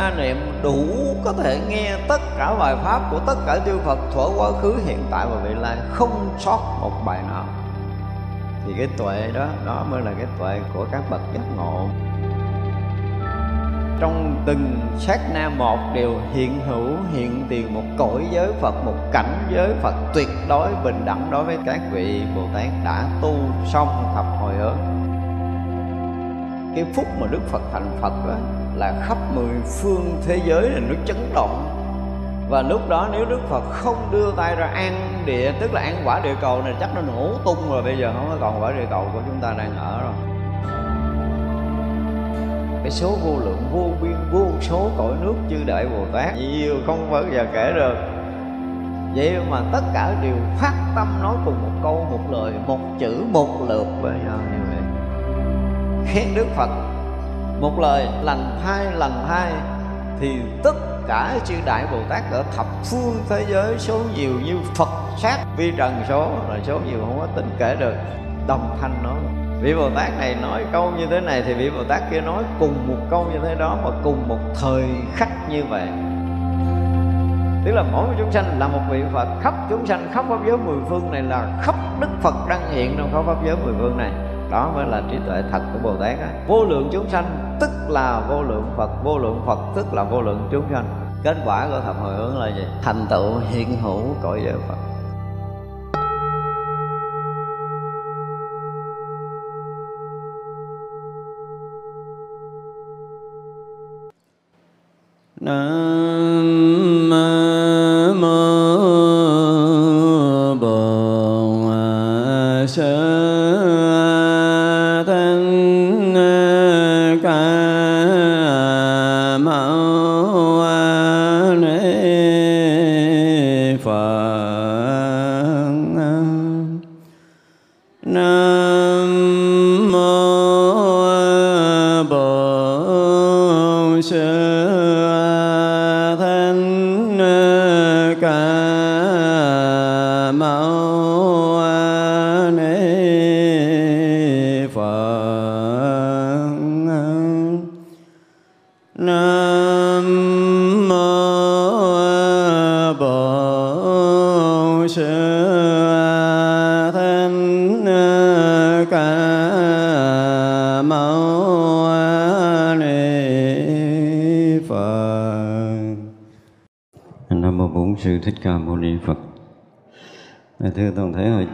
[0.00, 0.84] a niệm đủ
[1.24, 4.74] có thể nghe tất cả bài pháp của tất cả chư Phật thuở quá khứ,
[4.86, 5.76] hiện tại và vị lai.
[5.92, 7.44] Không sót một bài nào.
[8.66, 11.88] Thì cái tuệ đó đó mới là cái tuệ của các bậc giác ngộ.
[14.00, 18.96] Trong từng sát na một đều hiện hữu, hiện tiền một cõi giới Phật, một
[19.12, 23.34] cảnh giới Phật tuyệt đối bình đẳng đối với các vị Bồ Tát đã tu
[23.72, 24.78] xong thập hồi hướng
[26.74, 30.80] cái phút mà Đức Phật thành Phật đó là khắp mười phương thế giới là
[30.88, 31.76] nó chấn động.
[32.48, 36.02] Và lúc đó nếu Đức Phật không đưa tay ra an địa, tức là an
[36.04, 38.72] quả địa cầu này, chắc nó nổ tung rồi, bây giờ không có còn quả
[38.72, 40.12] địa cầu của chúng ta đang ở rồi.
[42.82, 46.36] Cái số vô lượng, vô biên, vô số cõi nước chư đại bồ tát.
[46.36, 47.94] Nhiều không bao giờ kể được.
[49.14, 53.24] Vậy mà tất cả đều phát tâm nói cùng một câu, một lời, một chữ,
[53.32, 54.82] một lượt bây giờ như vậy.
[56.06, 56.68] Khen đức phật
[57.60, 59.52] một lời lành hai lành hai,
[60.20, 60.74] thì tất
[61.08, 65.38] cả chư đại bồ tát ở thập phương thế giới số nhiều như phật sát.
[65.56, 67.94] Vi trần số, là số nhiều không có tính kể được,
[68.46, 69.18] đồng thanh nói
[69.62, 72.42] vị bồ tát này nói câu như thế này thì vị bồ tát kia nói
[72.58, 75.88] cùng một câu như thế đó mà cùng một thời khắc như vậy.
[77.64, 79.28] Tức là mỗi chúng sanh là một vị phật.
[79.40, 82.94] Khắp chúng sanh, khắp pháp giới mười phương này là khắp đức phật đang hiện
[82.98, 84.10] trong khắp pháp giới mười phương này
[84.50, 86.44] đó mới là trí tuệ thật của bồ tát á.
[86.48, 90.22] Vô lượng chúng sanh tức là vô lượng phật, vô lượng phật tức là vô
[90.22, 90.84] lượng chúng sanh.
[91.22, 92.64] Kết quả của thập hồi hướng là gì?
[92.82, 94.76] Thành tựu hiện hữu cõi giới phật.
[105.40, 106.99] Nam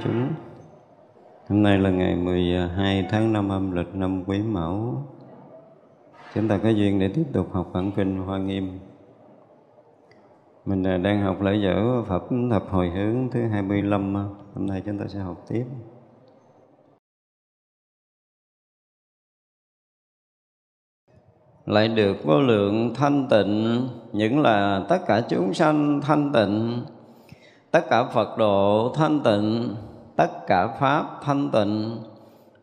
[0.06, 0.32] chúng
[1.48, 5.02] Hôm nay là ngày 12 tháng 5 âm lịch năm Quý Mão.
[6.34, 8.78] Chúng ta có duyên để tiếp tục học bản kinh Hoa Nghiêm.
[10.64, 14.14] Mình à, đang học lễ dở Phật Thập Hồi Hướng thứ 25
[14.54, 15.64] Hôm nay chúng ta sẽ học tiếp.
[21.66, 26.82] Lại được vô lượng thanh tịnh, những là tất cả chúng sanh thanh tịnh.
[27.70, 29.74] Tất cả phật độ thanh tịnh
[30.16, 31.98] tất cả pháp thanh tịnh.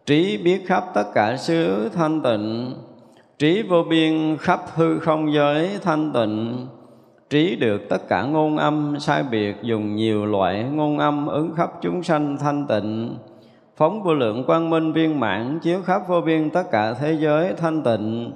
[0.05, 2.73] Trí biết khắp tất cả xứ thanh tịnh.
[3.39, 6.67] Trí vô biên khắp hư không giới thanh tịnh.
[7.29, 11.71] Trí được tất cả ngôn âm sai biệt dùng nhiều loại ngôn âm ứng khắp
[11.81, 13.17] chúng sanh thanh tịnh.
[13.77, 17.53] Phóng vô lượng quang minh viên mãn chiếu khắp vô biên tất cả thế giới
[17.53, 18.33] thanh tịnh.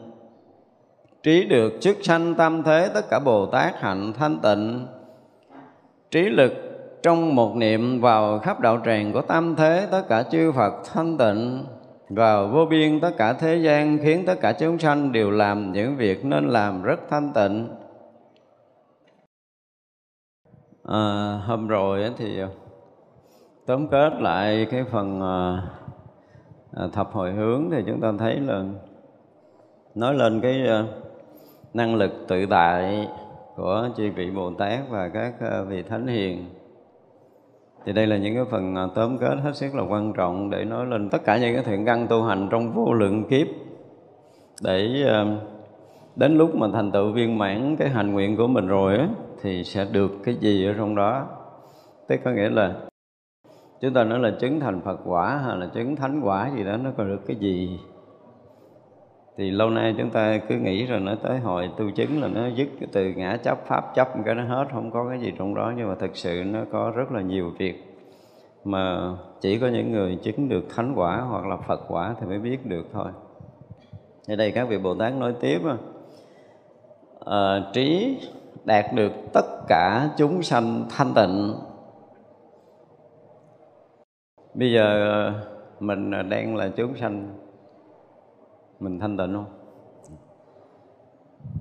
[1.24, 4.88] Trí được chức sanh tam thế tất cả bồ tát hạnh thanh tịnh.
[6.12, 6.67] Trí lực
[7.08, 11.18] trong một niệm vào khắp đạo tràng của tam thế tất cả chư phật thanh
[11.18, 11.66] tịnh
[12.10, 15.96] và vô biên tất cả thế gian khiến tất cả chúng sanh đều làm những
[15.96, 17.68] việc nên làm rất thanh tịnh.
[20.84, 22.42] À, hôm rồi thì
[23.66, 25.62] tóm kết lại cái phần à,
[26.74, 28.64] à, thập hồi hướng thì chúng ta thấy là
[29.96, 30.84] nói lên cái à,
[31.74, 33.08] năng lực tự tại
[33.56, 36.57] của chư vị Bồ Tát và các à, vị thánh hiền
[37.88, 40.66] thì đây là những cái phần à, tóm kết hết sức là quan trọng để
[40.66, 43.48] nói lên tất cả những cái thiện căn tu hành trong vô lượng kiếp.
[44.62, 45.26] Để à,
[46.16, 49.08] đến lúc mà thành tựu viên mãn cái hành nguyện của mình rồi á,
[49.42, 51.28] thì sẽ được cái gì ở trong đó.
[52.08, 52.76] Tức có nghĩa là
[53.82, 56.78] chúng ta nói là chứng thành Phật quả hay là chứng thánh quả gì đó,
[56.78, 57.80] nó còn được cái gì?
[59.38, 62.48] Thì lâu nay chúng ta cứ nghĩ rồi nói tới hồi tu chứng là nó
[62.48, 65.56] dứt cái từ ngã chấp pháp chấp cái nó hết không có cái gì trong
[65.56, 67.84] đó nhưng mà thực sự nó có rất là nhiều việc
[68.64, 72.40] mà chỉ có những người chứng được thánh quả hoặc là Phật quả thì mới
[72.40, 73.12] biết được thôi.
[74.28, 75.60] Ở đây các vị Bồ Tát nói tiếp
[77.26, 78.18] à, trí
[78.66, 81.54] đạt được tất cả chúng sanh thanh tịnh
[84.54, 85.34] bây giờ ờ,
[85.80, 87.28] mình ờ, đang là chúng sanh
[88.80, 89.46] mình thanh tịnh không?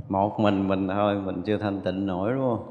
[0.08, 2.70] Một mình mình thôi, mình chưa thanh tịnh nổi đúng không?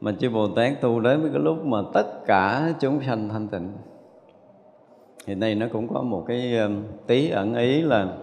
[0.00, 3.48] Mà chư Bồ Tát tu đến với cái lúc mà tất cả chúng sanh thanh
[3.48, 3.72] tịnh.
[5.26, 8.16] Thì nay nó cũng có một cái um, tí ẩn ý là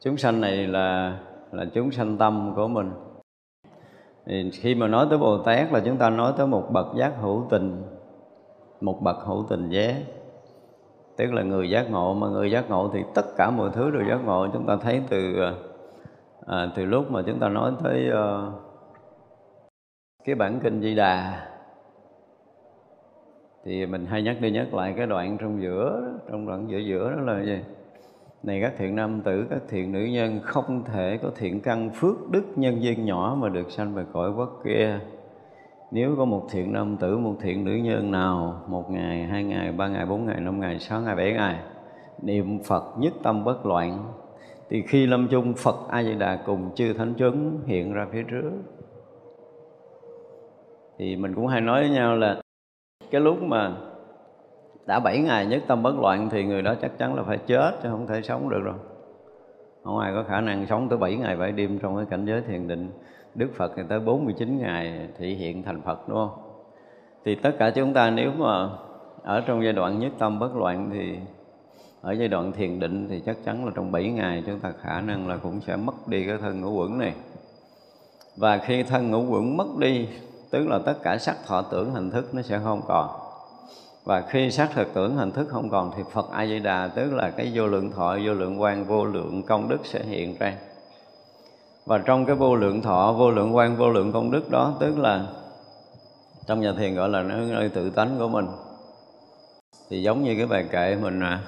[0.00, 1.18] chúng sanh này là
[1.52, 2.90] là chúng sanh tâm của mình.
[4.26, 7.12] Thì khi mà nói tới Bồ Tát là chúng ta nói tới một bậc giác
[7.20, 7.82] hữu tình,
[8.80, 9.94] một bậc hữu tình giác
[11.16, 14.02] tức là người giác ngộ mà người giác ngộ thì tất cả mọi thứ đều
[14.08, 14.48] giác ngộ.
[14.52, 15.52] Chúng ta thấy từ à,
[16.46, 18.52] à từ lúc mà chúng ta nói tới uh,
[20.24, 21.46] cái bản kinh Di Đà
[23.64, 27.10] thì mình hay nhắc đi nhắc lại cái đoạn trong giữa trong đoạn giữa giữa
[27.10, 27.58] đó là gì?
[28.42, 32.30] Này các thiện nam tử các thiện nữ nhân không thể có thiện căn phước
[32.30, 34.98] đức nhân duyên nhỏ mà được sanh về cõi quốc kia
[35.90, 39.72] nếu có một thiện nam tử, một thiện nữ nhân nào, một ngày, hai ngày,
[39.72, 41.56] ba ngày, bốn ngày, năm ngày, sáu ngày, bảy ngày,
[42.22, 44.12] niệm phật nhất tâm bất loạn,
[44.70, 48.22] thì khi lâm chung, phật a di đà cùng chư thánh chứng hiện ra phía
[48.22, 48.50] trước.
[50.98, 52.40] Thì mình cũng hay nói với nhau là
[53.10, 53.76] cái lúc mà
[54.86, 57.70] đã bảy ngày nhất tâm bất loạn thì người đó chắc chắn là phải chết,
[57.82, 58.74] chứ không thể sống được rồi.
[59.84, 62.40] Không ai có khả năng sống tới 7 ngày bảy đêm trong cái cảnh giới
[62.40, 62.90] thiền định.
[63.36, 66.38] Đức Phật thì tới 49 ngày thị hiện thành Phật đúng không?
[67.24, 68.68] Thì tất cả chúng ta nếu mà
[69.22, 71.18] ở trong giai đoạn nhất tâm bất loạn thì
[72.00, 75.00] ở giai đoạn thiền định thì chắc chắn là trong 7 ngày chúng ta khả
[75.00, 77.14] năng là cũng sẽ mất đi cái thân ngũ quẩn này.
[78.36, 80.08] Và khi thân ngũ quẩn mất đi,
[80.50, 83.08] tức là tất cả sắc thọ tưởng hình thức nó sẽ không còn.
[84.04, 87.14] Và khi sắc thực tưởng hình thức không còn thì Phật A Di Đà tức
[87.14, 90.54] là cái vô lượng thọ, vô lượng quan, vô lượng công đức sẽ hiện ra
[91.86, 94.98] và trong cái vô lượng thọ, vô lượng quan, vô lượng công đức đó, tức
[94.98, 95.26] là
[96.46, 98.46] trong nhà thiền gọi là nơi tự tánh của mình.
[99.90, 101.42] Thì giống như cái bài kệ mình à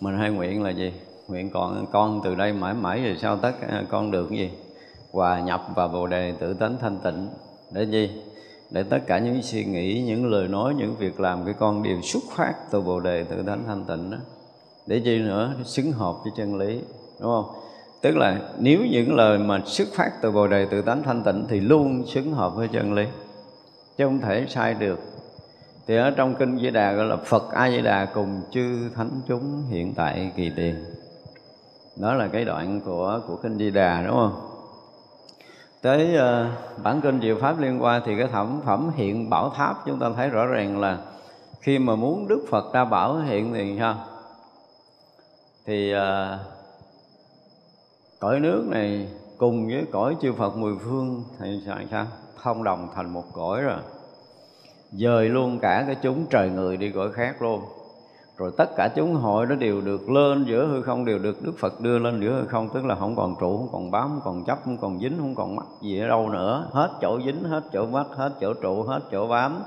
[0.00, 0.92] mình hay nguyện là gì?
[1.28, 3.52] Nguyện còn con từ đây mãi mãi về sau tất
[3.88, 4.50] con được gì?
[5.12, 7.28] Hòa nhập vào bồ đề tự tánh thanh tịnh.
[7.72, 8.22] Để gì?
[8.70, 12.00] Để tất cả những suy nghĩ, những lời nói, những việc làm cái con đều
[12.02, 14.16] xuất phát từ bồ đề tự tánh thanh tịnh đó.
[14.86, 15.54] Để chi nữa?
[15.64, 16.80] Xứng hợp với chân lý,
[17.20, 17.54] đúng không?
[18.00, 21.44] Tức là nếu những lời mà xuất phát từ bồ đề tự tánh thanh tịnh
[21.48, 23.04] thì luôn xứng hợp với chân lý.
[23.98, 24.98] Chứ không thể sai được.
[25.86, 29.10] Thì ở trong kinh Di Đà gọi là Phật A Di Đà cùng chư thánh
[29.28, 30.84] chúng hiện tại kỳ tiền.
[31.96, 34.46] Đó là cái đoạn của của kinh Di Đà đúng không?
[35.82, 39.86] Tới uh, bản kinh diệu pháp liên quan thì cái thẩm phẩm hiện bảo tháp
[39.86, 40.98] chúng ta thấy rõ ràng là
[41.60, 43.96] khi mà muốn Đức Phật ra bảo hiện thì sao?
[45.66, 46.00] Thì uh,
[48.20, 49.08] cõi nước này
[49.38, 52.06] cùng với cõi chư Phật mười phương thì sao, sao?
[52.42, 53.78] thông đồng thành một cõi rồi.
[54.92, 57.60] Dời luôn cả cái chúng trời người đi cõi khác luôn.
[58.36, 61.52] Rồi tất cả chúng hội nó đều được lên giữa hư không đều được Đức
[61.58, 64.20] Phật đưa lên giữa hư không tức là không còn trụ không còn bám không
[64.24, 66.68] còn chấp không còn dính không còn mắc gì ở đâu nữa.
[66.72, 69.62] Hết chỗ dính hết chỗ mắc hết chỗ trụ hết chỗ bám.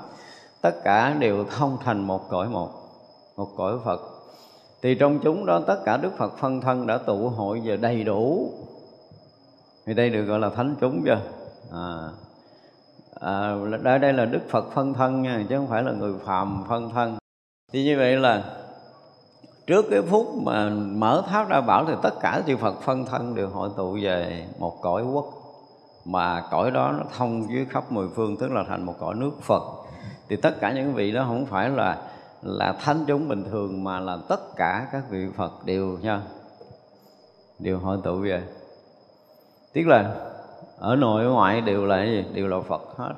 [0.62, 2.70] Tất cả đều thông thành một cõi một
[3.36, 4.00] một cõi Phật
[4.84, 8.04] thì trong chúng đó tất cả Đức Phật phân thân đã tụ hội về đầy
[8.04, 8.52] đủ.
[9.86, 11.20] Thì đây được gọi là thánh chúng chưa
[11.72, 12.08] à,
[13.20, 16.64] à, đây đây là Đức Phật phân thân nha chứ không phải là người phàm
[16.68, 17.16] phân thân.
[17.72, 18.44] Thì như vậy là
[19.66, 23.34] trước cái phút mà mở tháp ra bảo thì tất cả chư Phật phân thân
[23.34, 25.26] đều hội tụ về một cõi quốc.
[26.04, 29.42] Mà cõi đó nó thông dưới khắp mười phương tức là thành một cõi nước
[29.42, 29.62] Phật.
[30.28, 31.98] Thì tất cả những vị đó không phải là
[32.44, 36.20] là thánh chúng bình thường mà là tất cả các vị Phật đều nha.
[37.58, 38.42] Đều hội tụ về
[39.74, 40.14] tức là
[40.78, 42.24] ở nội ở ngoại đều là gì?
[42.34, 43.12] Đều là Phật hết.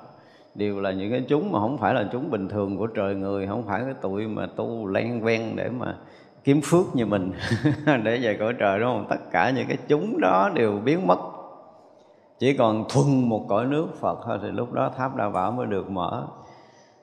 [0.54, 3.46] Đều là những cái chúng mà không phải là chúng bình thường của trời người,
[3.46, 5.96] không phải cái tụi mà tu len ven để mà
[6.44, 7.32] kiếm phước như mình.
[8.04, 9.06] Để về cõi trời, đúng không?
[9.10, 11.18] Tất cả những cái chúng đó đều biến mất.
[12.38, 15.66] Chỉ còn thuần một cõi nước Phật thôi thì lúc đó tháp đa bảo mới
[15.66, 16.26] được mở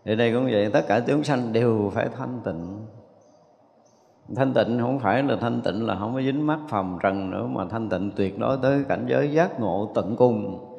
[0.06, 2.86] thì đây cũng vậy tất cả tướng sanh đều phải thanh tịnh.
[4.36, 7.48] Thanh tịnh không phải là thanh tịnh là không có dính mắt phòng trần nữa
[7.48, 10.70] mà thanh tịnh tuyệt đối tới cảnh giới giác ngộ tận cùng.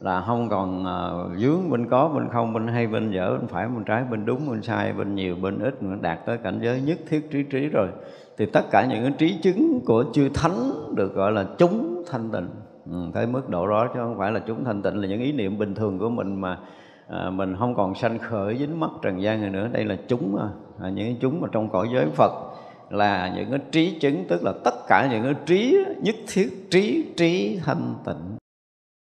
[0.00, 3.46] Là không còn à, uh, dướng bên có bên không bên hay bên dở bên
[3.46, 6.60] phải bên trái bên đúng bên sai bên nhiều bên ít nữa đạt tới cảnh
[6.62, 7.88] giới nhất thiết trí trí rồi.
[8.38, 12.30] Thì tất cả những cái trí chứng của chư thánh được gọi là chúng thanh
[12.30, 12.48] tịnh.
[12.90, 15.32] Ừ, tới mức độ đó chứ không phải là chúng thanh tịnh là những ý
[15.32, 16.58] niệm bình thường của mình mà
[17.12, 19.68] à, mình không còn sanh khởi dính mắt trần gian này nữa.
[19.72, 20.48] Đây là chúng à,
[20.80, 22.32] à những chúng mà trong cõi giới Phật
[22.90, 27.12] là những cái trí chứng tức là tất cả những cái trí nhất thiết trí
[27.16, 28.36] trí thanh tịnh.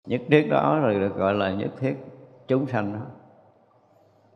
[0.09, 1.95] Nhất thiết đó rồi được gọi là nhất thiết
[2.49, 3.01] chúng sanh đó.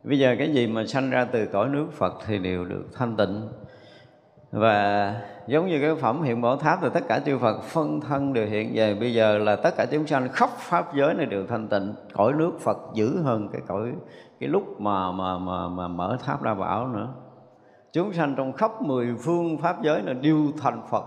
[0.03, 3.15] Bây giờ cái gì mà sanh ra từ cõi nước phật thì đều được thanh
[3.17, 3.41] tịnh
[4.53, 5.15] và
[5.47, 8.47] giống như cái phẩm hiện bảo tháp thì tất cả chư Phật phân thân đều
[8.47, 8.95] hiện về.
[8.95, 11.93] Bây giờ là tất cả chúng sanh khắp pháp giới này đều thanh tịnh.
[12.13, 13.93] Cõi nước Phật dữ hơn cái cõi,
[14.39, 17.07] cái lúc mà mà mà mà mở tháp ra bảo nữa.
[17.93, 21.03] Chúng sanh trong khắp mười phương pháp giới là đều thành Phật.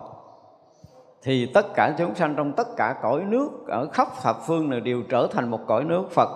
[1.23, 4.81] Thì tất cả chúng sanh trong tất cả cõi nước ở khắp thập phương này
[4.81, 6.29] đều trở thành một cõi nước Phật.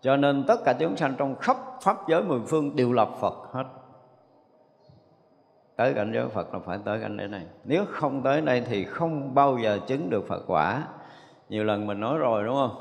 [0.00, 3.34] Cho nên tất cả chúng sanh trong khắp pháp giới mười phương đều là Phật
[3.52, 3.64] hết
[5.78, 7.42] tới cảnh giới Phật là phải tới cảnh giới này.
[7.64, 10.82] Nếu không tới đây thì không bao giờ chứng được Phật quả.
[11.48, 12.76] Nhiều lần mình nói rồi đúng không?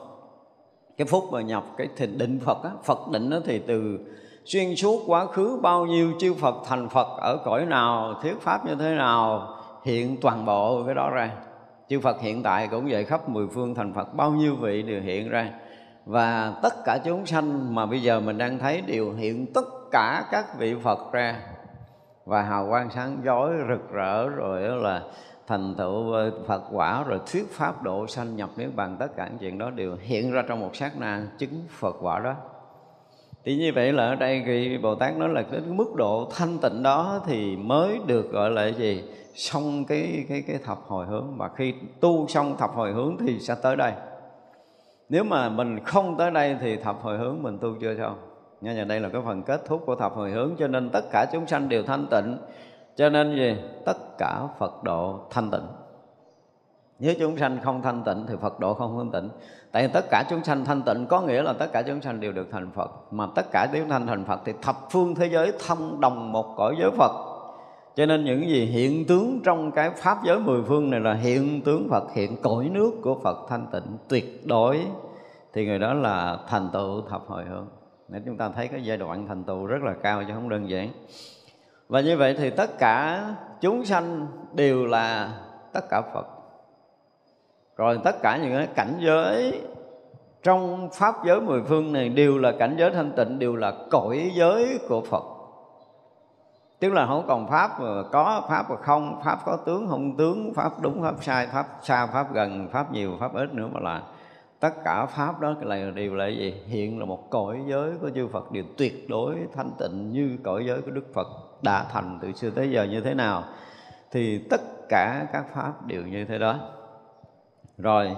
[0.98, 4.00] Cái phút mà nhập cái thịnh định Phật á, Phật định nó thì từ
[4.46, 8.66] xuyên suốt quá khứ bao nhiêu chư Phật thành Phật ở cõi nào thuyết pháp
[8.66, 9.48] như thế nào
[9.84, 11.32] hiện toàn bộ cái đó ra.
[11.90, 15.02] Chư Phật hiện tại cũng vậy khắp mười phương thành Phật bao nhiêu vị đều
[15.02, 15.52] hiện ra.
[16.06, 20.24] Và tất cả chúng sanh mà bây giờ mình đang thấy đều hiện tất cả
[20.32, 21.42] các vị Phật ra
[22.28, 25.02] và hào quang sáng chói rực rỡ rồi đó là
[25.48, 28.96] thành tựu ờ, Phật quả rồi thuyết pháp độ sanh nhập niết bàn.
[29.00, 32.20] Tất cả những chuyện đó đều hiện ra trong một sát na chứng Phật quả
[32.20, 32.36] đó.
[33.46, 36.58] Thì như vậy là ở đây khi Bồ Tát nói là cái mức độ thanh
[36.58, 39.04] tịnh đó thì mới được gọi là gì?
[39.36, 41.38] Xong cái cái cái thập hồi hướng.
[41.38, 43.92] Và khi tu xong thập hồi hướng thì sẽ tới đây.
[45.10, 48.27] Nếu mà mình không tới đây thì thập hồi hướng mình tu chưa xong?
[48.62, 51.06] Nghe giờ đây là cái phần kết thúc của thập hồi hướng, Cho nên tất
[51.12, 52.38] cả chúng sanh đều thanh tịnh.
[52.96, 53.56] Cho nên gì?
[53.86, 55.68] Tất cả Phật độ thanh tịnh.
[57.00, 59.30] Nếu chúng sanh không thanh tịnh thì Phật độ không thanh tịnh.
[59.72, 62.20] Tại vì tất cả chúng sanh thanh tịnh, có nghĩa là tất cả chúng sanh
[62.20, 62.92] đều được thành Phật.
[63.12, 66.54] Mà tất cả chúng sanh thành Phật thì thập phương thế giới thông đồng một
[66.58, 67.12] cõi giới Phật.
[67.96, 71.62] Cho nên những gì hiện tướng trong cái pháp giới mười phương này là hiện
[71.62, 74.86] tướng Phật, hiện cõi nước của Phật thanh tịnh tuyệt đối.
[75.54, 77.68] Thì người đó là thành tựu thập hồi hướng
[78.10, 80.70] nên chúng ta thấy cái giai đoạn thành tựu rất là cao chứ không đơn
[80.70, 80.90] giản.
[81.88, 83.26] Và như vậy thì tất cả
[83.62, 85.30] chúng sanh đều là
[85.74, 86.28] tất cả Phật.
[87.78, 89.62] Rồi tất cả những cái cảnh giới
[90.44, 94.32] trong pháp giới mười phương này đều là cảnh giới thanh tịnh, đều là cõi
[94.36, 95.24] giới của Phật.
[96.80, 100.54] Tức là không còn pháp mà có pháp mà không, pháp có tướng, không tướng,
[100.54, 104.02] pháp đúng, pháp sai, pháp xa, pháp gần, pháp nhiều, pháp ít nữa mà là
[104.60, 106.54] tất cả pháp đó là đều là gì?
[106.68, 110.66] Hiện là một cõi giới của chư Phật đều tuyệt đối, thanh tịnh như cõi
[110.68, 111.28] giới của Đức Phật
[111.62, 113.44] đã thành từ xưa tới giờ như thế nào.
[114.12, 116.60] Thì tất cả các pháp đều như thế đó.
[117.78, 118.16] Rồi,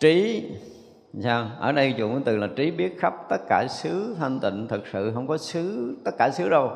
[0.00, 0.50] trí,
[1.20, 1.46] sao?
[1.58, 4.86] Ở đây dùng cái từ là trí biết khắp tất cả xứ thanh tịnh, thực
[4.92, 6.70] sự không có xứ, tất cả xứ đâu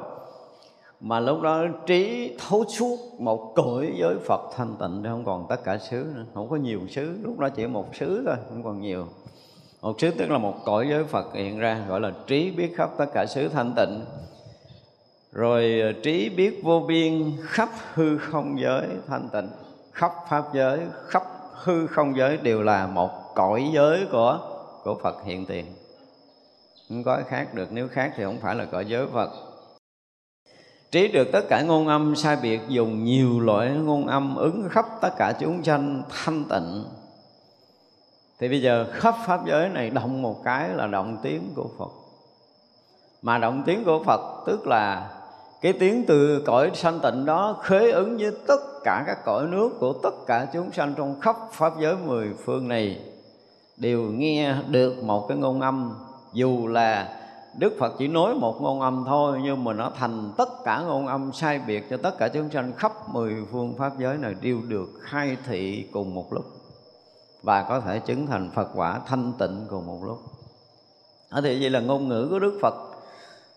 [1.05, 5.65] mà lúc đó trí thấu suốt một cõi giới Phật thanh tịnh không còn tất
[5.65, 6.25] cả xứ nữa.
[6.35, 7.17] Không có nhiều xứ.
[7.23, 9.07] Lúc đó chỉ một xứ thôi, không còn nhiều.
[9.81, 12.91] Một xứ tức là một cõi giới Phật hiện ra, gọi là trí biết khắp
[12.99, 14.05] tất cả xứ thanh tịnh.
[15.33, 19.49] Rồi ờ, trí biết vô biên khắp hư không giới thanh tịnh.
[19.93, 24.39] Khắp pháp giới, khắp hư không giới đều là một cõi giới của
[24.85, 25.67] của Phật hiện tiền.
[26.89, 27.69] Không có khác được.
[27.73, 29.52] Nếu khác thì không phải là cõi giới Phật
[30.93, 34.87] trí được tất cả ngôn âm, sai biệt dùng nhiều loại ngôn âm ứng khắp
[35.01, 36.85] tất cả chúng sanh thanh tịnh.
[38.39, 41.91] Thì bây giờ khắp pháp giới này động một cái là động tiếng của Phật.
[43.23, 45.11] Mà động tiếng của Phật tức là
[45.61, 49.71] cái tiếng từ cõi sanh tịnh đó khế ứng với tất cả các cõi nước
[49.81, 53.01] của tất cả chúng sanh trong khắp pháp giới mười phương này.
[53.77, 55.95] Đều nghe được một cái ngôn âm,
[56.33, 57.22] dù là
[57.59, 61.07] Đức Phật chỉ nói một ngôn âm thôi nhưng mà nó thành tất cả ngôn
[61.07, 64.59] âm sai biệt cho tất cả chúng sanh khắp mười phương pháp giới này đều
[64.69, 66.45] được khai thị cùng một lúc
[67.43, 70.19] và có thể chứng thành Phật quả thanh tịnh cùng một lúc.
[71.31, 72.75] Ở thì vậy là ngôn ngữ của Đức Phật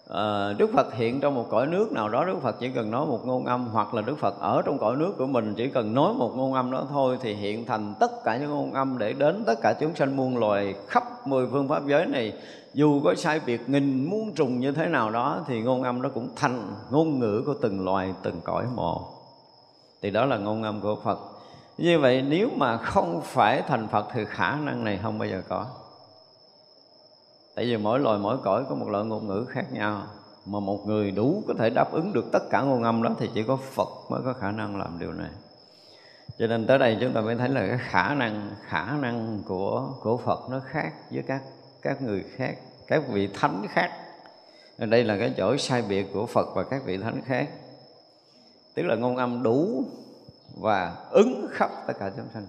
[0.10, 3.06] à, Đức Phật hiện trong một cõi nước nào đó Đức Phật chỉ cần nói
[3.06, 5.94] một ngôn âm hoặc là Đức Phật ở trong cõi nước của mình chỉ cần
[5.94, 9.14] nói một ngôn âm đó thôi thì hiện thành tất cả những ngôn âm để
[9.14, 12.34] đến tất cả chúng sanh muôn loài khắp mười phương pháp giới này
[12.76, 16.10] dù có sai biệt nghìn muôn trùng như thế nào đó, thì ngôn âm nó
[16.10, 19.16] cũng thành ngôn ngữ của từng loài, từng cõi một
[20.02, 21.20] thì đó là ngôn âm của Phật.
[21.78, 25.42] Như vậy, nếu mà không phải thành Phật thì khả năng này không bao giờ
[25.50, 25.66] có.
[27.56, 30.02] Tại vì mỗi loài, mỗi cõi có một loại ngôn ngữ khác nhau.
[30.46, 33.30] Mà một người đủ có thể đáp ứng được tất cả ngôn âm đó, thì
[33.34, 35.30] chỉ có Phật mới có khả năng làm điều này.
[36.40, 39.90] Cho nên tới đây chúng ta mới thấy là cái khả năng khả năng của
[40.02, 41.42] của Phật nó khác với các
[41.86, 42.56] các người khác,
[42.88, 43.92] các vị thánh khác.
[44.78, 47.50] Đây là cái chỗ sai biệt của Phật và các vị thánh khác.
[48.76, 49.84] Tức là ngôn âm đủ
[50.62, 52.46] và ứng khắp tất cả chúng sanh.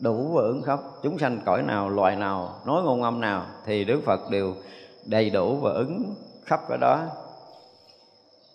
[0.00, 0.80] Đủ và ứng khắp.
[1.02, 4.54] Chúng sanh cõi nào, loài nào, nói ngôn âm nào thì đức phật đều
[5.06, 6.14] đầy đủ và ứng
[6.44, 7.06] khắp cái đó.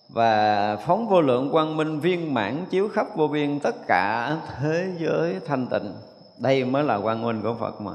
[0.10, 4.94] Và phóng vô lượng quang minh viên mãn chiếu khắp vô biên tất cả thế
[5.00, 5.94] giới thanh tịnh.
[6.40, 7.92] Đây mới là quang minh của phật mà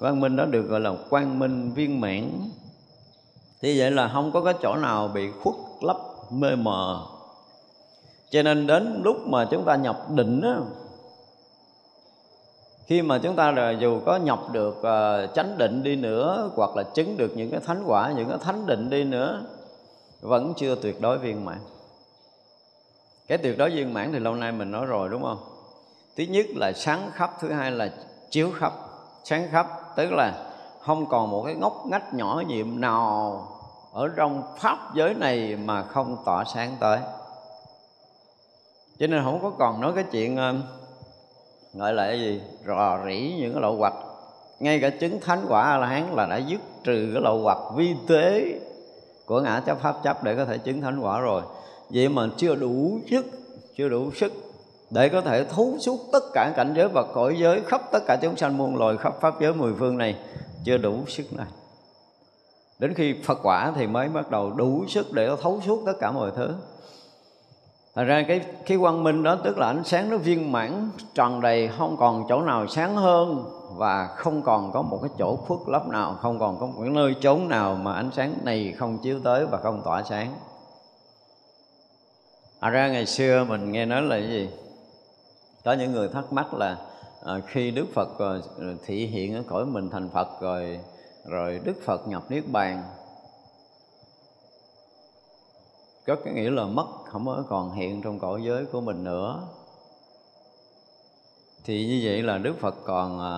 [0.00, 2.30] quang minh đó được gọi là quang minh viên mãn.
[3.62, 5.96] Thì vậy là không có cái chỗ nào bị khuất lấp
[6.30, 7.06] mê mờ.
[8.30, 10.56] Cho nên đến lúc mà chúng ta nhập định á
[12.90, 16.76] khi mà chúng ta là dù có nhập được uh, chánh định đi nữa hoặc
[16.76, 19.42] là chứng được những cái thánh quả những cái thánh định đi nữa
[20.20, 21.58] vẫn chưa tuyệt đối viên mãn.
[23.26, 25.38] Cái tuyệt đối viên mãn thì lâu nay mình nói rồi đúng không?
[26.16, 27.92] Thứ nhất là sáng khắp thứ hai là
[28.30, 28.72] chiếu khắp.
[29.24, 30.34] Sáng khắp tức là
[30.80, 33.48] không còn một cái ngóc ngách nhỏ nhiệm nào
[33.92, 36.98] ở trong pháp giới này mà không tỏa sáng tới.
[38.98, 40.54] Cho nên không có còn nói cái chuyện ờ,
[41.74, 43.94] gọi là cái gì, rò rỉ những cái lộ hoạch
[44.60, 47.58] ngay cả chứng thánh quả a la hán là đã dứt trừ cái lộ hoạch
[47.74, 48.54] vi tế
[49.26, 51.42] của ngã chấp pháp chấp để có thể chứng thánh quả rồi.
[51.90, 53.26] Vậy mà chưa đủ sức,
[53.76, 54.32] chưa đủ sức
[54.90, 58.16] để có thể thú suốt tất cả cảnh giới và cõi giới khắp tất cả
[58.22, 60.16] chúng sanh muôn loài khắp pháp giới mười phương này
[60.64, 61.46] chưa đủ sức này.
[62.78, 66.10] Đến khi phật quả thì mới bắt đầu đủ sức để thấu suốt tất cả
[66.10, 66.54] mọi thứ.
[67.94, 71.40] Thật ra cái cái quang minh đó, tức là ánh sáng nó viên mãn tròn
[71.40, 73.44] đầy, không còn chỗ nào sáng hơn
[73.76, 76.90] và không còn có một cái chỗ khuất lấp nào, không còn có một cái
[76.90, 80.34] nơi chốn nào mà ánh sáng này không chiếu tới và không tỏa sáng.
[82.60, 84.48] À ra ngày xưa mình nghe nói là cái gì?
[85.64, 86.78] Có những người thắc mắc là
[87.24, 88.34] à, khi đức phật à,
[88.86, 90.80] thị hiện ở cõi mình thành phật rồi
[91.24, 92.82] rồi đức phật nhập niết bàn
[96.06, 99.48] có cái nghĩa là mất không có còn hiện trong cõi giới của mình nữa.
[101.64, 103.34] Thì như vậy là đức phật còn à,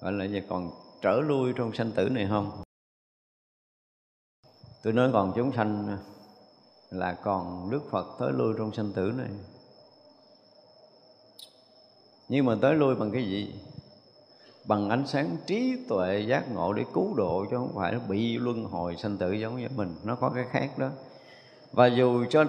[0.00, 0.70] gọi là gì còn
[1.02, 2.50] trở lui trong sanh tử này không?
[4.82, 5.98] Tôi nói còn chúng sanh
[6.90, 9.28] là còn đức phật tới lui trong sanh tử này
[12.28, 13.54] nhưng mà tới lui bằng cái gì?
[14.64, 18.64] Bằng ánh sáng trí tuệ giác ngộ để cứu độ, chứ không phải bị luân
[18.64, 19.94] hồi sanh tử giống như mình.
[20.04, 20.88] Nó có cái khác đó.
[21.72, 22.44] Và dù cho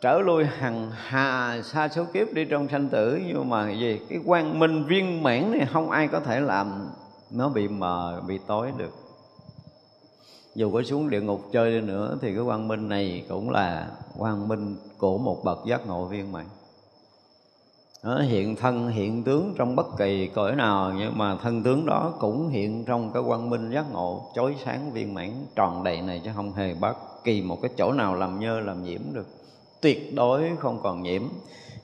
[0.00, 4.00] trở lui hằng hà, xa số kiếp đi trong sanh tử, nhưng mà gì?
[4.08, 6.90] Cái quang minh viên mãn này không ai có thể làm
[7.30, 8.92] nó bị mờ, bị tối được.
[10.54, 13.90] Dù có xuống địa ngục chơi đi nữa, thì cái quang minh này cũng là
[14.18, 16.46] quang minh của một bậc giác ngộ viên mãn
[18.02, 22.12] nó hiện thân, hiện tướng trong bất kỳ cõi nào, nhưng mà thân tướng đó
[22.18, 26.20] cũng hiện trong cái quang minh giác ngộ, chói sáng, viên mãn, tròn đầy này
[26.24, 29.26] chứ không hề bất kỳ một cái chỗ nào làm nhơ, làm nhiễm được.
[29.80, 31.22] Tuyệt đối không còn nhiễm.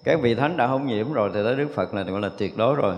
[0.05, 2.57] Các vị thánh đã không nhiễm rồi thì tới đức phật là gọi là tuyệt
[2.57, 2.95] đối rồi.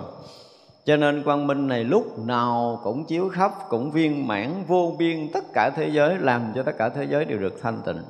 [0.85, 5.29] Cho nên quang minh này lúc nào cũng chiếu khắp, cũng viên mãn, vô biên,
[5.33, 8.03] tất cả thế giới, làm cho tất cả thế giới đều được thanh tịnh.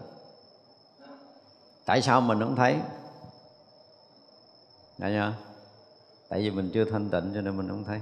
[1.86, 2.76] Tại sao mình không thấy?
[5.00, 5.32] Đấy nhá
[6.28, 8.00] tại vì mình chưa thanh tịnh cho nên mình không thấy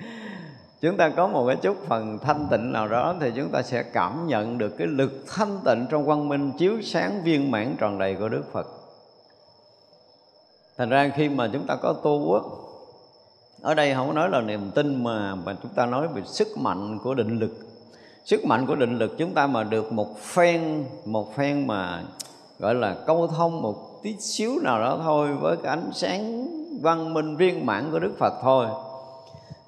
[0.80, 3.82] chúng ta có một cái chút phần thanh tịnh nào đó thì chúng ta sẽ
[3.82, 7.98] cảm nhận được cái lực thanh tịnh trong quang minh chiếu sáng viên mãn tròn
[7.98, 8.66] đầy của Đức Phật.
[10.76, 12.40] Thành ra khi mà chúng ta có tu á,
[13.62, 16.48] ở đây không có nói là niềm tin mà mà chúng ta nói về sức
[16.58, 17.52] mạnh của định lực.
[18.24, 22.02] Sức mạnh của định lực chúng ta mà được một phen một phen mà
[22.58, 26.48] gọi là câu thông một tí xíu nào đó thôi, với cái ánh sáng
[26.80, 28.66] văn minh viên mãn của Đức Phật thôi.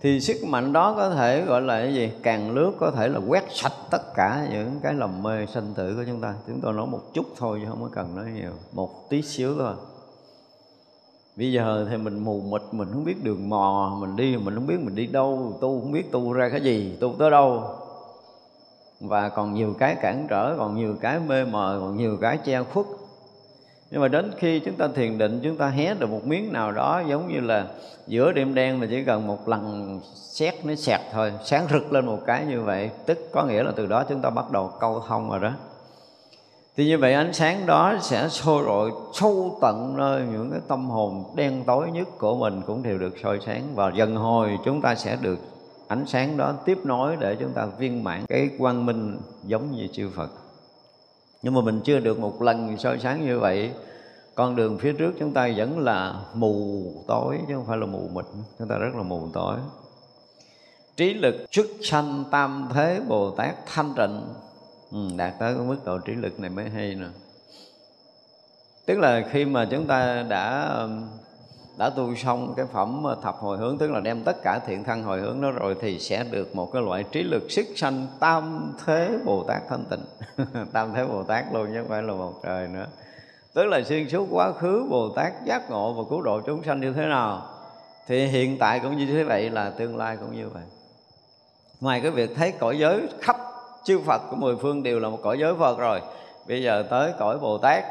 [0.01, 2.11] Thì sức mạnh đó có thể gọi là cái gì?
[2.23, 5.95] Càng lướt có thể là quét sạch tất cả những cái lầm mê sanh tử
[5.97, 6.35] của chúng ta.
[6.47, 9.55] Chúng tôi nói một chút thôi chứ không có cần nói nhiều, một tí xíu
[9.59, 9.75] thôi.
[11.37, 14.67] Bây giờ thì mình mù mịt, mình không biết đường mò, mình đi mình không
[14.67, 17.63] biết mình đi đâu, tu không biết tu ra cái gì, tu tới đâu.
[19.01, 22.63] Và còn nhiều cái cản trở, còn nhiều cái mê mờ, còn nhiều cái che
[22.63, 22.87] khuất
[23.95, 26.73] nhưng mà đến khi chúng ta thiền định, chúng ta hé được một miếng nào
[26.73, 27.67] đó giống như là
[28.07, 32.07] giữa đêm đen mà chỉ cần một lần xét nó sẹt thôi, sáng rực lên
[32.07, 35.03] một cái như vậy, tức có nghĩa là từ đó chúng ta bắt đầu câu
[35.09, 35.51] thông rồi đó.
[36.77, 40.91] Thì như vậy ánh sáng đó sẽ sôi rọi sâu tận nơi những cái tâm
[40.91, 44.81] hồn đen tối nhất của mình cũng đều được soi sáng và dần hồi chúng
[44.81, 45.39] ta sẽ được
[45.89, 49.89] ánh sáng đó tiếp nối để chúng ta viên mãn cái quang minh giống như
[49.93, 50.44] chư Phật
[51.45, 53.71] nhưng mà mình chưa được một lần soi sáng như vậy.
[54.35, 58.09] Con đường phía trước chúng ta vẫn là mù tối chứ không phải là mù
[58.13, 58.25] mịt.
[58.59, 59.57] Chúng ta rất là mù tối.
[60.97, 64.21] Trí lực xuất sanh tam thế bồ tát thanh tịnh.
[64.93, 67.07] Ừ, đạt tới cái mức độ trí lực này mới hay nè.
[68.87, 70.79] Tức là khi mà chúng ta đã
[71.77, 74.85] đã tu xong cái phẩm ờ, thập hồi hướng, tức là đem tất cả thiện
[74.85, 78.07] thân hồi hướng đó rồi thì sẽ được một cái loại trí lực sức sanh
[78.21, 80.05] tam thế bồ tát thanh tịnh.
[80.73, 82.87] Tam thế bồ tát luôn chứ không phải là một trời nữa.
[83.55, 86.81] Tức là xuyên suốt quá khứ bồ tát giác ngộ và cứu độ chúng sanh
[86.81, 87.43] như thế nào,
[88.07, 90.63] thì hiện tại cũng như thế vậy là tương lai cũng như vậy.
[91.81, 93.37] Ngoài cái việc thấy cõi giới khắp
[93.85, 96.01] chư Phật của mười phương đều là một cõi giới Phật rồi,
[96.49, 97.85] bây giờ tới cõi Bồ Tát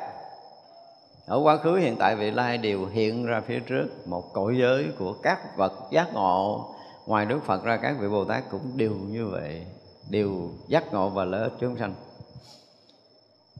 [1.25, 4.87] ở quá khứ hiện tại, vị lai đều hiện ra phía trước, một cõi giới
[4.99, 6.69] của các vật giác ngộ.
[7.05, 9.65] Ngoài Đức Phật ra, các vị Bồ Tát cũng đều như vậy,
[10.09, 11.93] đều giác ngộ và lợi ích chúng sanh.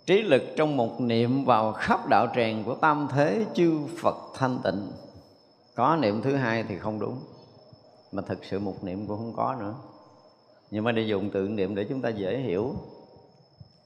[0.05, 4.59] Trí lực trong một niệm vào khắp đạo tràng của tam thế chư Phật thanh
[4.63, 4.91] tịnh.
[5.75, 7.19] Có niệm thứ hai thì không đúng,
[8.11, 9.73] mà thực sự một niệm cũng không có nữa.
[10.71, 12.75] Nhưng mà để dùng tự niệm để chúng ta dễ hiểu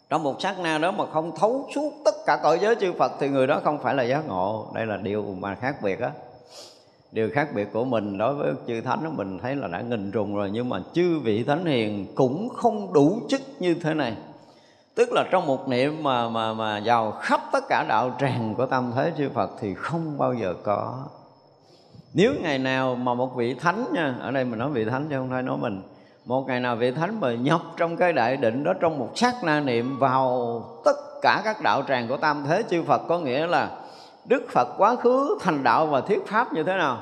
[0.10, 3.12] trong một sát na đó mà không thấu suốt tất cả cõi giới chư Phật
[3.20, 4.68] thì người đó không phải là giác ngộ.
[4.74, 6.12] Đây là điều mà khác biệt á.
[7.12, 10.12] Điều khác biệt của mình đối với chư thánh đó mình thấy là đã nghìn
[10.12, 14.16] trùng rồi, nhưng mà chư vị thánh hiền cũng không đủ chức như thế này.
[14.96, 18.66] Tức là trong một niệm mà mà mà vào khắp tất cả đạo tràng của
[18.66, 21.04] tam thế chư Phật thì không bao giờ có.
[22.14, 25.16] Nếu ngày nào mà một vị thánh nha, ở đây mình nói vị thánh chứ
[25.18, 25.82] không phải nói mình
[26.28, 29.36] một ngày nào vị thánh mà nhập trong cái đại định đó, trong một sát
[29.44, 33.48] na niệm vào tất cả các đạo tràng của tam thế chư Phật, có nghĩa
[33.48, 33.70] là
[34.26, 36.98] Đức Phật quá khứ, thành đạo và thuyết pháp như thế nào?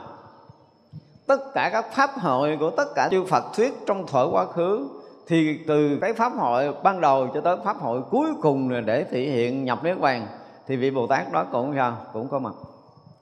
[1.28, 4.88] Tất cả các pháp hội của tất cả chư Phật thuyết trong thuở quá khứ,
[5.28, 9.20] thì từ cái pháp hội ban đầu cho tới pháp hội cuối cùng để thể
[9.20, 10.28] hiện nhập niết bàn,
[10.68, 11.98] thì vị Bồ Tát đó cũng sao?
[12.14, 12.54] Cũng có mặt.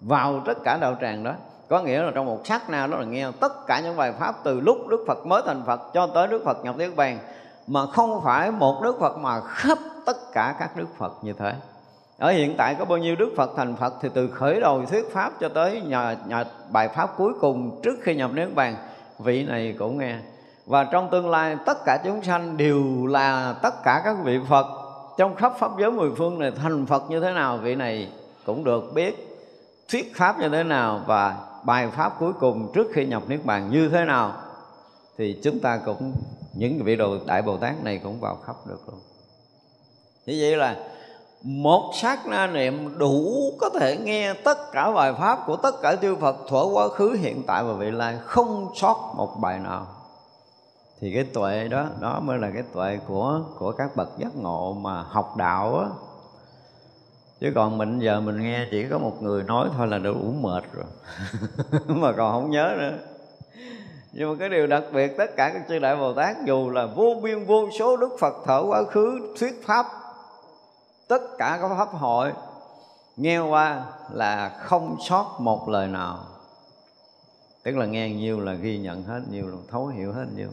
[0.01, 1.31] Vào tất cả đạo tràng đó
[1.69, 4.35] có nghĩa là trong một sát na đó là nghe tất cả những bài pháp
[4.43, 7.19] từ lúc Đức Phật mới thành Phật cho tới Đức Phật nhập niết bàn
[7.67, 11.53] mà không phải một Đức Phật mà khắp tất cả các Đức Phật như thế.
[12.17, 15.13] Ở hiện tại có bao nhiêu Đức Phật thành Phật thì từ khởi đầu thuyết
[15.13, 18.75] pháp cho tới nhà, nhà bài pháp cuối cùng trước khi nhập niết bàn
[19.19, 20.15] vị này cũng nghe.
[20.65, 24.65] Và trong tương lai tất cả chúng sanh đều là tất cả các vị Phật.
[25.17, 28.09] Trong khắp pháp giới mười phương này thành Phật như thế nào vị này
[28.45, 29.39] cũng được biết.
[29.91, 33.69] Thuyết pháp như thế nào và bài pháp cuối cùng trước khi nhập niết bàn
[33.69, 34.33] như thế nào,
[35.17, 36.13] thì chúng ta cũng,
[36.53, 38.99] những vị đồ đại bồ tát này cũng vào khắp được luôn.
[40.25, 40.77] Như vậy là
[41.41, 45.95] một sát na niệm đủ có thể nghe tất cả bài pháp của tất cả
[46.01, 49.87] chư Phật thuở quá khứ, hiện tại và vị lai, không sót một bài nào.
[50.99, 54.73] Thì cái tuệ đó đó mới là cái tuệ của của các bậc giác ngộ
[54.73, 55.87] mà học đạo á
[57.43, 60.63] chứ còn mình giờ mình nghe chỉ có một người nói thôi là đủ mệt
[60.73, 60.85] rồi.
[61.87, 62.93] Mà còn không nhớ nữa.
[64.11, 66.85] Nhưng mà cái điều đặc biệt, tất cả các chư đại bồ tát dù là
[66.85, 69.85] vô biên, vô số đức phật thở quá khứ, thuyết pháp,
[71.07, 72.31] tất cả các pháp hội,
[73.17, 76.19] nghe qua là không sót một lời nào.
[77.63, 80.49] Tức là nghe nhiều là ghi nhận hết, nhiều là thấu hiểu hết, nhiều.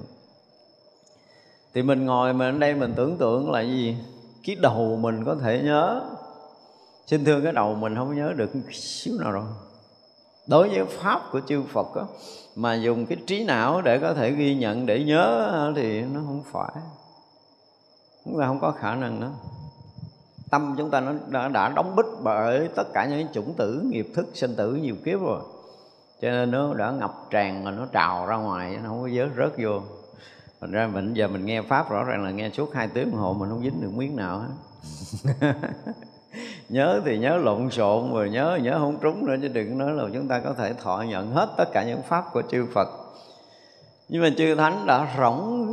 [1.74, 3.96] Thì mình ngồi mình ở đây mình tưởng tượng là gì?
[4.46, 6.02] Cái đầu mình có thể nhớ
[7.10, 9.44] xin thương cái đầu mình không nhớ được xíu nào rồi.
[10.46, 12.08] Đối với pháp của chư Phật đó,
[12.56, 16.42] mà dùng cái trí não để có thể ghi nhận để nhớ thì nó không
[16.52, 16.82] phải.
[18.24, 19.28] Chúng ta không có khả năng đó.
[20.50, 24.08] Tâm chúng ta nó đã, đã đóng bích bởi tất cả những chủng tử nghiệp
[24.14, 25.40] thức sinh tử nhiều kiếp rồi.
[26.20, 29.28] Cho nên nó đã ngập tràn rồi nó trào ra ngoài nó không có giới
[29.36, 29.80] rớt vô.
[30.60, 33.20] Thành ra mình giờ mình nghe pháp rõ ràng là nghe suốt hai tiếng đồng
[33.20, 34.48] hồ mình không dính được miếng nào hết.
[36.70, 40.04] nhớ thì nhớ lộn xộn rồi nhớ nhớ không trúng nữa, chứ đừng nói là
[40.14, 42.88] chúng ta có thể thọ nhận hết tất cả những pháp của chư Phật.
[44.08, 45.66] Nhưng mà chư thánh đã rỗng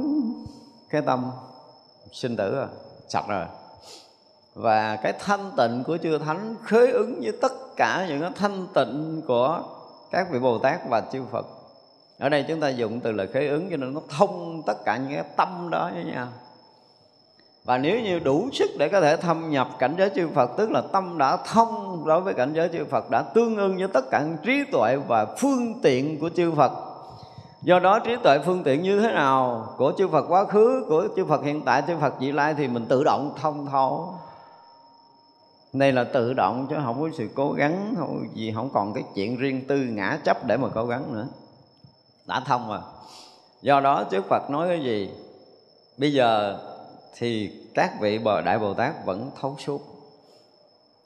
[0.90, 1.32] cái tâm
[2.12, 2.68] sinh tử rồi
[3.08, 3.46] sạch rồi.
[4.54, 8.68] Và cái thanh tịnh của chư thánh khế ứng với tất cả những cái thanh
[8.74, 9.64] tịnh của
[10.12, 11.46] các vị Bồ Tát và chư Phật.
[12.20, 14.98] Ở đây chúng ta dùng từ là khế ứng cho nên nó thông tất cả
[14.98, 16.28] những cái tâm đó với nhau
[17.68, 20.72] và nếu như đủ sức để có thể thâm nhập cảnh giới chư Phật, tức
[20.72, 24.10] là tâm đã thông đối với cảnh giới chư Phật, đã tương ưng với tất
[24.12, 26.72] cả trí tuệ và phương tiện của chư Phật.
[27.62, 31.08] Do đó trí tuệ phương tiện như thế nào của chư Phật quá khứ, của
[31.16, 34.14] chư Phật hiện tại, chư Phật vị lai thì mình tự động thông thấu.
[35.74, 39.04] Đây là tự động chứ không có sự cố gắng, không gì, không còn cái
[39.16, 41.28] chuyện riêng tư ngã chấp để mà cố gắng nữa.
[42.28, 42.80] Đã thông rồi.
[43.62, 45.10] Do đó trước Phật nói cái gì?
[45.98, 46.58] Bây giờ
[47.20, 49.82] thì các vị bờ đại bồ tát vẫn thấu suốt.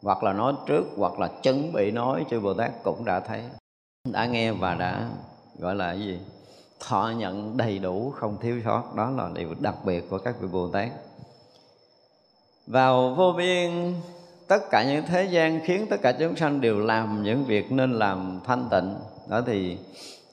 [0.02, 3.42] Hoặc là nói trước, hoặc là chuẩn bị nói, chư bồ tát cũng đã thấy.
[4.12, 5.10] Đã nghe và đã,
[5.60, 6.20] gọi là cái gì?
[6.80, 8.96] Thọ nhận đầy đủ, không thiếu sót.
[8.96, 10.90] Đó là điều đặc biệt của các vị bồ tát.
[12.68, 13.94] Vào vô biên,
[14.48, 17.94] tất cả những thế gian khiến tất cả chúng sanh đều làm những việc nên
[17.94, 18.96] làm thanh tịnh.
[19.28, 19.78] Đó thì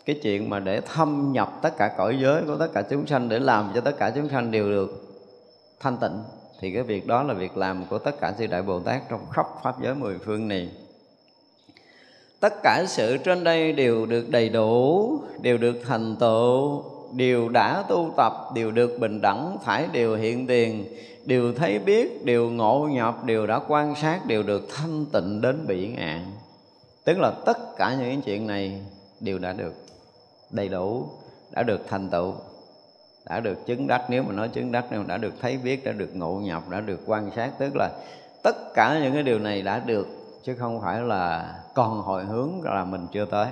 [0.04, 3.28] cái chuyện mà để thâm nhập tất cả cõi giới của tất cả chúng sanh,
[3.28, 5.07] để làm cho tất cả chúng sanh đều được
[5.80, 6.22] thanh tịnh,
[6.60, 9.26] thì cái việc đó là việc làm của tất cả chư đại bồ tát trong
[9.30, 10.68] khắp pháp giới mười phương này.
[12.40, 17.84] Tất cả sự trên đây đều được đầy đủ, đều được thành tựu, đều đã
[17.88, 20.84] tu tập, đều được bình đẳng, phải đều hiện tiền,
[21.24, 25.66] đều thấy biết, đều ngộ nhập, đều đã quan sát, đều được thanh tịnh đến
[25.66, 26.24] bị ngạn.
[27.04, 28.82] Tức là tất cả những chuyện này
[29.20, 29.74] đều đã được
[30.50, 31.06] đầy đủ,
[31.50, 32.34] đã được thành tựu
[33.28, 35.84] đã được chứng đắc nếu mà nói chứng đắc nếu mà đã được thấy biết
[35.84, 37.90] đã được ngộ nhập đã được quan sát tức là
[38.42, 40.06] tất cả những cái điều này đã được
[40.42, 43.46] chứ không phải là còn hồi hướng là mình chưa tới.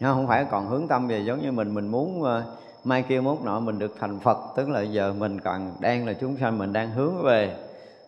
[0.00, 2.42] Không phải còn hướng tâm về giống như mình mình muốn ờ,
[2.84, 6.12] mai kia mốt nọ mình được thành Phật tức là giờ mình còn đang là
[6.12, 7.56] chúng sanh mình đang hướng về.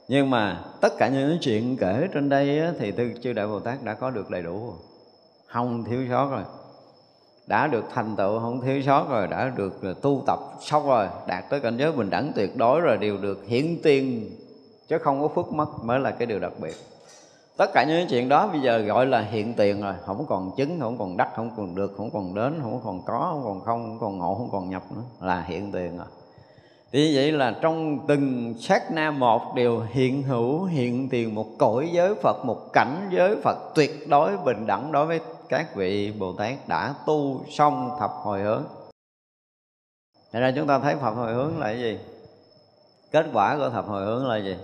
[0.09, 3.61] Nhưng mà tất cả những chuyện kể trên đây á, thì tư chư đại bồ
[3.61, 4.72] tát đã có được đầy đủ.
[5.46, 6.42] Không thiếu sót rồi
[7.46, 11.44] đã được thành tựu không thiếu sót rồi, đã được tu tập xong rồi, đạt
[11.50, 14.31] tới cảnh giới bình đẳng tuyệt đối rồi, đều được hiển tiên,
[14.88, 16.74] chứ không có phước mất mới là cái điều đặc biệt.
[17.57, 20.81] Tất cả những chuyện đó bây giờ gọi là hiện tiền rồi, không còn chứng,
[20.81, 23.83] không còn đắc, không còn được, không còn đến, không còn có, không còn không
[23.83, 26.07] không còn ngộ, không còn nhập nữa, là hiện tiền rồi.
[26.92, 31.90] Thì vậy là trong từng sát na một đều hiện hữu, hiện tiền một cõi
[31.92, 35.20] giới Phật, một cảnh giới Phật tuyệt đối bình đẳng đối với
[35.52, 38.64] các vị Bồ Tát đã tu xong thập hồi hướng
[40.32, 41.98] Thế ra chúng ta thấy thập hồi hướng là cái gì?
[43.10, 44.56] Kết quả của thập hồi hướng là gì?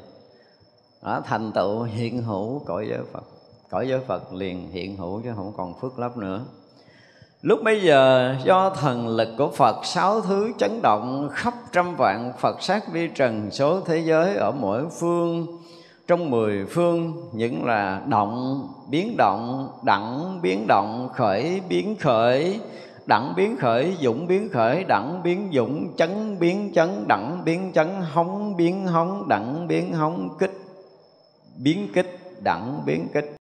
[1.03, 3.23] Đó, thành tựu hiện hữu cõi giới Phật
[3.71, 6.41] Cõi giới Phật liền hiện hữu chứ không còn phước lấp nữa
[7.43, 12.33] Lúc bây giờ do thần lực của Phật sáu thứ chấn động khắp trăm vạn
[12.39, 15.47] Phật sát vi trần số thế giới ở mỗi phương
[16.09, 22.61] trong mười phương, những là động, biến động, đẳng, biến động, khởi, biến khởi.
[23.07, 24.85] Đẳng, biến khởi, dũng, biến khởi.
[24.85, 27.05] Đẳng, biến dũng, chấn, biến chấn.
[27.09, 30.53] Đẳng, biến chấn hóng biến hóng đẳng, biến hóng kích,
[31.57, 32.19] biến kích.
[32.43, 33.37] Đẳng, biến kích.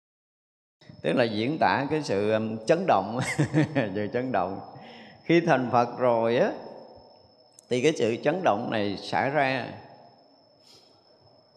[1.02, 3.20] Tức là diễn tả cái sự um, chấn động.
[3.96, 4.60] Sự chấn động.
[5.24, 6.52] Khi thành phật rồi á,
[7.70, 9.66] thì cái sự chấn động này xảy ra.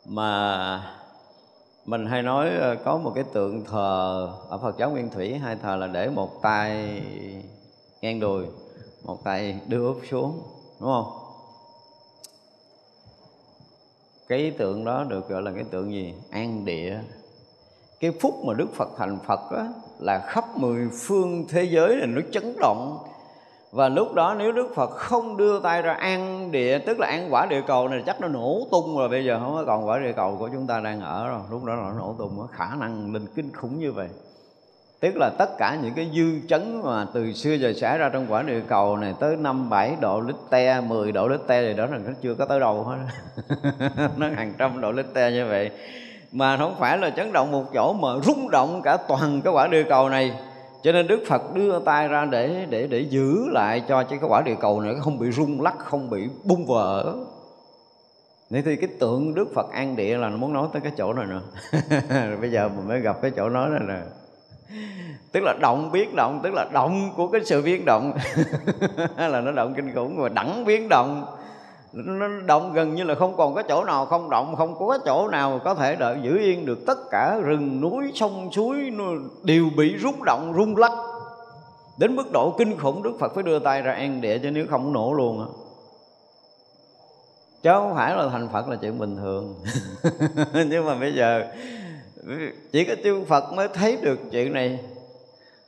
[0.07, 1.00] Mà
[1.85, 5.57] mình hay nói ờ, có một cái tượng thờ ở Phật giáo Nguyên Thủy hai
[5.57, 7.03] thờ là để một tay
[8.01, 8.47] ngang đùi
[9.05, 10.43] một tay đưa úp xuống
[10.81, 11.13] đúng không?
[14.29, 16.15] Cái tượng đó được gọi là cái tượng gì?
[16.31, 16.99] An địa.
[18.01, 19.67] Cái phút mà đức phật thành phật đó,
[19.99, 22.99] là khắp mười phương thế giới là nó chấn động
[23.73, 27.29] và lúc đó nếu Đức Phật không đưa tay ra ăn địa Tức là ăn
[27.31, 29.09] quả địa cầu này chắc nó nổ tung rồi.
[29.09, 31.41] Bây giờ không có còn quả địa cầu của chúng ta đang ở rồi.
[31.51, 34.09] Lúc đó nó nổ tung có khả năng linh kinh khủng như vậy.
[35.01, 38.27] Tức là tất cả những cái dư chấn mà từ xưa giờ xảy ra trong
[38.29, 41.75] quả địa cầu này Tới 5, 7 độ lít te, 10 độ lít te thì
[41.75, 42.97] đó là nó chưa có tới đâu hết.
[44.17, 45.71] Nó hàng trăm độ lít te như vậy.
[46.33, 49.67] Mà không phải là chấn động một chỗ mà rung động cả toàn cái quả
[49.67, 50.35] địa cầu này
[50.83, 54.43] cho nên Đức Phật đưa tay ra để để để giữ lại cho cái quả
[54.43, 57.15] địa cầu này, không bị rung lắc, không bị bung vỡ.
[58.51, 61.13] Nên thì cái tượng Đức Phật an địa là nó muốn nói tới cái chỗ
[61.13, 61.43] này nữa
[62.41, 64.01] Bây giờ mình mới gặp cái chỗ nói này nè.
[65.33, 68.13] Tức là động biến động, Tức là động của cái sự biến động.
[69.17, 71.27] Là nó động kinh khủng, Mà đẳng biến động
[71.93, 75.29] nó động gần như là không còn có chỗ nào không động không có chỗ
[75.29, 78.93] nào có thể đợi giữ yên được tất cả rừng núi sông suối
[79.43, 80.93] đều bị rung động rung lắc.
[81.99, 84.67] Đến mức độ kinh khủng đức phật phải đưa tay ra an địa cho nếu
[84.71, 85.47] không nổ luôn á.
[87.63, 89.55] Chứ không phải là thành phật là chuyện bình thường.
[90.69, 91.45] Nhưng mà bây giờ
[92.73, 94.79] chỉ có chư phật mới thấy được chuyện này.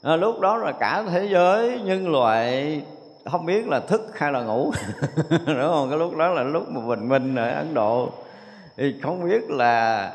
[0.03, 2.81] À, lúc đó là cả thế giới nhân loại
[3.25, 4.73] không biết là thức hay là ngủ.
[5.31, 5.91] Đúng không?
[5.91, 8.09] Cái lúc đó là lúc mà bình minh ở ấn độ.
[8.77, 10.13] Thì không biết là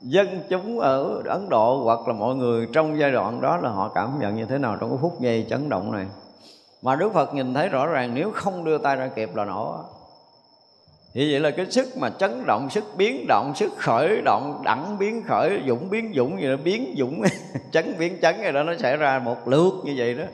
[0.00, 3.88] dân chúng ở ấn độ hoặc là mọi người trong giai đoạn đó là họ
[3.94, 6.06] cảm nhận như thế nào trong cái phút giây chấn động này?
[6.82, 9.76] Mà đức phật nhìn thấy rõ ràng nếu không đưa tay ra kịp là nổ.
[11.14, 14.98] Thì vậy là cái sức mà chấn động, sức biến động, sức khởi động, đẳng
[14.98, 17.22] biến khởi, dũng biến dũng gì đó biến dũng,
[17.72, 20.24] chấn biến chấn gì đó, nó xảy ra một lượt như vậy đó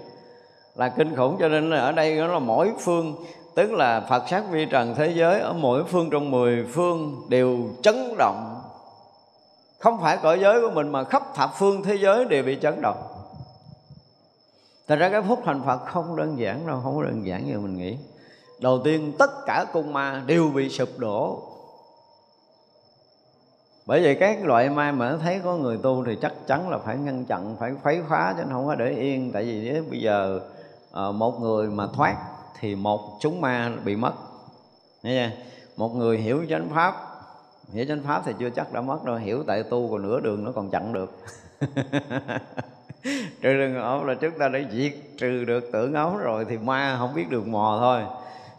[0.75, 1.37] là kinh khủng.
[1.41, 4.95] Cho nên là ở đây nó là mỗi phương tức là Phật sát vi trần
[4.95, 8.61] thế giới ở mỗi phương trong mười phương đều chấn động.
[9.79, 12.81] Không phải cõi giới của mình mà khắp thập phương thế giới đều bị chấn
[12.83, 13.03] động.
[14.89, 17.79] Thật ra cái phúc thành Phật không đơn giản đâu, không đơn giản như mình
[17.79, 17.97] nghĩ.
[18.61, 21.43] Đầu tiên tất cả cung ma đều bị sụp đổ.
[23.87, 26.97] Bởi vậy các loại ma mà thấy có người tu thì chắc chắn là phải
[26.97, 29.33] ngăn chặn phải khuấy khóa chứ không có để yên.
[29.33, 30.41] Tại vì nếu bây giờ
[30.95, 32.17] Ờ, một người mà thoát
[32.61, 34.13] thì một chúng ma bị mất.
[35.03, 35.37] Nghe chưa?
[35.77, 36.95] một người hiểu chánh pháp,
[37.73, 40.45] hiểu chánh pháp thì chưa chắc đã mất đâu, hiểu tại tu còn nửa đường
[40.45, 41.17] nó còn chặn được.
[43.43, 46.97] Trừ đường ống là chúng ta đã diệt trừ được tưởng ấm rồi thì ma
[46.99, 48.03] không biết đường mò thôi.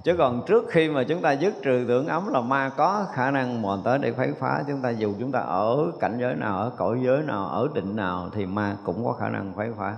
[0.03, 3.31] Chứ còn trước khi mà chúng ta dứt trừ tưởng ấm là ma có khả
[3.31, 4.63] năng mò tới để khuấy phá.
[4.67, 7.95] Chúng ta dù chúng ta ở cảnh giới nào, ở cõi giới nào, ở định
[7.95, 9.95] nào thì ma cũng có khả năng khuấy phá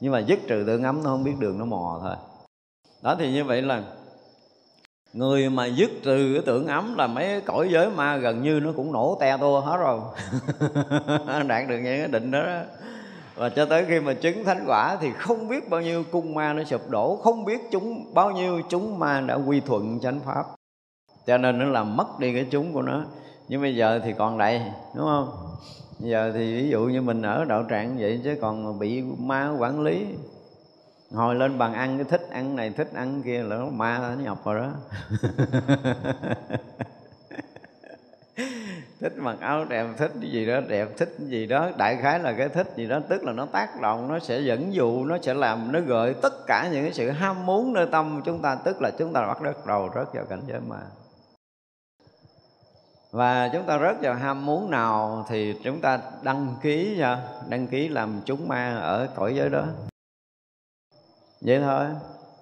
[0.00, 2.16] nhưng mà dứt trừ tưởng ấm nó không biết đường nó mò thôi.
[3.02, 3.82] Đó thì như vậy là
[5.12, 8.72] người mà dứt trừ cái tưởng ấm là mấy cõi giới ma gần như nó
[8.76, 10.00] cũng nổ te tua hết rồi.
[11.46, 12.60] Đạt được những cái định đó, đó.
[13.34, 16.52] Và cho tới khi mà chứng thánh quả thì không biết bao nhiêu cung ma
[16.52, 20.44] nó sụp đổ không biết chúng bao nhiêu chúng ma đã quy thuận chánh pháp.
[21.26, 23.04] Cho nên nó làm mất đi cái chúng của nó.
[23.48, 24.62] Nhưng bây giờ thì còn đây
[24.94, 25.28] đúng không?
[25.98, 29.80] Giờ thì ví dụ như mình ở đạo trạng vậy chứ còn bị ma quản
[29.80, 30.06] lý
[31.14, 34.22] hồi lên bàn ăn cái thích ăn này, thích ăn kia là nó ma, nó
[34.22, 34.70] nhập vào đó.
[39.00, 42.18] Thích mặc áo đẹp, thích cái gì đó đẹp, thích cái gì đó, đại khái
[42.18, 45.18] là cái thích gì đó, tức là nó tác động, nó sẽ dẫn dụ, nó
[45.22, 48.54] sẽ làm, nó gợi tất cả những cái sự ham muốn nơi tâm chúng ta,
[48.64, 50.76] tức là chúng ta bắt đầu rớt vào cảnh giới mà
[53.14, 57.28] và chúng ta rớt vào ham muốn nào thì chúng ta đăng ký nha.
[57.48, 59.64] Đăng ký làm chúng ma ở cõi giới đó.
[61.40, 61.86] Vậy thôi.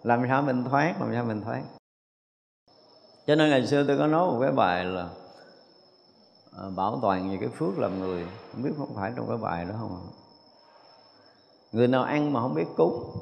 [0.02, 1.62] Làm sao mình thoát, làm sao mình thoát.
[3.26, 5.08] Cho nên ngày xưa tôi có nói một cái bài là
[6.52, 8.26] ờ, bảo toàn về cái phước làm người.
[8.52, 10.08] Không biết không phải trong cái bài đó không
[11.72, 13.16] người nào ăn mà không biết cúng.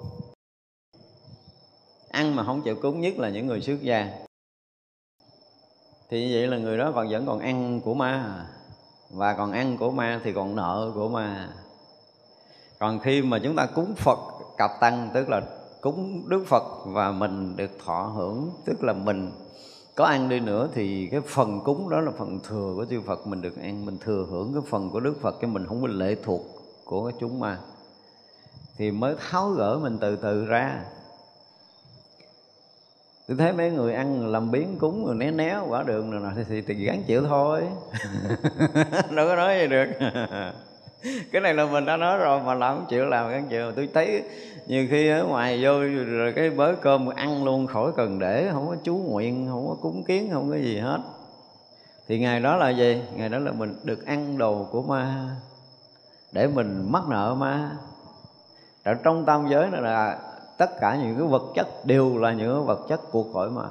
[2.11, 4.30] Ăn mà không chịu cúng nhất là những người xuất gia
[6.11, 8.47] thì như vậy là người đó còn vẫn còn ăn của ma.
[9.11, 11.49] Và còn ăn của ma thì còn nợ của ma.
[12.79, 14.19] Còn khi mà chúng ta cúng phật
[14.57, 15.41] cặp tăng, tức là
[15.81, 19.31] cúng đức phật và mình được thọ hưởng, tức là mình
[19.95, 23.27] có ăn đi nữa, thì cái phần cúng đó là phần thừa của chư Phật.
[23.27, 25.89] Mình được ăn, mình thừa hưởng cái phần của Đức Phật, cái mình không có
[25.89, 26.41] lệ thuộc
[26.85, 27.59] của chúng ma.
[28.77, 30.85] Thì mới tháo gỡ mình từ từ ra
[33.31, 36.43] tôi thấy mấy người ăn làm biến cúng rồi né né quả đường rồi thì,
[36.49, 37.63] thì, thì gắn chịu thôi.
[39.11, 39.87] Đâu có nói gì được.
[41.33, 43.73] Cái này là mình đã nói rồi mà làm không chịu làm gắn chịu.
[43.73, 44.23] Tôi thấy
[44.67, 48.69] nhiều khi ở ngoài vô rồi cái bới cơm ăn luôn khỏi cần để không
[48.69, 50.99] có chú nguyện không có cúng kiến không có gì hết.
[52.09, 53.03] Thì ngày đó là gì?
[53.17, 55.37] Ngày đó là mình được ăn đồ của ma
[56.33, 57.71] để mình mắc nợ ma.
[58.83, 60.19] Ở trong tam giới này là
[60.61, 63.69] tất cả những cái vật chất đều là những vật chất của cõi mà.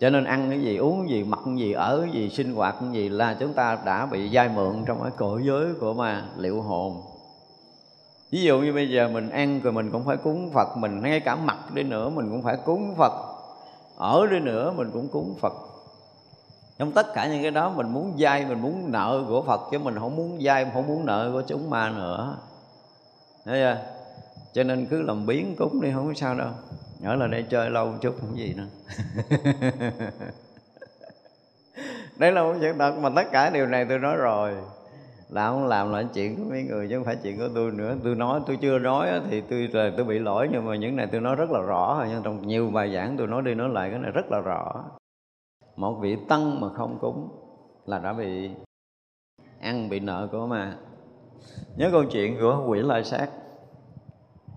[0.00, 2.54] Cho nên ăn cái gì, uống cái gì, mặc cái gì, ở cái gì, sinh
[2.54, 5.94] hoạt cái gì là chúng ta đã bị dai mượn trong cái cõi giới của
[5.94, 7.02] ma liệu hồn.
[8.30, 11.20] Ví dụ như bây giờ mình ăn rồi mình cũng phải cúng phật, mình ngay
[11.20, 13.12] cả mặt đi nữa mình cũng phải cúng phật,
[13.96, 15.52] ở đi nữa mình cũng cúng phật.
[16.78, 19.78] Trong tất cả những cái đó mình muốn dai, mình muốn nợ của phật chứ
[19.78, 22.36] mình không muốn dai, không muốn nợ của chúng ma nữa.
[23.44, 23.99] Thấy chưa?
[24.52, 26.50] Cho nên cứ làm biến cúng đi, không có sao đâu.
[27.04, 28.66] Ở là đây chơi lâu một chút, không gì nữa.
[32.18, 34.54] Đấy là một chuyện thật, mà tất cả điều này tôi nói rồi.
[35.28, 37.96] Là không làm là chuyện của mấy người, chứ không phải chuyện của tôi nữa.
[38.04, 41.06] Tôi nói, tôi chưa nói thì tôi là tôi bị lỗi, nhưng mà những này
[41.12, 42.08] tôi nói rất là rõ rồi.
[42.10, 44.84] Nhưng trong nhiều bài giảng tôi nói đi nói lại, cái này rất là rõ.
[45.76, 47.28] Một vị tăng mà không cúng
[47.86, 48.50] là đã bị
[49.60, 50.76] ăn bị nợ của mà
[51.76, 53.28] nhớ câu chuyện của quỷ lai sát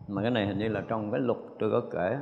[0.07, 2.17] mà cái này hình như là trong cái luật tôi có kể.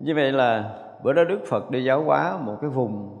[0.00, 3.16] Như vậy là bữa đó đức phật đi giáo hóa một cái vùng.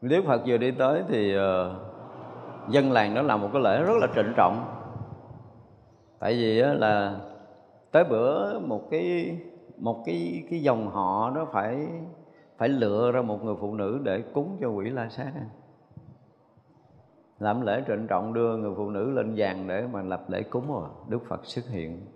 [0.00, 1.42] Đức Phật vừa đi tới thì uh,
[2.68, 4.64] dân làng đó làm một cái lễ rất là trịnh trọng.
[6.18, 7.20] Tại vì là
[7.92, 9.38] tới bữa một cái
[9.76, 11.86] một cái cái dòng họ đó phải
[12.58, 15.32] phải lựa ra một người phụ nữ để cúng cho quỷ la sát
[17.42, 20.68] làm lễ trịnh trọng đưa người phụ nữ lên vàng để mà lập lễ cúng
[20.68, 22.06] rồi đức phật xuất hiện.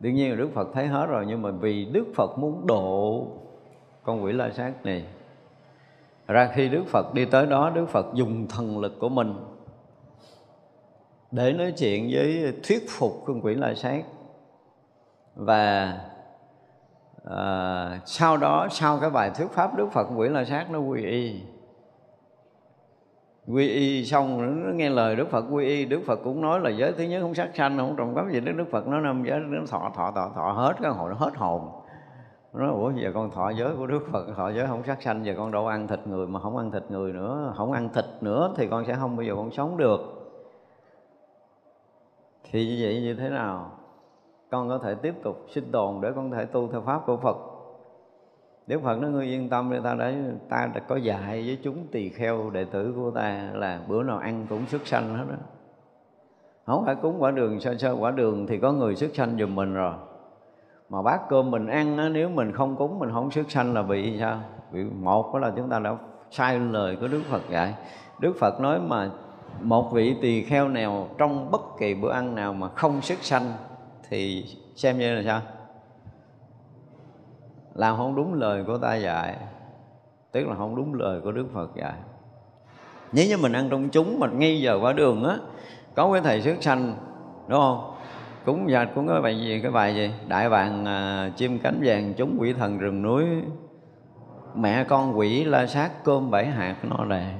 [0.00, 3.26] Đương nhiên là đức phật thấy hết rồi nhưng mà vì đức phật muốn độ
[4.02, 5.04] con quỷ la sát này
[6.26, 9.34] ra khi đức phật đi tới đó đức phật dùng thần lực của mình
[11.30, 14.04] để nói chuyện với thuyết phục con quỷ la sát.
[15.34, 15.98] Và
[17.24, 21.04] à, sau đó sau cái bài thuyết pháp đức phật quỷ la sát nó quy
[21.04, 21.40] y
[23.46, 26.70] quy y xong nó nghe lời đức phật, quy y, đức phật cũng nói là
[26.70, 28.40] giới thứ nhất không sát sanh, không trồng cắp gì.
[28.40, 31.16] Đức đức phật nói năm giới, nó thọ thọ thọ thọ hết, cái hồi nó
[31.16, 31.68] hết hồn.
[32.52, 35.34] Nói, ủa, giờ con thọ giới của đức phật, thọ giới không sát sanh, giờ
[35.36, 37.52] con đâu ăn thịt người mà không ăn thịt người nữa.
[37.56, 40.00] Không ăn thịt nữa thì con sẽ không bao giờ con sống được.
[42.50, 43.70] Thì như vậy như thế nào?
[44.50, 47.36] Con có thể tiếp tục sinh tồn để con thể tu theo pháp của phật.
[48.66, 50.12] Đức Phật nói ngươi yên tâm đi ta đã
[50.48, 54.18] ta đã có dạy với chúng tỳ kheo đệ tử của ta là bữa nào
[54.18, 55.36] ăn cũng xuất sanh hết đó.
[56.66, 59.54] Không phải cúng quả đường sơ sơ quả đường thì có người xuất sanh giùm
[59.54, 59.94] mình rồi.
[60.88, 63.82] Mà bát cơm mình ăn á, nếu mình không cúng mình không xuất sanh là
[63.82, 64.40] bị sao?
[64.72, 65.96] Bị một đó là chúng ta đã
[66.30, 67.74] sai lời của Đức Phật dạy.
[68.18, 69.10] Đức Phật nói mà
[69.60, 73.52] một vị tỳ kheo nào trong bất kỳ bữa ăn nào mà không xuất sanh
[74.08, 74.44] thì
[74.74, 75.40] xem như là sao?
[77.74, 79.36] Làm không đúng lời của ta dạy
[80.34, 81.94] tức là không đúng lời của đức phật dạy.
[83.12, 85.36] Nếu như mình ăn trong chúng mình ngay giờ qua đường á
[85.94, 86.96] có cái thầy xuất sanh
[87.48, 87.94] đúng không?
[88.44, 90.12] Cúng dạch cũng có bài gì cái bài gì?
[90.28, 93.24] Đại bàng à, chim cánh vàng chúng quỷ thần rừng núi.
[94.54, 97.32] Mẹ con quỷ la sát cơm bảy hạt no đề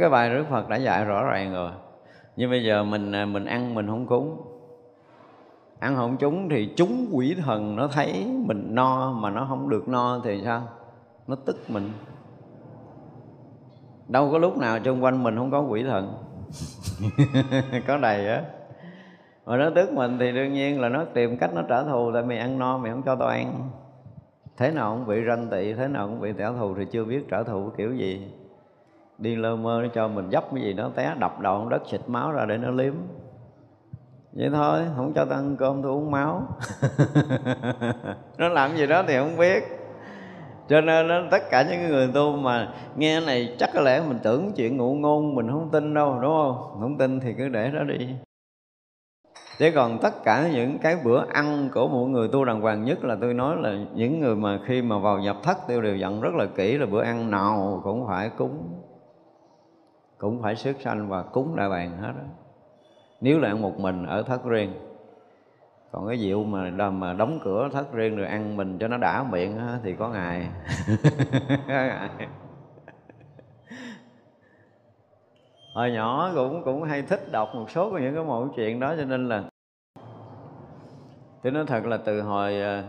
[0.00, 1.70] cái bài đức phật đã dạy rõ ràng rồi.
[2.36, 4.53] Nhưng bây giờ mình à, mình ăn mình không cúng
[5.84, 9.88] ăn không chúng thì chúng quỷ thần nó thấy mình no mà nó không được
[9.88, 10.62] no thì sao?
[11.26, 11.90] Nó tức mình.
[14.08, 16.14] Đâu có lúc nào xung quanh mình không có quỷ thần.
[17.86, 18.42] Có đầy á.
[19.46, 22.22] Mà nó tức mình thì đương nhiên là nó tìm cách nó trả thù, tại
[22.22, 23.70] mày ăn no mày không cho tao ăn.
[24.56, 27.28] Thế nào cũng bị ranh tị, thế nào cũng bị trả thù thì chưa biết
[27.30, 28.32] trả thù kiểu gì.
[29.18, 32.00] Đi lơ mơ nó cho mình dấp cái gì nó té đập đầu đất xịt
[32.06, 32.94] máu ra để nó liếm
[34.36, 36.42] vậy thôi không cho tôi ăn cơm tôi uống máu.
[38.38, 39.64] Nó làm gì đó thì không biết.
[40.68, 44.18] Cho nên đó, tất cả những người tu mà nghe này chắc có lẽ mình
[44.22, 46.80] tưởng chuyện ngụ ngôn mình không tin đâu đúng không?
[46.80, 48.08] Không tin thì cứ để đó đi.
[49.58, 53.04] Chứ còn tất cả những cái bữa ăn của một người tu đàng hoàng nhất
[53.04, 56.20] là tôi nói là những người mà khi mà vào nhập thất tôi đều dặn
[56.20, 58.80] rất là kỹ là bữa ăn nào cũng phải cúng.
[60.18, 62.43] Cũng phải sức sanh và cúng đại bàn hết đó
[63.24, 64.72] nếu là ăn một mình ở thất riêng.
[65.92, 68.96] Còn cái rượu mà đầm mà đóng cửa thất riêng rồi ăn mình cho nó
[68.96, 70.48] đã miệng thì có ngày
[75.74, 78.94] hồi nhỏ cũng cũng hay thích đọc một số của những cái mẫu chuyện đó,
[78.96, 79.44] cho nên là
[81.42, 82.82] tôi nói thật là từ hồi ờ,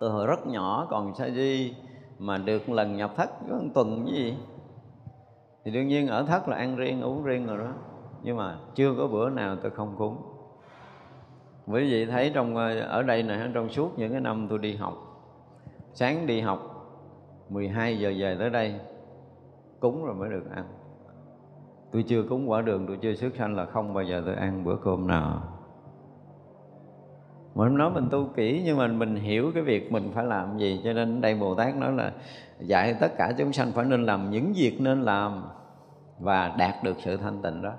[0.00, 1.74] từ hồi rất nhỏ còn sa di
[2.18, 4.36] mà được lần nhập thất có một tuần cái gì.
[5.64, 7.72] Thì đương nhiên ở thất là ăn riêng, uống riêng rồi đó
[8.26, 10.16] nhưng mà chưa có bữa nào tôi không cúng.
[11.66, 14.76] Quý vị thấy trong ờ, ở đây này trong suốt những cái năm tôi đi
[14.76, 14.94] học,
[15.92, 16.60] sáng đi học
[17.48, 18.74] 12 giờ về tới đây,
[19.80, 20.64] cúng rồi mới được ăn.
[21.92, 24.64] Tôi chưa cúng quả đường, tôi chưa xuất sanh là không bao giờ tôi ăn
[24.64, 25.42] bữa cơm nào.
[27.54, 30.80] Mình nói mình tu kỹ, nhưng mà mình hiểu cái việc mình phải làm gì,
[30.84, 32.12] cho nên đây bồ tát nói là
[32.60, 35.44] dạy tất cả chúng sanh phải nên làm những việc nên làm
[36.18, 37.72] và đạt được sự thanh tịnh đó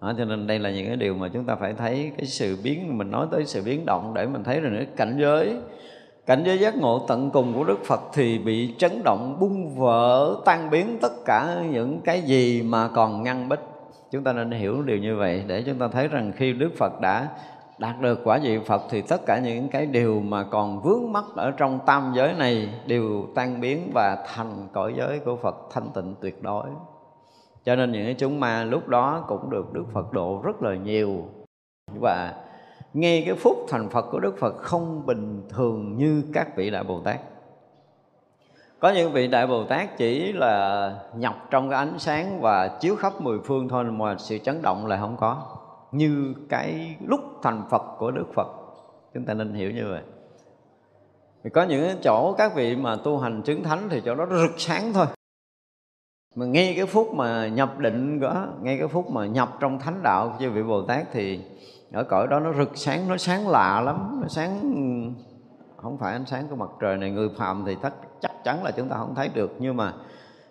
[0.00, 2.58] đó, cho nên đây là những cái điều mà chúng ta phải thấy cái sự
[2.62, 5.56] biến mình nói tới sự biến động để mình thấy rằng cái cảnh giới.
[6.26, 10.36] Cảnh giới giác ngộ tận cùng của Đức Phật thì bị chấn động bung vỡ
[10.44, 13.60] tan biến tất cả những cái gì mà còn ngăn bích.
[14.10, 17.00] Chúng ta nên hiểu điều như vậy để chúng ta thấy rằng khi Đức Phật
[17.00, 17.28] đã
[17.78, 21.24] đạt được quả vị Phật thì tất cả những cái điều mà còn vướng mắc
[21.36, 25.88] ở trong tam giới này đều tan biến và thành cõi giới của Phật thanh
[25.94, 26.66] tịnh tuyệt đối
[27.68, 30.74] cho nên những cái chúng ma lúc đó cũng được đức phật độ rất là
[30.74, 31.24] nhiều.
[32.00, 32.34] Và
[32.92, 36.84] ngay cái phút thành phật của đức phật không bình thường như các vị đại
[36.84, 37.20] bồ tát.
[38.80, 42.96] Có những vị đại bồ tát chỉ là nhập trong cái ánh sáng và chiếu
[42.96, 45.42] khắp mười phương thôi mà sự chấn động lại không có.
[45.92, 48.48] Như cái lúc thành phật của đức phật.
[49.14, 50.02] Chúng ta nên hiểu như vậy.
[51.44, 54.60] Thì có những chỗ các vị mà tu hành chứng thánh thì chỗ đó rực
[54.60, 55.06] sáng thôi
[56.34, 60.02] mà ngay cái phút mà nhập định đó ngay cái phút mà nhập trong thánh
[60.02, 61.40] đạo chư vị bồ tát thì
[61.92, 64.60] ở cõi đó nó rực sáng nó sáng lạ lắm nó sáng
[65.76, 68.70] không phải ánh sáng của mặt trời này người phàm thì tất chắc chắn là
[68.70, 69.56] chúng ta không thấy được.
[69.58, 69.92] Nhưng mà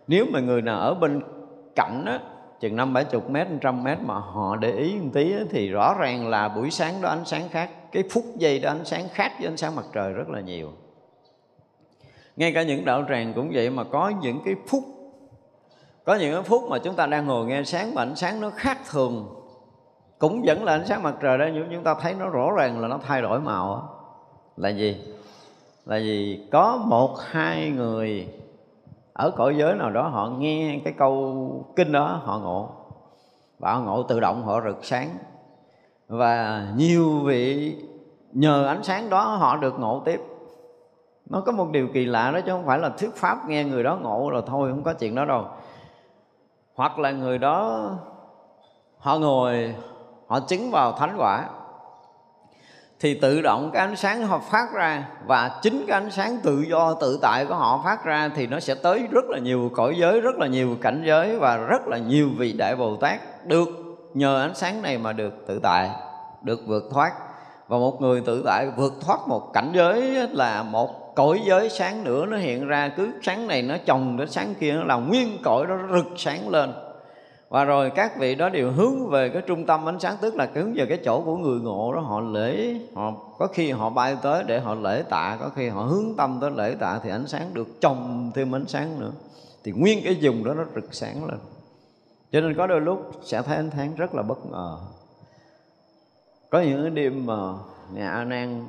[0.08, 1.22] nếu mà người nào ở bên
[1.76, 2.20] cạnh á
[2.60, 5.70] chừng năm bảy chục mét trăm mét mà họ để ý một tí á, thì
[5.70, 9.06] rõ ràng là buổi sáng đó ánh sáng khác cái phút giây đó ánh sáng
[9.14, 10.72] khác với ánh sáng mặt trời rất là nhiều.
[12.36, 14.84] Ngay cả những đạo tràng cũng vậy mà có những cái phút
[16.08, 18.50] có những cái phút mà chúng ta đang ngồi nghe sáng mà ánh sáng nó
[18.50, 19.28] khác thường.
[20.20, 22.80] Cũng vẫn là ánh sáng mặt trời đó, nhưng chúng ta thấy nó rõ ràng
[22.80, 23.90] là nó thay đổi màu đó.
[24.58, 24.98] là gì?
[25.86, 26.48] Là gì?
[26.52, 28.28] Có một, hai người
[29.14, 32.70] ở cõi giới nào đó họ nghe cái câu kinh đó, họ ngộ.
[33.60, 35.10] Và họ ngộ tự động, họ rực sáng.
[36.08, 37.76] Và nhiều vị
[38.32, 40.22] nhờ ánh sáng đó họ được ngộ tiếp.
[41.30, 43.84] Nó có một điều kỳ lạ đó, chứ không phải là thuyết pháp nghe người
[43.84, 45.46] đó ngộ rồi thôi, không có chuyện đó đâu
[46.78, 47.90] hoặc là người đó,
[48.98, 49.76] họ ngồi,
[50.28, 51.46] họ chứng vào thánh quả,
[53.00, 56.62] thì tự động cái ánh sáng họ phát ra và chính cái ánh sáng tự
[56.70, 59.96] do, tự tại của họ phát ra thì nó sẽ tới rất là nhiều cõi
[59.98, 63.70] giới, rất là nhiều cảnh giới và rất là nhiều vị đại bồ tát được
[64.14, 65.90] nhờ ánh sáng này mà được tự tại,
[66.42, 67.12] được vượt thoát.
[67.68, 72.04] Và một người tự tại vượt thoát một cảnh giới là một cõi giới sáng
[72.04, 75.38] nữa nó hiện ra, cứ sáng này nó chồng đến sáng kia, nó là nguyên
[75.44, 76.74] cõi đó rực sáng lên.
[77.50, 80.50] Và rồi các vị đó đều hướng về cái trung tâm ánh sáng, tức là
[80.54, 84.18] hướng về cái chỗ của người ngộ đó, họ lễ, họ, có khi họ bay
[84.22, 87.28] tới để họ lễ tạ, có khi họ hướng tâm tới lễ tạ thì ánh
[87.28, 89.12] sáng được chồng thêm ánh sáng nữa.
[89.64, 91.38] Thì nguyên cái vùng đó nó rực sáng lên.
[92.32, 94.78] Cho nên có đôi lúc sẽ thấy ánh sáng rất là bất ngờ.
[96.50, 97.54] Có những cái đêm mà
[97.94, 98.66] nhà a nan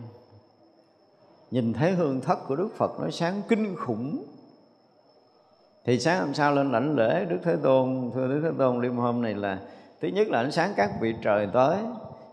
[1.51, 4.25] nhìn thấy hương thất của đức phật nó sáng kinh khủng.
[5.85, 8.97] Thì sáng hôm sau lên lãnh lễ, đức thế tôn, thưa đức thế tôn, đêm
[8.97, 9.59] hôm này là,
[10.01, 11.77] thứ nhất là ánh sáng các vị trời tới,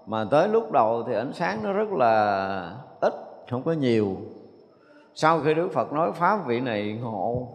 [0.06, 3.14] mà tới lúc đầu thì ánh sáng nó rất là ít,
[3.50, 4.18] không có nhiều.
[5.16, 7.48] Sau khi đức phật nói pháp vị này ngộ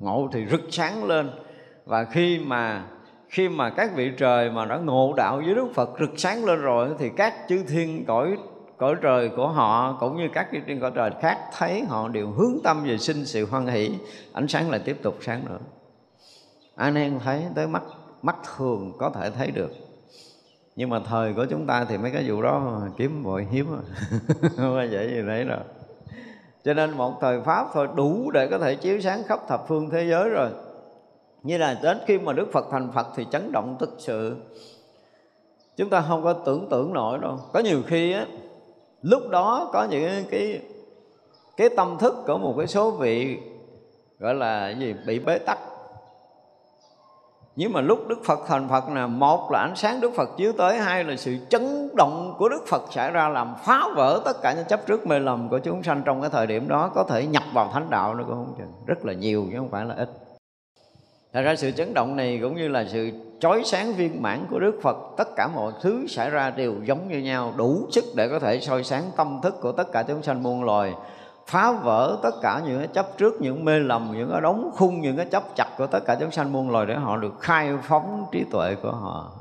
[0.00, 1.30] ngộ thì rực sáng lên.
[1.84, 2.84] Và khi mà
[3.28, 6.60] khi mà các vị trời mà đã ngộ đạo với đức phật rực sáng lên
[6.60, 8.36] rồi, thì các chư thiên cõi
[8.76, 12.58] cõi trời của họ cũng như các trên cõi trời khác thấy họ đều hướng
[12.64, 13.90] tâm về sinh sự hoan hỷ.
[14.32, 15.58] Ánh sáng lại tiếp tục sáng nữa.
[16.74, 17.82] Anh em thấy tới mắt
[18.22, 19.70] mắt thường có thể thấy được.
[20.76, 23.66] Nhưng mà thời của chúng ta thì mấy cái vụ đó kiếm bội hiếm
[24.56, 25.60] không vậy dễ gì đấy rồi
[26.66, 29.90] cho nên một thời pháp thôi, đủ để có thể chiếu sáng khắp thập phương
[29.90, 30.50] thế giới rồi.
[31.42, 34.36] Như là đến khi mà đức phật thành phật thì chấn động thực sự.
[35.76, 37.38] Chúng ta không có tưởng tượng nổi đâu.
[37.52, 38.26] Có nhiều khi á
[39.06, 40.60] lúc đó có những cái
[41.56, 43.38] cái tâm thức của một cái số vị,
[44.18, 45.58] gọi là gì, bị bế tắc.
[47.56, 50.52] Nhưng mà lúc Đức Phật thành Phật là một là ánh sáng Đức Phật chiếu
[50.52, 54.42] tới, hai là sự chấn động của Đức Phật xảy ra làm phá vỡ tất
[54.42, 57.04] cả những chấp trước mê lầm của chúng sanh trong cái thời điểm đó, có
[57.04, 58.72] thể nhập vào thánh đạo nữa cũng không chừng.
[58.86, 60.25] Rất là nhiều chứ không phải là ít.
[61.36, 63.10] Thật ra sự chấn động này cũng như là sự
[63.40, 67.08] chói sáng viên mãn của Đức Phật Tất cả mọi thứ xảy ra đều giống
[67.08, 70.22] như nhau Đủ sức để có thể soi sáng tâm thức của tất cả chúng
[70.22, 70.94] sanh muôn loài
[71.46, 75.00] Phá vỡ tất cả những cái chấp trước, những mê lầm, những cái đóng khung,
[75.00, 77.72] những cái chấp chặt của tất cả chúng sanh muôn loài Để họ được khai
[77.82, 79.32] phóng trí tuệ của họ.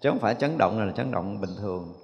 [0.00, 1.94] Chứ không phải chấn động này là chấn động bình thường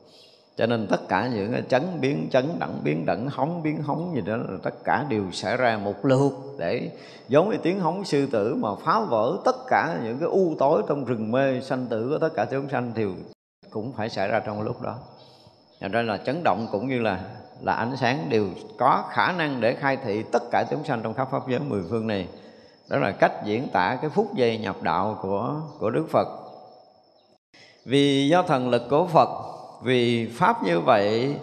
[0.56, 4.12] cho nên tất cả những cái chấn biến, chấn đẳng biến đẳng, hóng, biến hóng
[4.14, 6.90] gì đó là tất cả đều xảy ra một lượt để
[7.28, 10.82] giống như tiếng hóng sư tử mà phá vỡ tất cả những cái u tối
[10.88, 13.04] trong rừng mê sanh tử của tất cả chúng sanh thì
[13.70, 14.94] cũng phải xảy ra trong lúc đó.
[15.80, 17.20] Thành ra là chấn động cũng như là
[17.60, 18.46] là ánh sáng đều
[18.78, 21.82] có khả năng để khai thị tất cả chúng sanh trong khắp pháp giới mười
[21.90, 22.28] phương này.
[22.88, 26.28] Đó là cách diễn tả cái phút giây nhập đạo của của Đức Phật.
[27.84, 29.53] Vì do thần lực của Phật
[29.84, 31.34] vì pháp như vậy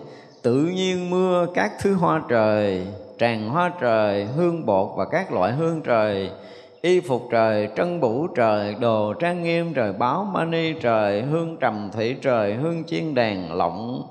[0.42, 2.88] tự nhiên mưa các thứ hoa trời
[3.20, 6.30] tràng hoa trời hương bột và các loại hương trời
[6.82, 11.90] y phục trời trân bủ trời đồ trang nghiêm trời báo mani trời hương trầm
[11.94, 14.08] thủy trời hương chiên đàn lộng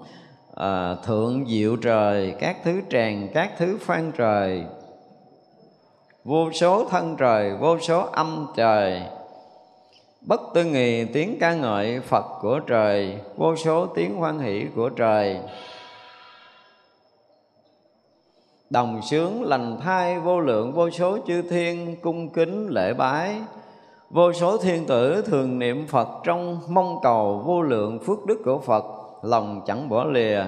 [0.54, 4.64] à, ờ, thượng diệu trời các thứ tràng các thứ phan trời
[6.24, 9.02] vô số thân trời vô số âm trời.
[10.26, 14.88] Bất tư nghì tiếng ca ngợi Phật của trời, Vô số tiếng hoan hỷ của
[14.88, 15.38] trời.
[18.70, 23.36] Đồng sướng lành thai vô lượng vô số chư thiên cung kính lễ bái.
[24.10, 28.58] Vô số thiên tử thường niệm Phật trong mong cầu vô lượng phước đức của
[28.58, 28.84] Phật,
[29.22, 30.44] Lòng chẳng bỏ lìa.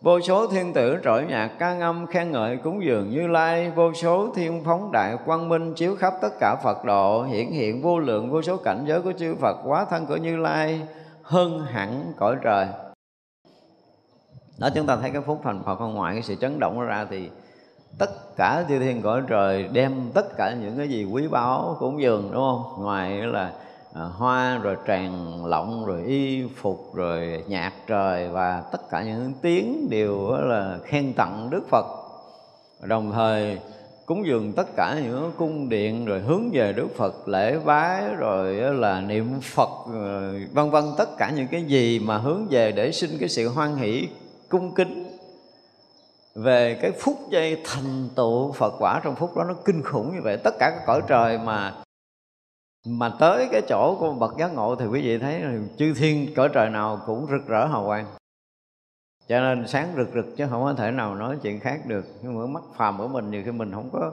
[0.00, 3.92] Vô số thiên tử trỗi nhạc ca ngâm khen ngợi cúng dường Như Lai, Vô
[3.92, 7.98] số thiên phóng đại quang minh chiếu khắp tất cả Phật độ, Hiển hiện vô
[7.98, 10.80] lượng vô số cảnh giới của chư Phật Quá thân của Như Lai,
[11.22, 12.66] hơn hẳn cõi trời.
[14.58, 15.94] Đó, chúng ta thấy cái phút thành Phật không?
[15.94, 17.30] Ngoại cái sự chấn động ra thì
[17.98, 22.00] tất cả chư thiên cõi trời đem tất cả những cái gì quý báu cúng
[22.00, 22.84] dường, đúng không?
[22.84, 23.52] Ngoài là
[23.98, 29.32] à, hoa rồi tràn lộng rồi y phục rồi nhạc trời và tất cả những
[29.42, 31.86] tiếng đều là khen tặng đức phật.
[32.82, 33.58] Đồng thời
[34.06, 38.54] cúng dường tất cả những cung điện rồi hướng về đức phật lễ bái rồi
[38.54, 42.92] là niệm phật ờ, vân vân tất cả những cái gì mà hướng về để
[42.92, 44.08] xin cái sự hoan hỷ
[44.48, 45.06] cung kính.
[46.34, 50.20] Về cái phút giây thành tựu Phật quả trong phút đó nó kinh khủng như
[50.22, 51.74] vậy tất cả các cõi trời mà
[52.86, 55.42] mà tới cái chỗ của bậc giác ngộ thì quý vị thấy
[55.78, 58.06] chư thiên cõi trời nào cũng rực rỡ hào quang.
[59.28, 62.04] Cho nên sáng rực rực chứ không có thể nào nói chuyện khác được.
[62.22, 64.12] Nhưng mà mắt phàm của mình nhiều khi mình không có,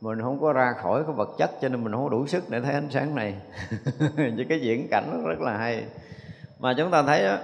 [0.00, 2.50] mình không có ra khỏi cái vật chất cho nên mình không có đủ sức
[2.50, 3.34] để thấy ánh sáng này.
[4.16, 5.84] Chứ cái diễn cảnh rất là hay.
[6.58, 7.36] Mà chúng ta thấy đó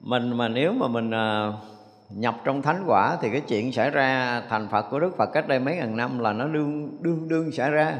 [0.00, 1.52] mình mà nếu mà mình à,
[2.10, 5.48] nhập trong thánh quả thì cái chuyện xảy ra thành Phật của Đức Phật cách
[5.48, 7.98] đây mấy ngàn năm là nó đương đương đương xảy ra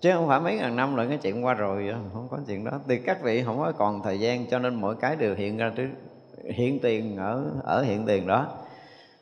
[0.00, 2.72] chứ không phải mấy ngàn năm là cái chuyện qua rồi, không có chuyện đó.
[2.88, 5.72] Thì các vị không có còn thời gian, cho nên mỗi cái đều hiện ra
[5.76, 5.88] trước,
[6.54, 8.46] hiện tiền ở ở hiện tiền đó.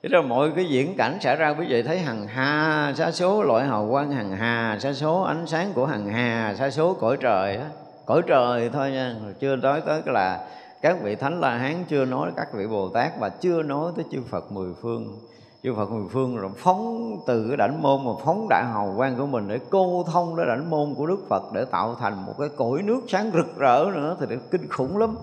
[0.02, 3.42] Thế rồi mọi cái diễn cảnh xảy ra, quý vị thấy hằng hà sa số
[3.42, 7.16] loại hào quang hằng hà sa số ánh sáng của hằng hà sa số cõi
[7.20, 7.64] trời đó.
[8.06, 10.48] cõi trời thôi nha, chưa nói tới cái là
[10.82, 14.04] các vị thánh la hán chưa nói, các vị bồ tát và chưa nói tới
[14.12, 15.18] chư phật mười phương
[15.64, 19.16] chư phật mười phương rồi phóng từ cái đảnh môn mà phóng đại hào quang
[19.16, 22.32] của mình để cô thông đến đảnh môn của đức phật để tạo thành một
[22.38, 25.16] cái cõi nước sáng rực rỡ nữa thì kinh khủng lắm.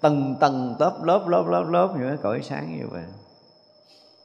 [0.00, 3.02] Tầng tầng tớp lớp lớp lớp lớp những cái cõi sáng như vậy.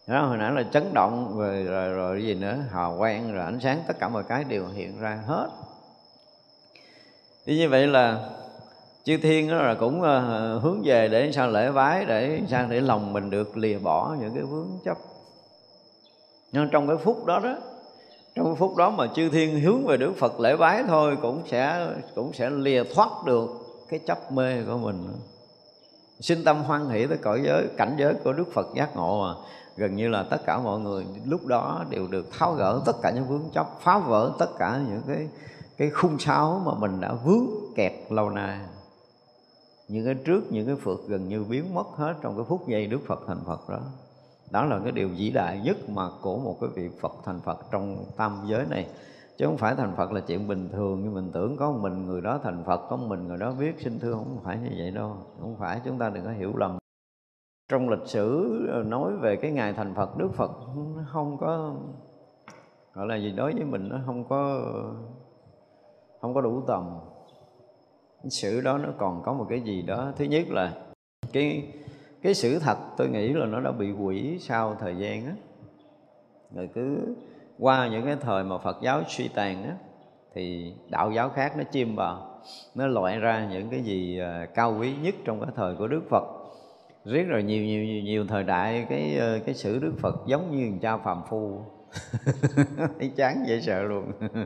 [0.08, 2.58] Đó, hồi nãy là chấn động rồi, rồi rồi gì nữa?
[2.72, 5.48] Hào quang rồi ánh sáng tất cả mọi cái đều hiện ra hết.
[7.46, 8.30] Thì như vậy là
[9.04, 12.82] chư thiên đó là cũng ờ, hướng về để sao lễ vái để sao để
[12.82, 14.98] lòng mình được lìa bỏ những cái vướng chấp
[16.56, 17.58] nhưng trong cái phút đó đó,
[18.36, 21.42] trong cái phút đó mà chư thiên hướng về đức phật lễ bái thôi cũng
[21.46, 23.50] sẽ cũng sẽ lìa thoát được
[23.90, 25.08] cái chấp mê của mình.
[26.20, 29.34] Sinh tâm hoan hỷ tới cõi giới, cảnh giới của đức phật giác ngộ mà.
[29.78, 33.12] Gần như là tất cả mọi người lúc đó đều được tháo gỡ tất cả
[33.12, 35.28] những vướng chấp phá vỡ tất cả những cái
[35.78, 38.60] cái khung sáo mà mình đã vướng kẹt lâu nay.
[39.88, 42.88] Những cái trước, những cái phượt gần như biến mất hết trong cái phút giây
[42.88, 43.80] Đức Phật thành Phật đó
[44.56, 47.58] đó là cái điều vĩ đại nhất mà của một cái vị Phật thành Phật
[47.72, 48.88] trong tam giới này.
[49.38, 52.22] Chứ không phải thành Phật là chuyện bình thường như mình tưởng có mình người
[52.22, 55.18] đó thành Phật, có mình người đó biết sinh thương không phải như vậy đâu.
[55.42, 56.78] Không phải, chúng ta đừng có hiểu lầm.
[57.70, 60.52] Trong lịch sử ờ, nói về cái ngày thành Phật, Đức Phật
[61.08, 61.76] không có,
[62.94, 64.62] gọi là gì, đối với mình nó không có
[66.22, 67.00] không có đủ tầm.
[68.30, 70.12] Sự đó nó còn có một cái gì đó.
[70.18, 70.74] Thứ nhất là
[71.34, 71.74] cái
[72.26, 75.34] cái sự thật tôi nghĩ là nó đã bị quỷ sau thời gian á.
[76.56, 77.16] Rồi cứ
[77.60, 79.76] qua những cái thời mà Phật giáo suy tàn á
[80.34, 82.42] thì đạo giáo khác nó chim vào
[82.76, 86.02] nó loại ra những cái gì à, cao quý nhất trong cái thời của Đức
[86.10, 86.24] Phật.
[87.06, 90.58] Riết rồi nhiều nhiều nhiều, nhiều thời đại cái ờ, cái sử Đức Phật giống
[90.58, 91.62] như cha phàm phu.
[93.00, 94.12] Thấy chán dễ sợ luôn.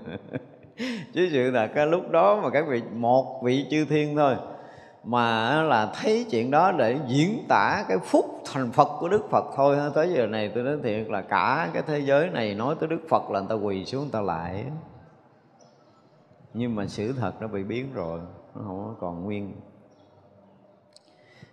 [1.13, 4.35] Chứ sự là cái lúc đó mà các vị một vị chư thiên thôi
[5.03, 9.45] mà là thấy chuyện đó để diễn tả cái phúc thành Phật của Đức Phật
[9.55, 12.89] thôi tới giờ này tôi nói thiệt là cả cái thế giới này nói tới
[12.89, 14.65] Đức Phật là người ta quỳ xuống, người ta lại.
[16.53, 18.19] Nhưng mà sự thật nó bị biến rồi,
[18.55, 19.53] nó không còn nguyên.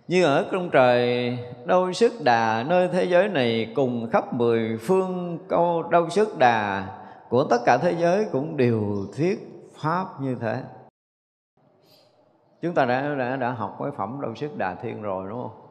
[0.07, 5.37] Như ở trong trời đâu sức đà, nơi thế giới này cùng khắp mười phương,
[5.47, 6.87] câu đâu sức đà
[7.29, 10.61] của tất cả thế giới cũng đều thuyết pháp như thế
[12.61, 15.61] chúng ta đã đã, đã học cái phẩm đâu sức đà thiên rồi đúng không?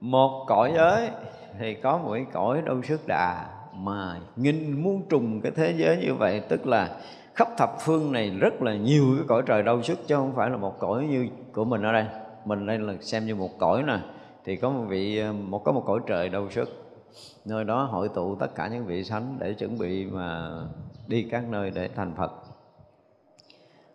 [0.00, 1.10] Một cõi giới
[1.58, 5.96] thì có một cái cõi đâu sức đà mà nghìn muôn trùng cái thế giới
[5.96, 7.00] như vậy tức là
[7.34, 10.50] khắp thập phương này rất là nhiều cái cõi trời đâu sức chứ không phải
[10.50, 12.06] là một cõi như của mình ở đây.
[12.44, 13.98] Mình đây là xem như một cõi nè
[14.44, 16.68] thì có một vị một có một cõi trời đâu sức.
[17.44, 20.50] Nơi đó hội tụ tất cả những vị sánh để chuẩn bị mà
[21.06, 22.32] đi các nơi để thành Phật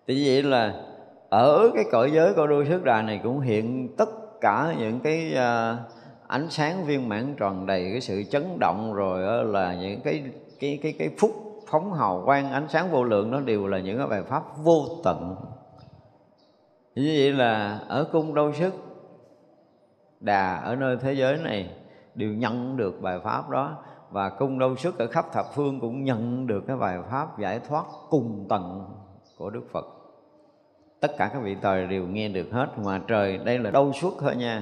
[0.07, 0.81] thì vậy là
[1.29, 4.09] ở cái cõi giới của đôi sức đà này cũng hiện tất
[4.41, 5.79] cả những cái uh,
[6.27, 10.23] ánh sáng viên mãn tròn đầy cái sự chấn động rồi là những cái
[10.59, 11.31] cái cái cái phúc
[11.67, 14.85] phóng hào quang ánh sáng vô lượng nó đều là những cái bài pháp vô
[15.03, 15.35] tận.
[16.95, 18.73] Như vậy là ở cung đôi sức
[20.19, 21.69] đà ở nơi thế giới này
[22.15, 23.77] đều nhận được bài pháp đó
[24.11, 27.59] và cung đâu sức ở khắp thập phương cũng nhận được cái bài pháp giải
[27.59, 28.85] thoát cùng tận
[29.37, 29.85] của Đức Phật
[31.07, 32.67] tất cả các vị trời đều nghe được hết.
[32.83, 34.61] Mà trời, đây là đâu suốt thôi nha.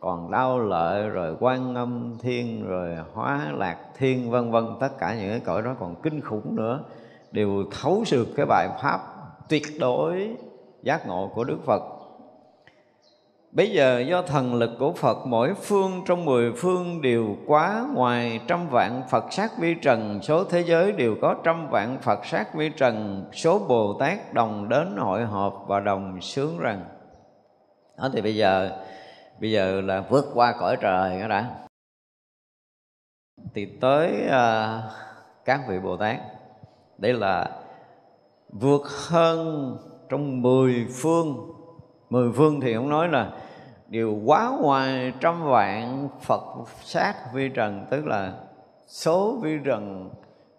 [0.00, 4.64] Còn đau lợi, rồi quan âm thiên, rồi hóa lạc thiên, vân vân.
[4.80, 6.80] Tất cả những cái cõi đó còn kinh khủng nữa.
[7.32, 9.00] Đều thấu được cái bài pháp
[9.48, 10.36] tuyệt đối
[10.82, 11.82] giác ngộ của Đức Phật.
[13.52, 18.40] Bây giờ do thần lực của Phật mỗi phương trong mười phương đều quá ngoài
[18.48, 20.20] trăm vạn Phật sát vi trần.
[20.22, 23.24] Số thế giới đều có trăm vạn Phật sát vi trần.
[23.32, 26.84] Số Bồ Tát đồng đến hội họp và đồng sướng rằng.
[27.98, 28.70] Đó thì bây giờ
[29.40, 31.50] bây giờ là vượt qua cõi trời đó đã.
[33.54, 34.92] Thì tới uh,
[35.44, 36.16] các vị Bồ Tát
[36.98, 37.50] Đây là
[38.48, 39.76] vượt hơn
[40.08, 41.59] trong mười phương
[42.10, 43.32] mười phương thì ông nói là
[43.88, 46.42] điều quá ngoài trăm vạn phật
[46.82, 48.32] sát vi trần, tức là
[48.86, 50.10] số vi trần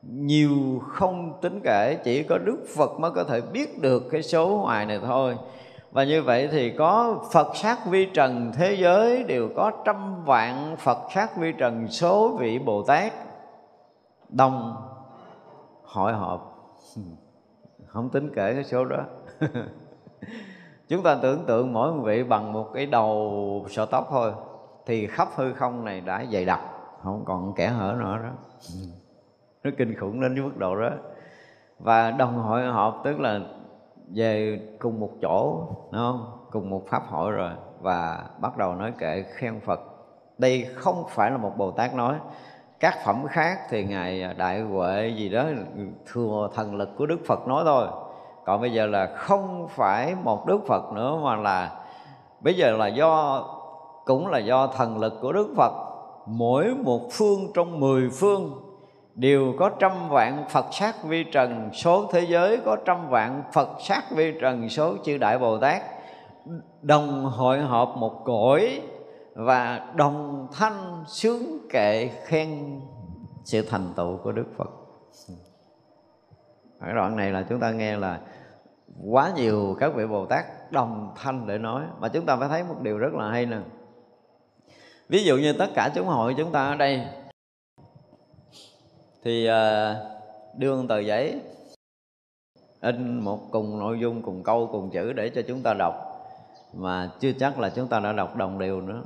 [0.01, 4.47] nhiều không tính kể, chỉ có đức phật mới có thể biết được cái số
[4.47, 5.37] ngoài này thôi.
[5.91, 10.75] Và như vậy thì có Phật sát vi trần thế giới, đều có trăm vạn
[10.79, 13.13] Phật sát vi trần số vị Bồ Tát.
[14.29, 14.75] Đồng
[15.83, 16.57] hội họp.
[17.87, 19.03] Không tính kể cái số đó.
[20.91, 24.31] chúng ta tưởng tượng mỗi một vị bằng một cái đầu sợi tóc thôi,
[24.85, 26.59] thì khắp hư không này đã dày đặc,
[27.03, 28.29] không còn kẻ hở nữa đó.
[29.63, 30.89] Nó kinh khủng đến cái mức độ đó.
[31.79, 33.39] Và đồng hội họp, tức là
[34.15, 36.25] về cùng một chỗ, đúng không?
[36.51, 39.79] Cùng một pháp hội rồi, và bắt đầu nói kệ, khen phật.
[40.37, 42.15] Đây không phải là một bồ tát nói.
[42.79, 45.45] Các phẩm khác thì ngài đại huệ gì đó
[46.11, 47.87] thừa thần lực của đức phật nói thôi
[48.45, 51.71] còn bây giờ là không phải một đức phật nữa mà là,
[52.39, 53.43] bây giờ là do,
[54.05, 55.73] cũng là do thần lực của đức phật
[56.25, 58.61] mỗi một phương trong mười phương
[59.15, 63.69] đều có trăm vạn Phật sát vi trần, số thế giới có trăm vạn Phật
[63.79, 65.81] sát vi trần, số chư đại Bồ Tát
[66.81, 68.81] đồng hội họp một cõi
[69.35, 72.79] và đồng thanh sướng kệ khen
[73.43, 74.69] sự thành tựu của Đức Phật.
[76.79, 78.19] Ở đoạn này là chúng ta nghe là
[79.03, 81.83] quá nhiều các vị Bồ Tát đồng thanh để nói.
[81.99, 83.57] Mà chúng ta phải thấy một điều rất là hay nè.
[85.09, 87.07] Ví dụ như tất cả chúng hội chúng ta ở đây
[89.23, 89.95] thì à,
[90.57, 91.41] đưa tờ giấy
[92.81, 95.95] in một cùng nội dung cùng câu cùng chữ để cho chúng ta đọc.
[96.73, 99.03] Mà chưa chắc là chúng ta đã đọc đồng đều nữa.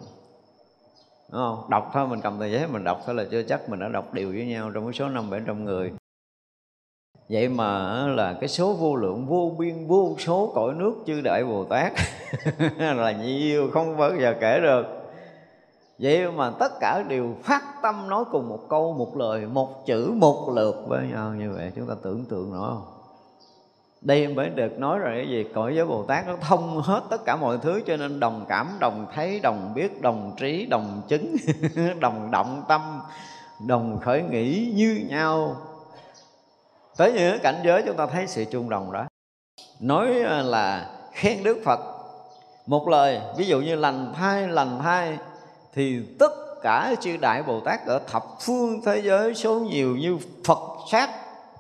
[1.32, 1.70] Đúng không?
[1.70, 4.14] Đọc thôi mình cầm tờ giấy mình đọc thôi là chưa chắc mình đã đọc
[4.14, 5.94] đều với nhau trong cái số năm bảy trăm người
[7.30, 11.44] vậy mà là cái số vô lượng, vô biên, vô số cõi nước chư đại
[11.44, 11.94] bồ tát
[12.78, 14.86] là nhiều không bao giờ kể được.
[16.00, 20.12] Vậy mà tất cả đều phát tâm nói cùng một câu, một lời, một chữ,
[20.16, 21.72] một lượt với nhau như vậy.
[21.76, 22.84] Chúng ta tưởng tượng nổi không?
[24.02, 25.46] Đây mới được nói rồi, cái gì?
[25.54, 28.68] Cõi giới bồ tát nó thông hết tất cả mọi thứ cho nên đồng cảm,
[28.80, 31.36] đồng thấy, đồng biết, đồng trí, đồng chứng,
[32.00, 32.82] đồng động tâm,
[33.68, 35.56] đồng khởi nghĩ như nhau
[36.98, 39.06] tới những cảnh giới chúng ta thấy sự trung đồng đó.
[39.80, 41.80] Nói à, là khen đức phật.
[42.66, 45.18] Một lời, ví dụ như lành thai lành thai
[45.74, 46.32] thì tất
[46.62, 50.60] cả chư đại bồ tát ở thập phương thế giới, số nhiều như phật
[50.92, 51.10] sát,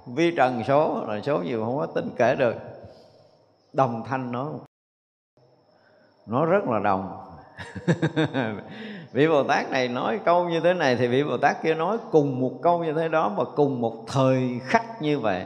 [0.05, 2.55] vi trần số là số nhiều không có tính kể được.
[3.73, 4.49] Đồng thanh nó
[6.25, 7.21] nó rất là đồng.
[9.15, 11.97] vị bồ tát này nói câu như thế này thì vị bồ tát kia nói
[12.11, 15.45] cùng một câu như thế đó mà cùng một thời khắc như vậy.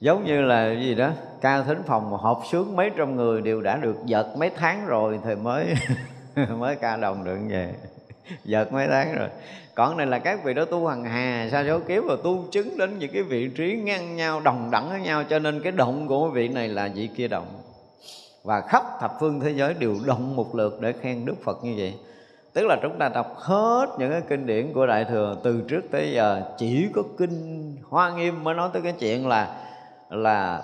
[0.00, 1.10] Giống như là gì đó,
[1.40, 4.86] ca thính phòng mà họp sướng mấy trăm người đều đã được giật mấy tháng
[4.86, 5.74] rồi thì mới
[6.58, 7.74] mới ca đồng được về
[8.44, 9.28] giật mấy tháng rồi.
[9.74, 12.78] Còn này là các vị đó tu hằng hà, sa số kiếp và tu chứng
[12.78, 16.08] đến những cái vị trí ngang nhau, đồng đẳng với nhau, cho nên cái động
[16.08, 17.46] của vị này là vị kia động.
[18.42, 21.74] Và khắp thập phương thế giới đều động một lượt để khen đức phật như
[21.76, 21.94] vậy
[22.52, 25.82] tức là chúng ta đọc hết những cái kinh điển của đại thừa từ trước
[25.90, 29.56] tới giờ, chỉ có kinh hoa nghiêm mới nói tới cái chuyện là
[30.10, 30.62] là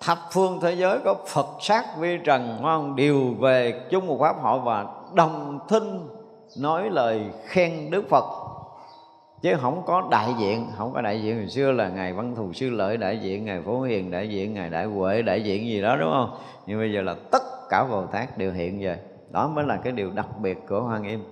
[0.00, 2.96] thập phương thế giới có Phật sát vi trần không?
[2.96, 6.08] đều về chung một pháp hội và đồng thinh
[6.58, 8.24] nói lời khen Đức Phật
[9.42, 12.52] chứ không có đại diện, không có đại diện hồi xưa là ngài văn thù
[12.52, 15.82] sư lợi đại diện, ngài phổ hiền đại diện, ngài đại huệ đại diện gì
[15.82, 18.98] đó, đúng không nhưng bây giờ là tất cả bồ tát đều hiện về
[19.30, 21.24] đó mới là cái điều đặc biệt của hoa nghiêm.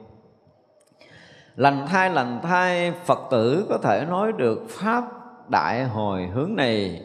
[1.57, 5.05] Lành thai lành thai, phật tử có thể nói được pháp
[5.49, 7.03] đại hồi hướng này.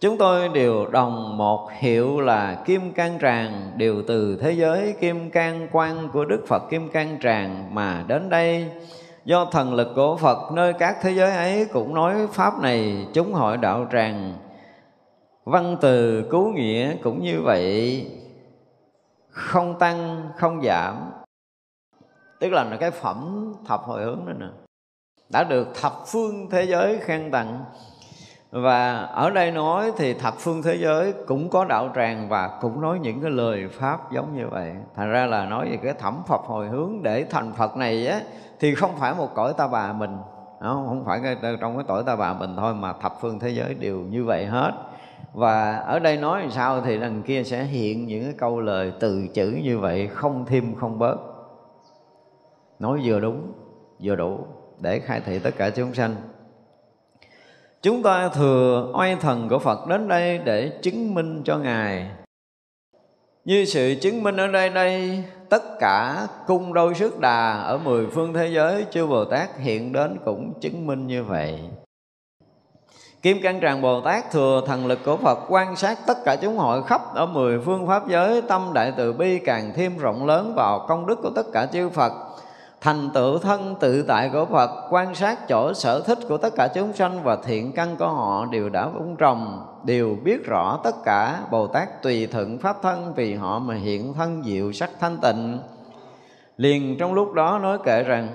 [0.00, 5.30] Chúng tôi đều đồng một hiệu là Kim Cang Tràng, Đều từ thế giới Kim
[5.30, 8.70] Cang Quan của Đức Phật Kim Cang Tràng mà đến đây.
[9.24, 13.32] Do thần lực của Phật nơi các thế giới ấy cũng nói Pháp này, chúng
[13.32, 14.34] hội đạo tràng.
[15.44, 18.06] Văn từ cứu nghĩa cũng như vậy.
[19.34, 21.10] Không tăng, không giảm.
[22.40, 24.46] Tức là cái phẩm thập hồi hướng đó nè.
[25.28, 27.64] Đã được thập phương thế giới khen tặng.
[28.50, 32.80] Và ở đây nói thì thập phương thế giới cũng có đạo tràng và cũng
[32.80, 34.74] nói những cái lời pháp giống như vậy.
[34.96, 38.20] Thành ra là nói về cái thẩm phật hồi hướng để thành phật này á
[38.60, 40.16] thì không phải một cõi ta bà mình.
[40.60, 43.74] Không, không phải trong cái cõi ta bà mình thôi mà thập phương thế giới
[43.74, 44.72] đều như vậy hết
[45.34, 48.92] và ở đây nói làm sao thì đằng kia sẽ hiện những cái câu lời
[49.00, 51.16] từ chữ như vậy, không thêm, không bớt.
[52.78, 53.52] Nói vừa đúng,
[54.02, 54.38] vừa đủ,
[54.80, 56.14] để khai thị tất cả chúng sanh.
[57.82, 62.10] Chúng ta thừa oai thần của Phật đến đây để chứng minh cho Ngài.
[63.44, 68.06] Như sự chứng minh ở đây đây, tất cả cung đôi sức đà ở mười
[68.06, 71.60] phương thế giới chư bồ tát hiện đến cũng chứng minh như vậy.
[73.24, 76.56] Kim Cang Tràng Bồ Tát thừa thần lực của Phật quan sát tất cả chúng
[76.58, 80.52] hội khắp ở mười phương pháp giới, tâm đại từ bi càng thêm rộng lớn
[80.56, 82.12] vào công đức của tất cả chư Phật.
[82.80, 86.68] Thành tựu thân tự tại của Phật, quan sát chỗ sở thích của tất cả
[86.74, 90.94] chúng sanh và thiện căn của họ đều đã vun trồng, đều biết rõ tất
[91.04, 95.18] cả Bồ Tát tùy thuận pháp thân vì họ mà hiện thân diệu sắc thanh
[95.18, 95.58] tịnh.
[96.56, 98.28] Liền trong lúc đó nói kể rằng,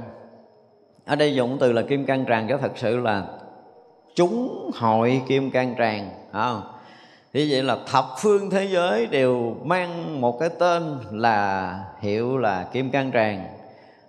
[1.05, 3.23] ở đây dụng từ là kim cang tràng cho thật sự là
[4.19, 6.61] chúng hội kim cang tràng không?
[7.33, 12.67] thì vậy là thập phương thế giới đều mang một cái tên là hiệu là
[12.73, 13.47] kim cang tràng.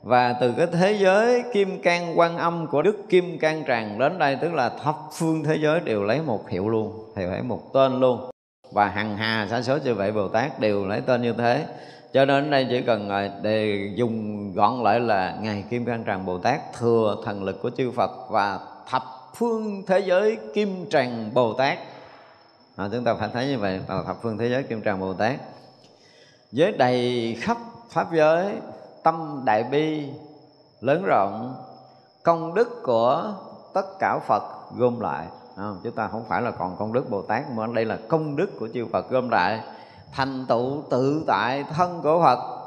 [0.02, 4.18] Và từ cái thế giới kim cang quan âm của đức kim cang tràng đến
[4.18, 7.72] đây, tức là thập phương thế giới đều lấy một hiệu luôn thì lấy một
[7.72, 8.30] tên luôn.
[8.72, 11.66] Và hằng hà sa số chư vậy bồ tát đều lấy tên như thế.
[12.12, 16.26] Cho nên đây chỉ cần à, để dùng gọn lại là ngài kim cang tràng
[16.26, 18.58] bồ tát, thừa thần lực của chư phật và
[18.90, 19.02] thập
[19.34, 21.78] phương thế giới kim tràng bồ tát.
[22.76, 25.14] À, chúng ta phải thấy như vậy là thập phương thế giới kim tràng bồ
[25.14, 25.40] tát.
[26.52, 27.56] Với đầy khắp
[27.90, 28.52] pháp giới
[29.02, 30.08] tâm đại bi
[30.80, 31.54] lớn rộng
[32.22, 33.34] công đức của
[33.74, 34.42] tất cả Phật
[34.76, 35.26] gom lại.
[35.56, 38.36] À, chúng ta không phải là còn công đức Bồ Tát mà đây là công
[38.36, 39.60] đức của chư Phật gom lại.
[40.12, 42.59] Thành tựu tự tại thân của Phật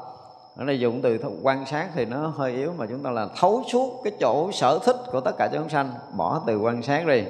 [0.56, 3.64] ở đây dùng từ quan sát thì nó hơi yếu mà chúng ta là thấu
[3.72, 5.94] suốt cái chỗ sở thích của tất cả chúng sanh.
[6.18, 7.24] Bỏ từ quan sát đi.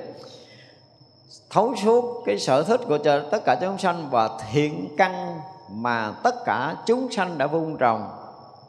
[1.49, 2.97] Thấu suốt cái sở thích của
[3.31, 8.07] tất cả chúng sanh và thiện căn mà tất cả chúng sanh đã vun trồng.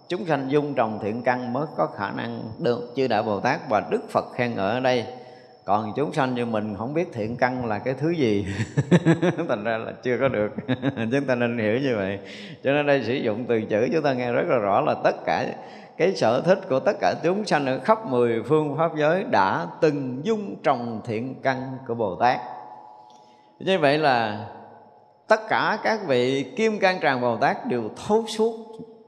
[0.09, 3.68] Chúng sanh dung trồng thiện căn mới có khả năng được chư đại bồ tát
[3.68, 5.07] và đức phật khen ngợi ở đây
[5.64, 8.46] còn chúng sanh như mình không biết thiện căn là cái thứ gì.
[9.48, 10.52] Thành ra là chưa có được.
[11.12, 12.18] Chúng ta nên hiểu như vậy.
[12.64, 15.14] Cho nên đây sử dụng từ chữ chúng ta nghe rất là rõ là tất
[15.26, 15.46] cả
[15.96, 19.66] cái sở thích của tất cả chúng sanh ở khắp mười phương pháp giới đã
[19.80, 22.40] từng dung trồng thiện căn của Bồ Tát.
[23.58, 24.46] Như vậy là
[25.28, 28.54] tất cả các vị kim cang tràng Bồ Tát đều thấu suốt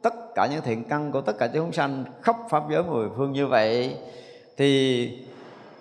[0.03, 3.33] tất cả những thiện căn của tất cả chúng sanh khắp pháp giới mười phương
[3.33, 3.97] như vậy.
[4.57, 5.26] Thì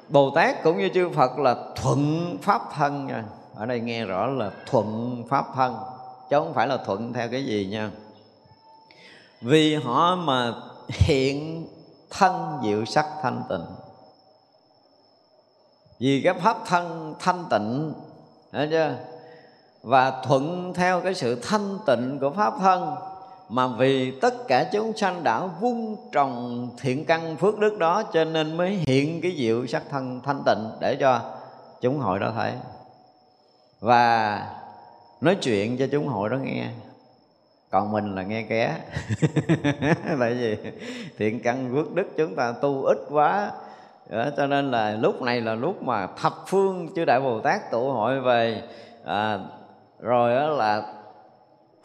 [0.10, 3.24] Bồ Tát cũng như chư Phật là thuận pháp thân nha.
[3.56, 5.76] Ở đây nghe rõ là thuận pháp thân,
[6.30, 7.92] chứ không phải là thuận theo cái gì nha.
[9.42, 10.54] Vì họ mà
[10.90, 11.68] hiện
[12.10, 13.66] thân diệu sắc thanh tịnh.
[16.00, 17.94] Vì cái pháp thân thanh tịnh
[18.54, 18.96] chưa?
[19.84, 22.96] Và thuận theo cái sự thanh tịnh của pháp thân
[23.50, 28.24] mà vì tất cả chúng sanh đã vun trồng thiện căn phước đức đó cho
[28.24, 31.22] nên mới hiện cái diệu sắc thân thanh tịnh để cho
[31.82, 32.52] chúng hội đó thấy.
[33.80, 34.42] Và
[35.22, 36.68] nói chuyện cho chúng hội đó nghe.
[37.70, 38.78] Còn mình là nghe ké
[40.20, 40.58] tại vì
[41.18, 43.52] thiện căn phước đức chúng ta tu ít quá.
[44.10, 47.72] Đó, cho nên là lúc này là lúc mà thập phương chư đại bồ tát
[47.72, 48.62] tụ hội về.
[49.06, 49.40] À,
[50.00, 50.95] rồi đó là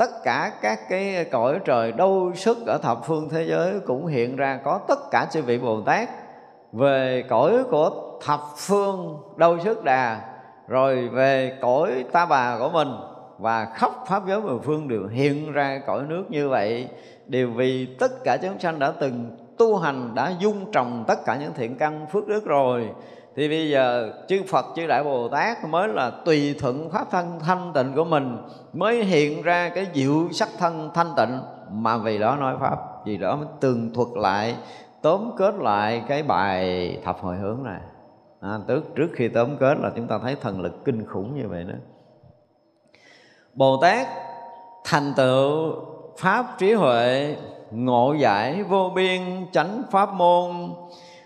[0.01, 4.36] tất cả các cái cõi trời đâu sức ở thập phương thế giới cũng hiện
[4.36, 6.09] ra có tất cả chư vị Bồ Tát.
[6.72, 10.20] Về cõi của thập phương đâu sức đà,
[10.68, 12.88] rồi về cõi ta bà của mình
[13.38, 16.88] và khắp pháp giới mười phương đều hiện ra cõi nước như vậy.
[17.26, 21.36] Đều vì tất cả chúng sanh đã từng tu hành, đã dung trồng tất cả
[21.36, 22.88] những thiện căn phước đức rồi
[23.37, 27.39] thì bây giờ chư Phật chư Đại Bồ Tát mới là tùy thuận pháp thân
[27.41, 28.37] thanh tịnh của mình
[28.72, 31.41] mới hiện ra cái diệu sắc thân thanh tịnh.
[31.72, 34.57] Mà vì đó nói pháp vì đó mới tường thuật lại
[35.03, 37.81] tóm kết lại cái bài thập hồi hướng này.
[38.41, 41.49] À, trước trước khi tóm kết là chúng ta thấy thần lực kinh khủng như
[41.49, 41.74] vậy đó.
[43.55, 44.07] Bồ Tát
[44.85, 45.74] thành tựu
[46.18, 47.37] pháp trí huệ
[47.70, 49.20] ngộ giải vô biên
[49.53, 50.51] chánh pháp môn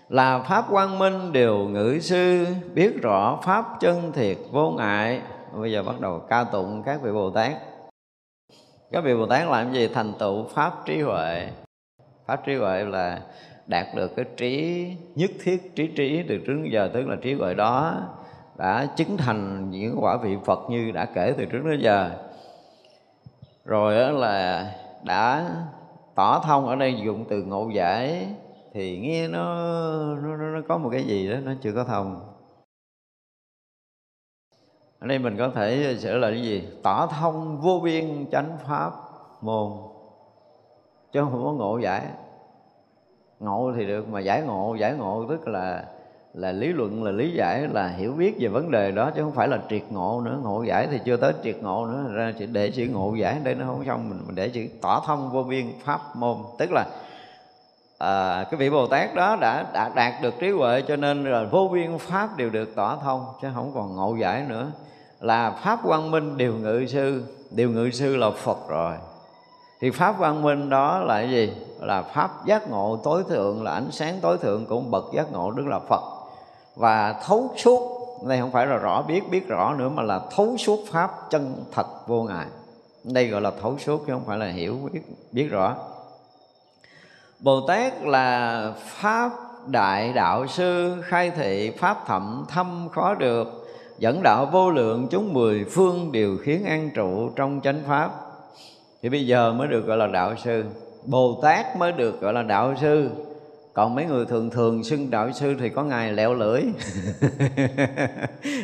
[0.09, 5.21] là pháp quang minh đều ngữ sư, biết rõ pháp chân thiệt vô ngại.
[5.55, 7.53] Bây giờ bắt đầu ca tụng các vị bồ tát.
[8.91, 9.87] Các vị bồ tát làm gì?
[9.87, 11.49] Thành tựu pháp trí huệ.
[12.25, 13.21] Pháp trí huệ là
[13.67, 17.33] đạt được cái trí nhất thiết, trí trí từ trước đến giờ, tức là trí
[17.33, 17.93] huệ đó
[18.57, 22.11] đã chứng thành những quả vị phật như đã kể từ trước đến giờ.
[23.65, 24.71] Rồi đó là
[25.03, 25.45] đã
[26.15, 28.27] tỏ thông ở đây dùng từ ngộ giải
[28.75, 29.43] thì nghe nó,
[30.15, 32.21] nó nó có một cái gì đó nó chưa có thông.
[34.99, 36.67] Ở đây mình có thể sửa lại cái gì?
[36.83, 38.91] Tỏ thông vô biên chánh pháp
[39.41, 39.71] môn.
[41.11, 42.01] Chứ không có ngộ giải.
[43.39, 45.85] Ngộ thì được mà giải ngộ giải ngộ tức là
[46.33, 49.33] là lý luận là lý giải là hiểu biết về vấn đề đó chứ không
[49.33, 50.39] phải là triệt ngộ nữa.
[50.43, 53.39] Ngộ giải thì chưa tới triệt ngộ nữa ra chỉ để chữ ngộ giải.
[53.43, 56.37] Đây nó không xong mình để chữ tỏ thông vô biên pháp môn.
[56.57, 56.85] Tức là
[57.97, 61.43] à, cái vị bồ tát đó đã, đã đạt được trí huệ cho nên là
[61.43, 64.71] vô biên pháp đều được tỏ thông chứ không còn ngộ giải nữa.
[65.19, 68.93] Là pháp quang minh điều ngự sư điều ngự sư là phật rồi.
[69.81, 71.53] Thì pháp quang minh đó là cái gì?
[71.79, 75.51] Là pháp giác ngộ tối thượng là ánh sáng tối thượng của bậc giác ngộ
[75.51, 76.01] đức là phật.
[76.75, 77.95] Và thấu suốt
[78.27, 81.63] đây không phải là rõ biết biết rõ nữa mà là thấu suốt pháp chân
[81.71, 82.45] thật vô ngại.
[83.03, 85.75] Đây gọi là thấu suốt chứ không phải là hiểu biết biết rõ
[87.39, 89.31] bồ tát là pháp
[89.67, 93.67] đại đạo sư, khai thị pháp thậm thâm khó được,
[93.99, 98.11] dẫn đạo vô lượng chúng mười phương đều khiến an trụ trong chánh pháp.
[99.01, 100.63] Thì bây giờ mới được gọi là đạo sư.
[101.05, 103.09] Bồ tát mới được gọi là đạo sư.
[103.73, 106.61] Còn mấy người thường thường xưng đạo sư thì có ngày lẹo lưỡi.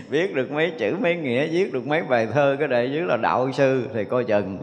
[0.10, 3.18] Viết được mấy chữ, mấy nghĩa, viết được mấy bài thơ, cái đệ dưới là
[3.18, 4.60] đạo sư thì coi chừng.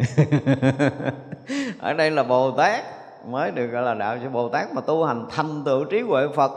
[1.79, 2.98] Ở đây là bồ tát
[3.31, 6.23] mới được gọi là đạo sư bồ tát mà tu hành thành tựu trí huệ
[6.35, 6.53] phật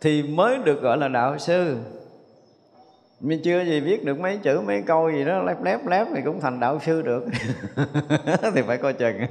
[0.00, 1.76] thì mới được gọi là đạo sư.
[3.20, 6.22] Mình chưa gì viết được mấy chữ, mấy câu gì đó, lép lép lép thì
[6.24, 7.24] cũng thành đạo sư được.
[8.54, 9.16] Thì phải coi chừng.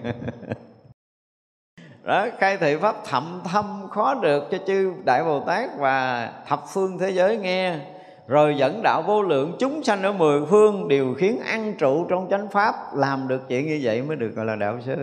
[2.03, 6.63] Đó, khai thị pháp thậm thâm khó được cho chư đại bồ tát và thập
[6.73, 7.79] phương thế giới nghe.
[8.27, 12.27] Rồi dẫn đạo vô lượng chúng sanh ở mười phương đều khiến ăn trụ trong
[12.29, 14.95] chánh pháp làm được chuyện như vậy mới được gọi là đạo sư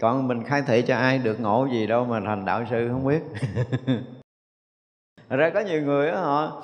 [0.00, 3.06] còn mình khai thị cho ai được ngộ gì đâu mà thành đạo sư không
[3.06, 3.22] biết.
[5.28, 6.62] Ra có nhiều người đó, họ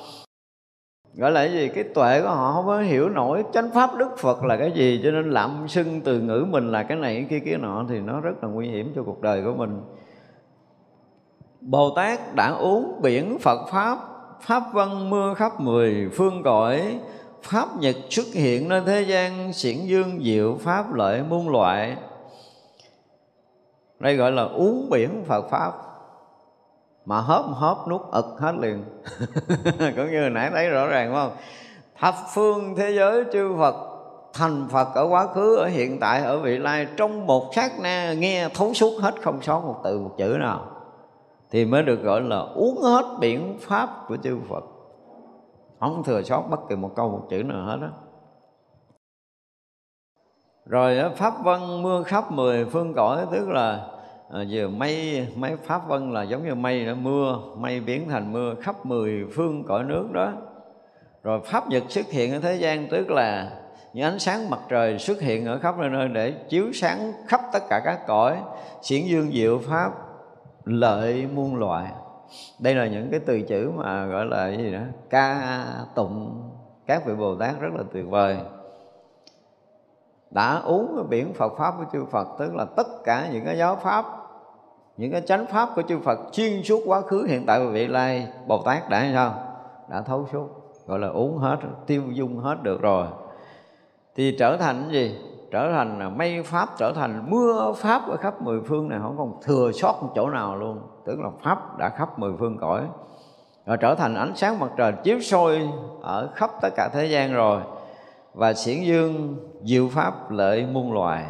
[1.15, 1.69] gọi là cái gì?
[1.75, 3.45] Cái tuệ của họ không có hiểu nổi.
[3.53, 5.01] Chánh pháp đức phật là cái gì?
[5.05, 8.01] Cho nên lạm xưng từ ngữ mình là cái này cái kia cái nọ thì
[8.01, 9.81] nó rất là nguy hiểm cho cuộc đời của mình.
[11.61, 13.99] Bồ tát đã uống biển phật pháp
[14.41, 16.99] pháp văn mưa khắp mười phương cõi
[17.43, 21.97] pháp nhật xuất hiện nơi thế gian xiển dương diệu pháp lợi muôn loại
[24.01, 25.73] đây gọi là uống biển phật pháp.
[27.05, 28.85] Mà hớp hớp nuốt ực hết liền.
[29.97, 31.31] Cũng như nãy thấy rõ ràng không?
[31.99, 33.75] Thập phương thế giới chư Phật,
[34.33, 38.13] thành Phật ở quá khứ, ở hiện tại, ở vị lai, trong một sát na
[38.13, 40.67] nghe thấu suốt hết không sót một từ một chữ nào,
[41.51, 44.65] thì mới được gọi là uống hết biển pháp của chư Phật.
[45.81, 47.91] Không thừa sót bất kỳ một câu một chữ nào hết á
[50.67, 53.87] rồi pháp vân mưa khắp mười phương cõi tức là
[54.31, 58.33] à, giờ mây mấy pháp vân là giống như mây nó mưa mây biến thành
[58.33, 60.33] mưa khắp mười phương cõi nước đó.
[61.23, 63.51] Rồi pháp nhật xuất hiện ở thế gian tức là
[63.93, 67.41] những ánh sáng mặt trời xuất hiện ở khắp nơi nơi để chiếu sáng khắp
[67.53, 68.37] tất cả các cõi
[68.83, 69.93] xiển dương diệu pháp
[70.65, 71.93] lợi muôn loại.
[72.59, 74.81] Đây là những cái từ chữ mà gọi là cái gì đó?
[75.11, 76.43] Ca tụng.
[76.87, 78.37] Các vị bồ tát rất là tuyệt vời
[80.31, 83.57] đã uống cái biển Phật pháp của chư Phật, tức là tất cả những cái
[83.59, 84.05] giáo pháp,
[84.97, 87.87] những cái chánh pháp của chư Phật xuyên suốt quá khứ, hiện tại và vị
[87.87, 89.35] lai, Bồ Tát đã hay sao?
[89.89, 90.49] Đã thấu suốt,
[90.87, 91.57] gọi là uống hết,
[91.87, 93.07] tiêu dung hết được rồi.
[94.17, 95.19] Thì trở thành gì?
[95.51, 99.33] Trở thành mây pháp, trở thành mưa pháp ở khắp mười phương này, không còn
[99.43, 100.81] thừa sót một chỗ nào luôn.
[101.05, 102.83] Tức là pháp đã khắp mười phương cõi.
[103.67, 105.69] Rồi trở thành ánh sáng mặt trời chiếu soi
[106.03, 107.61] ở khắp tất cả thế gian rồi
[108.35, 111.25] và xiển dương diệu pháp lợi muôn loài.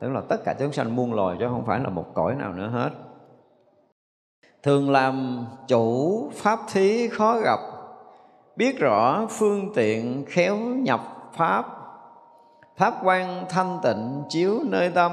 [0.00, 2.52] Tức là tất cả chúng sanh muôn loài chứ không phải là một cõi nào
[2.52, 2.90] nữa hết.
[4.62, 7.58] Thường làm chủ pháp thí khó gặp,
[8.56, 11.00] biết rõ phương tiện khéo nhập
[11.32, 11.66] pháp.
[12.76, 15.12] Pháp quan thanh tịnh chiếu nơi tâm,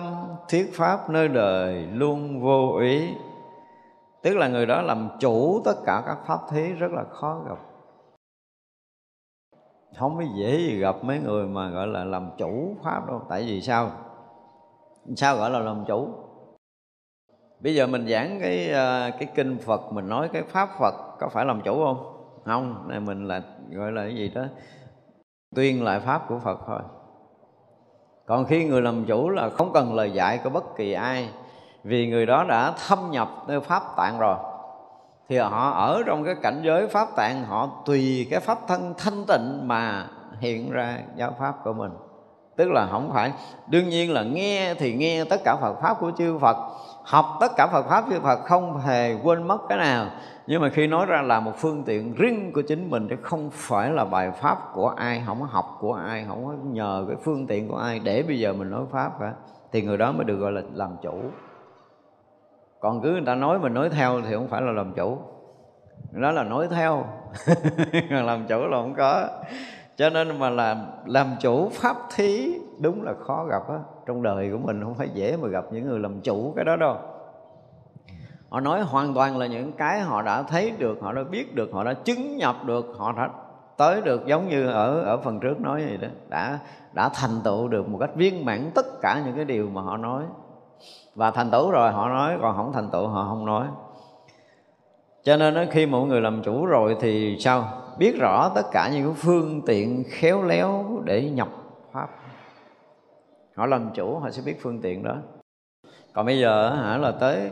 [0.50, 3.10] thuyết pháp nơi đời luôn vô ý.
[4.22, 7.58] Tức là người đó làm chủ tất cả các pháp thí rất là khó gặp
[10.00, 13.22] không có dễ gì gặp mấy người mà, gọi là, làm chủ pháp đâu.
[13.30, 13.92] Tại vì sao?
[15.16, 16.08] Sao gọi là làm chủ?
[17.60, 21.30] Bây giờ mình giảng cái ờ, cái kinh phật, mình nói cái pháp phật có
[21.30, 22.16] phải làm chủ không?
[22.46, 23.42] Không, này mình là,
[23.72, 24.44] gọi là cái gì đó,
[25.56, 26.80] tuyên lại pháp của phật thôi.
[28.26, 31.30] Còn khi người làm chủ là không cần lời dạy của bất kỳ ai,
[31.84, 34.36] vì người đó đã thâm nhập nơi pháp tạng rồi
[35.30, 39.26] thì họ ở trong cái cảnh giới pháp tạng, họ tùy cái pháp thân thanh
[39.28, 40.08] tịnh mà
[40.40, 41.92] hiện ra giáo pháp của mình.
[42.56, 43.34] Tức là không phải,
[43.68, 46.58] đương nhiên là nghe thì nghe tất cả Phật pháp của chư Phật,
[47.04, 50.06] học tất cả Phật pháp chư Phật không hề quên mất cái nào.
[50.48, 53.50] Nhưng mà khi nói ra là một phương tiện riêng của chính mình chứ không
[53.54, 57.18] phải là bài pháp của ai, không có học của ai, không có nhờ cái
[57.24, 59.34] phương tiện của ai để bây giờ mình nói pháp cả.
[59.72, 61.22] Thì người đó mới được gọi là làm chủ
[62.80, 65.18] còn cứ người ta nói mình nói theo thì không phải là làm chủ.
[66.12, 67.06] Đó là nói theo.
[68.10, 69.28] Còn làm chủ là không có.
[69.96, 73.80] Cho nên mà làm làm chủ pháp thí đúng là khó gặp á.
[74.06, 76.76] Trong đời của mình không phải dễ mà gặp những người làm chủ cái đó
[76.76, 76.98] đâu.
[78.50, 81.70] Họ nói hoàn toàn là những cái họ đã thấy được, họ đã biết được,
[81.74, 83.30] họ đã chứng nhập được, họ đã
[83.78, 86.08] tới được giống như ở ở phần trước nói vậy đó.
[86.30, 86.60] Đã
[86.94, 89.98] đã thành tựu được một cách viên mãn tất cả những cái điều mà họ
[89.98, 90.24] nói
[91.16, 93.68] và thành tựu rồi họ nói còn không thành tựu họ không nói.
[95.24, 97.68] Cho nên đó, khi mọi người làm chủ rồi thì sao?
[97.98, 101.48] Biết rõ tất cả những phương tiện khéo léo để nhập
[101.92, 102.08] pháp.
[103.56, 105.16] Họ làm chủ họ sẽ biết phương tiện đó.
[106.14, 107.52] Còn bây giờ hả là tới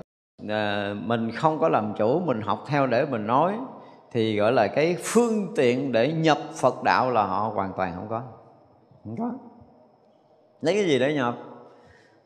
[0.49, 3.53] à, mình không có làm chủ mình học theo để mình nói
[4.11, 8.07] thì gọi là cái phương tiện để nhập Phật đạo là họ hoàn toàn không
[8.09, 8.21] có.
[9.03, 9.31] Không có.
[10.61, 11.35] Lấy cái gì để nhập?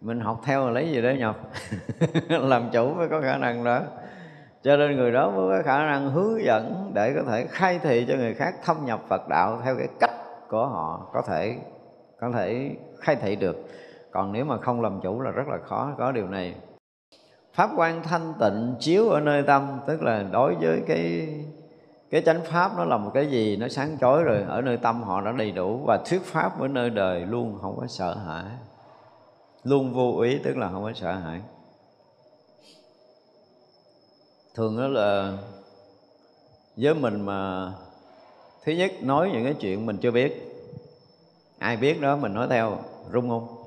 [0.01, 1.37] Mình học theo là lấy gì để nhập.
[2.29, 3.81] Làm chủ mới có khả năng đó.
[4.63, 8.05] Cho nên người đó mới có khả năng hướng dẫn để có thể khai thị
[8.07, 10.11] cho người khác thâm nhập Phật đạo theo cái cách
[10.49, 11.55] của họ có thể
[12.19, 13.57] có thể khai thị được.
[14.11, 16.55] Còn nếu mà không làm chủ là rất là khó, có điều này.
[17.53, 21.29] Pháp quan thanh tịnh chiếu ở nơi tâm, tức là đối với cái
[22.11, 25.03] cái chánh pháp nó là một cái gì nó sáng chói rồi, ở nơi tâm
[25.03, 28.43] họ đã đầy đủ và thuyết pháp ở nơi đời luôn, không có sợ hãi
[29.63, 31.41] luôn vô ý, tức là không có sợ hãi.
[34.55, 35.37] Thường đó là
[36.75, 37.71] với mình mà
[38.63, 40.47] thứ nhất nói những cái chuyện mình chưa biết.
[41.59, 42.77] Ai biết đó, mình nói theo,
[43.13, 43.65] rung không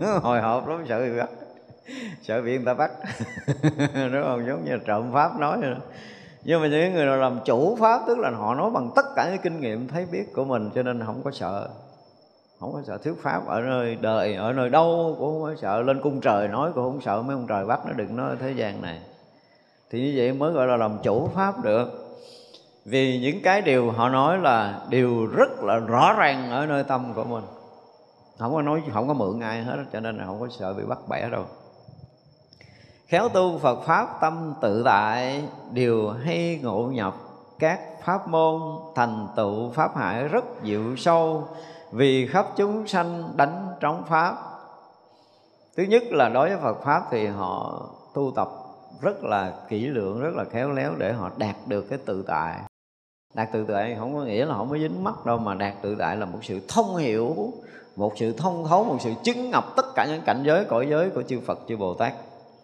[0.22, 1.30] hồi hộp lắm, sợ bị bắt.
[2.22, 2.90] Sợ bị người ta bắt.
[4.12, 4.46] Đúng không?
[4.46, 5.76] Giống như trộm pháp nói nữa
[6.44, 9.30] nhưng mà những người nào làm chủ pháp, tức là họ nói bằng tất cả
[9.30, 11.68] những kinh nghiệm thấy biết của mình, cho nên không có sợ
[12.60, 15.82] không có sợ thuyết pháp ở nơi đời, ở nơi đâu, cũng không có sợ
[15.82, 18.52] lên cung trời nói, cũng không sợ mấy ông trời bắt nó đừng nói thế
[18.52, 19.00] gian này.
[19.90, 22.18] Thì như vậy mới gọi là làm chủ pháp được.
[22.84, 27.12] Vì những cái điều họ nói là điều rất là rõ ràng ở nơi tâm
[27.14, 27.44] của mình.
[28.38, 30.84] Không có nói, không có mượn ai hết, cho nên là không có sợ bị
[30.84, 31.44] bắt bẻ đâu.
[33.06, 37.14] Khéo tu Phật pháp tâm tự tại, điều hay ngộ nhập
[37.58, 38.60] các pháp môn,
[38.94, 41.48] thành tựu pháp hải rất diệu sâu
[41.92, 44.36] vì khắp chúng sanh đánh trống pháp.
[45.76, 47.82] Thứ nhất là đối với Phật pháp thì họ
[48.14, 48.48] tu tập
[49.00, 52.60] rất là kỹ lưỡng, rất là khéo léo để họ đạt được cái tự tại.
[53.34, 55.96] Đạt tự tại không có nghĩa là không có dính mắt đâu, mà đạt tự
[55.98, 57.52] tại là một sự thông hiểu,
[57.96, 61.10] một sự thông thấu, một sự chứng ngập tất cả những cảnh giới, cõi giới
[61.10, 62.12] của chư Phật, chư Bồ Tát.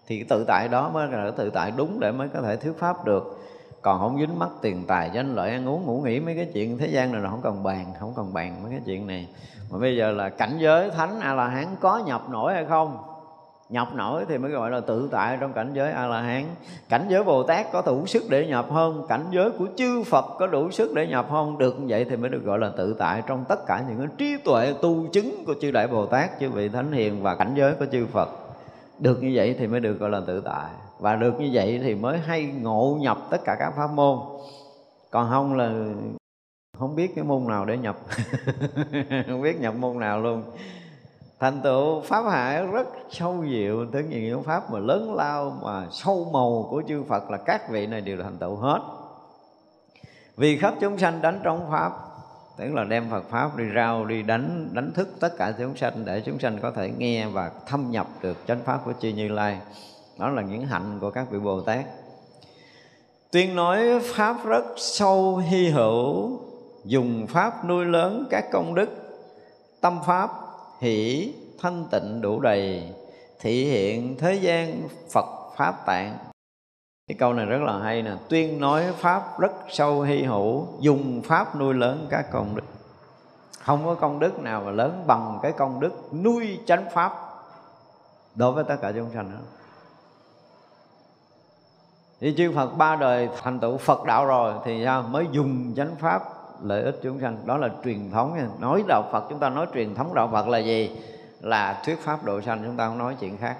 [0.06, 2.78] Thì cái tự tại đó mới là tự tại đúng để mới có thể thuyết
[2.78, 3.43] pháp được
[3.84, 6.78] còn không dính mắc tiền tài danh lợi ăn uống, ngủ nghỉ mấy cái chuyện
[6.78, 9.28] thế gian này là không cần bàn, không cần bàn mấy cái chuyện này.
[9.70, 12.98] Mà bây giờ là cảnh giới thánh a la hán có nhập nổi hay không?
[13.68, 16.44] Nhập nổi thì mới gọi là tự tại trong cảnh giới a la hán
[16.88, 19.06] cảnh giới bồ tát có đủ sức để nhập không?
[19.08, 21.58] Cảnh giới của chư phật có đủ sức để nhập không?
[21.58, 24.08] Được như vậy thì mới được gọi là tự tại trong tất cả những cái
[24.18, 27.52] trí tuệ tu chứng của chư đại bồ tát, chư vị thánh hiền và cảnh
[27.56, 28.28] giới của chư phật.
[28.98, 30.70] Được như vậy thì mới được gọi là tự tại
[31.04, 34.18] và được như vậy thì mới hay ngộ nhập tất cả các pháp môn.
[35.10, 35.94] Còn không là
[36.78, 37.96] không biết cái môn nào để nhập.
[39.26, 40.42] Không biết nhập môn nào luôn.
[41.40, 43.86] Thành tựu pháp hải rất sâu diệu.
[43.92, 47.86] Tới những pháp mà lớn lao mà sâu màu của chư Phật là các vị
[47.86, 48.80] này đều thành tựu hết.
[50.36, 51.92] Vì khắp chúng sanh đánh trong pháp,
[52.56, 56.04] tức là đem Phật pháp đi rao, đi đánh đánh thức tất cả chúng sanh
[56.04, 59.28] để chúng sanh có thể nghe và thâm nhập được chánh pháp của chư Như
[59.28, 59.58] Lai
[60.18, 61.84] đó là những hạnh của các vị Bồ Tát.
[63.30, 66.40] Tuyên nói pháp rất sâu hy hữu,
[66.84, 68.90] dùng pháp nuôi lớn các công đức.
[69.80, 70.30] Tâm pháp
[70.80, 72.92] hỷ, thanh tịnh đủ đầy,
[73.40, 75.26] thị hiện thế gian Phật
[75.56, 76.18] pháp tạng.
[77.08, 78.12] Cái câu này rất là hay nè.
[78.28, 82.64] Tuyên nói pháp rất sâu hy hữu, dùng pháp nuôi lớn các công đức.
[83.60, 87.12] Không có công đức nào mà lớn bằng cái công đức nuôi chánh pháp.
[88.34, 89.38] Đối với tất cả chúng sanh đó
[92.24, 95.02] thì chư Phật, ba đời thành tựu Phật đạo rồi thì sao?
[95.02, 96.22] Mới dùng chánh pháp
[96.62, 97.38] lợi ích chúng sanh.
[97.44, 98.46] Đó là truyền thống nha.
[98.58, 100.90] Nói đạo Phật, chúng ta nói truyền thống đạo Phật là gì?
[101.40, 103.56] Là thuyết pháp độ sanh, chúng ta không nói chuyện khác.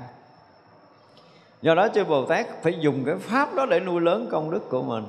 [1.63, 4.71] Do đó chư bồ tát phải dùng cái pháp đó để nuôi lớn công đức
[4.71, 5.05] của mình.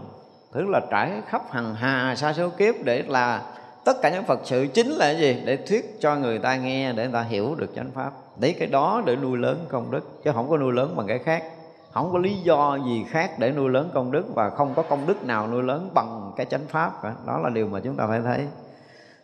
[0.53, 3.41] Tức là trải khắp hằng hà, sa số kiếp để là
[3.85, 5.41] tất cả những phật sự chính là cái gì?
[5.45, 8.11] Để thuyết cho người ta nghe, để người ta hiểu được chánh pháp.
[8.41, 11.19] Lấy cái đó để nuôi lớn công đức, chứ không có nuôi lớn bằng cái
[11.19, 11.43] khác
[11.95, 15.07] không có lý do gì khác để nuôi lớn công đức và không có công
[15.07, 17.13] đức nào nuôi lớn bằng cái chánh pháp cả.
[17.27, 18.47] Đó là điều mà chúng ta phải thấy.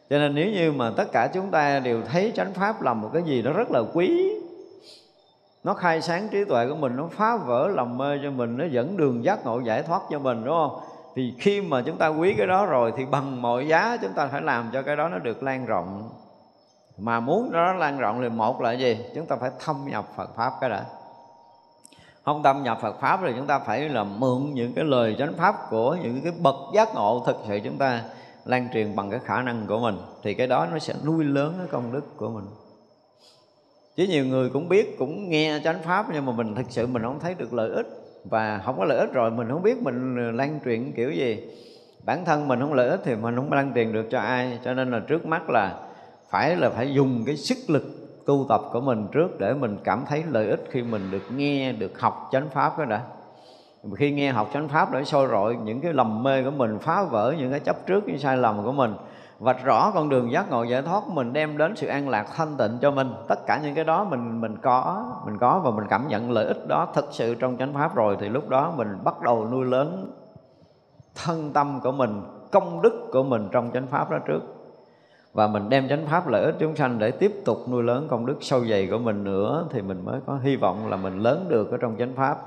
[0.10, 3.10] Cho nên nếu như mà tất cả chúng ta đều thấy chánh pháp là một
[3.14, 4.34] cái gì đó rất là quý,
[5.64, 8.66] nó khai sáng trí tuệ của mình, nó phá vỡ lòng mê cho mình, nó
[8.66, 10.80] dẫn đường giác ngộ giải thoát cho mình, đúng không?
[11.16, 14.28] Thì khi mà chúng ta quý cái đó rồi thì bằng mọi giá chúng ta
[14.28, 16.10] phải làm cho cái đó nó được lan rộng.
[16.98, 18.98] Mà muốn nó lan rộng thì một là gì?
[19.16, 20.86] Chúng ta phải thâm nhập Phật pháp cái đã
[22.26, 25.34] không tâm nhập Phật pháp thì chúng ta phải là mượn những cái lời chánh
[25.34, 28.04] pháp của những cái bậc giác ngộ thực sự chúng ta
[28.46, 31.54] lan truyền bằng cái khả năng của mình, thì cái đó nó sẽ nuôi lớn
[31.58, 32.46] cái công đức của mình.
[33.96, 37.04] Chứ nhiều người cũng biết, cũng nghe chánh pháp nhưng mà mình thực sự mình
[37.04, 37.88] không thấy được lợi ích.
[38.26, 41.44] Và không có lợi ích rồi, mình không biết mình lan truyền kiểu gì.
[42.06, 44.60] Bản thân mình không lợi ích thì mình không lan truyền được cho ai.
[44.66, 45.80] Cho nên là trước mắt là
[46.30, 47.84] phải là phải dùng cái sức lực
[48.26, 51.72] tu tập của mình trước để mình cảm thấy lợi ích khi mình được nghe,
[51.72, 53.02] được học chánh pháp đó đã.
[53.96, 57.04] Khi nghe học chánh pháp để sôi rọi, những cái lầm mê của mình, phá
[57.04, 58.96] vỡ những cái chấp trước, những sai lầm của mình,
[59.40, 62.28] vạch rõ con đường giác ngộ giải thoát của mình, đem đến sự an lạc
[62.36, 63.14] thanh tịnh cho mình.
[63.28, 66.46] Tất cả những cái đó mình mình có mình có và mình cảm nhận lợi
[66.46, 69.66] ích đó thực sự trong chánh pháp rồi, thì lúc đó mình bắt đầu nuôi
[69.66, 70.12] lớn
[71.16, 72.22] thân tâm của mình,
[72.52, 74.42] công đức của mình trong chánh pháp đó trước
[75.34, 78.26] và mình đem chánh pháp lợi ích chúng sanh để tiếp tục nuôi lớn công
[78.26, 81.46] đức sâu dày của mình nữa, thì mình mới có hy vọng là mình lớn
[81.50, 82.38] được ở trong chánh pháp.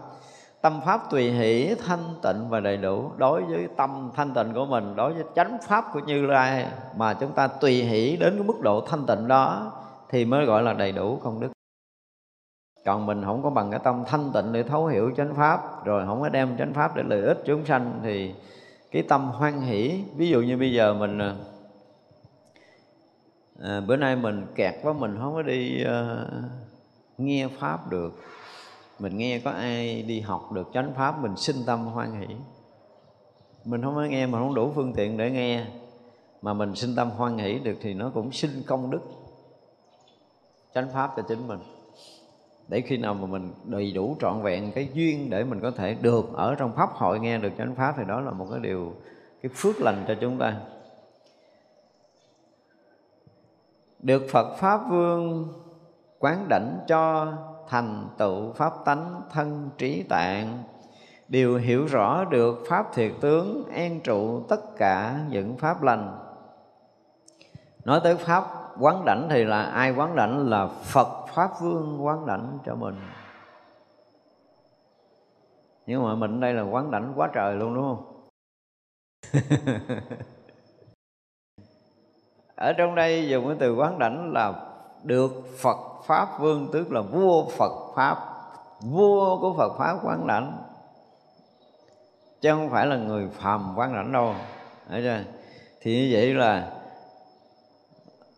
[0.63, 3.11] Tâm pháp tùy hỷ, thanh tịnh và đầy đủ.
[3.17, 6.67] Đối với tâm thanh tịnh của mình, đối với chánh pháp của như lai
[6.97, 9.73] mà chúng ta tùy hỷ đến cái mức độ thanh tịnh đó,
[10.11, 11.49] thì mới gọi là đầy đủ công đức.
[12.85, 16.07] Còn mình không có bằng cái tâm thanh tịnh để thấu hiểu chánh pháp, rồi
[16.07, 18.35] không có đem chánh pháp để lợi ích chúng sanh, thì
[18.91, 21.35] cái tâm hoan hỷ, ví dụ như bây giờ mình à,
[23.65, 26.29] à, bữa nay mình kẹt quá mình không có đi uh,
[27.19, 28.13] nghe pháp được.
[28.99, 32.35] Mình nghe có ai đi học được chánh pháp mình sinh tâm hoan hỷ.
[33.65, 35.67] Mình không có nghe mà không đủ phương tiện để nghe.
[36.43, 39.01] Mà mình sinh tâm hoan hỷ được thì nó cũng sinh công đức.
[40.75, 41.59] Chánh pháp cho chính mình.
[42.69, 45.97] Để khi nào mà mình đầy đủ trọn vẹn cái duyên để mình có thể
[46.03, 48.93] được ở trong pháp hội nghe được chánh pháp thì đó là một cái điều
[49.43, 50.61] cái phước lành cho chúng ta.
[54.05, 55.53] Được Phật Pháp Vương
[56.19, 57.33] quán đảnh cho
[57.69, 60.63] thành tựu pháp tánh thân trí tạng,
[61.29, 66.19] đều hiểu rõ được pháp thiệt tướng an trụ tất cả những pháp lành.
[67.85, 68.45] Nói tới pháp
[68.79, 70.51] quán đảnh thì là ai quán đảnh?
[70.51, 72.95] Là phật pháp vương quán đảnh cho mình.
[75.87, 78.29] Nhưng mà mình đây là quán đảnh quá trời luôn, đúng không?
[82.57, 84.53] ở trong đây dùng cái từ quán đảnh là
[85.03, 85.77] được phật
[86.07, 88.19] pháp vương tức là vua phật pháp.
[88.81, 90.59] Vua của phật pháp quán đảnh.
[92.41, 94.35] Chứ không phải là người phàm quán đảnh đâu.
[94.91, 95.33] Đấy chưa?
[95.85, 96.73] thì như vậy là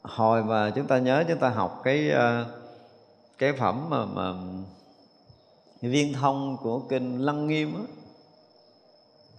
[0.02, 2.46] hồi mà chúng ta nhớ chúng ta học cái ờ,
[3.38, 4.32] cái phẩm mà, mà
[5.80, 8.05] viên thông của kinh lăng nghiêm á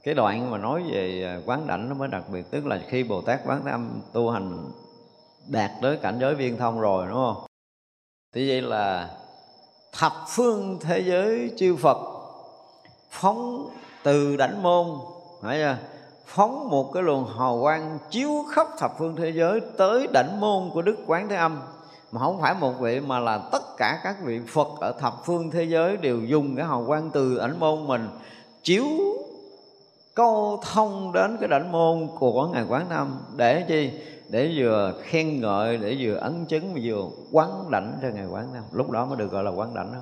[0.08, 3.04] cái đoạn mà nói về à, quán đảnh nó mới đặc biệt, tức là khi
[3.04, 4.72] bồ tát quán âm tu hành
[5.48, 7.46] đạt tới cảnh giới viên thông rồi, đúng không
[8.36, 9.10] thì vậy là
[9.94, 11.98] thập phương thế giới chư Phật
[13.12, 13.70] phóng
[14.04, 14.88] từ đảnh môn,
[15.42, 15.78] phải chưa?
[16.26, 20.70] phóng một cái luồng hào quang chiếu khắp thập phương thế giới tới đảnh môn
[20.74, 21.62] của Đức Quán Thế Âm
[22.12, 25.52] mà không phải một vị, mà là tất cả các vị Phật ở thập phương
[25.52, 28.10] thế giới đều dùng cái hào quang từ ảnh môn mình
[28.64, 28.86] chiếu
[30.18, 33.91] câu thông đến cái đảnh môn của ngài Quán nam Âm để chi?
[34.30, 38.53] Để vừa khen ngợi, để vừa ấn chứng mà vừa quán đảnh cho ngài quán
[38.53, 38.64] nam.
[38.72, 39.99] Lúc đó mới được gọi là quán đảnh đó.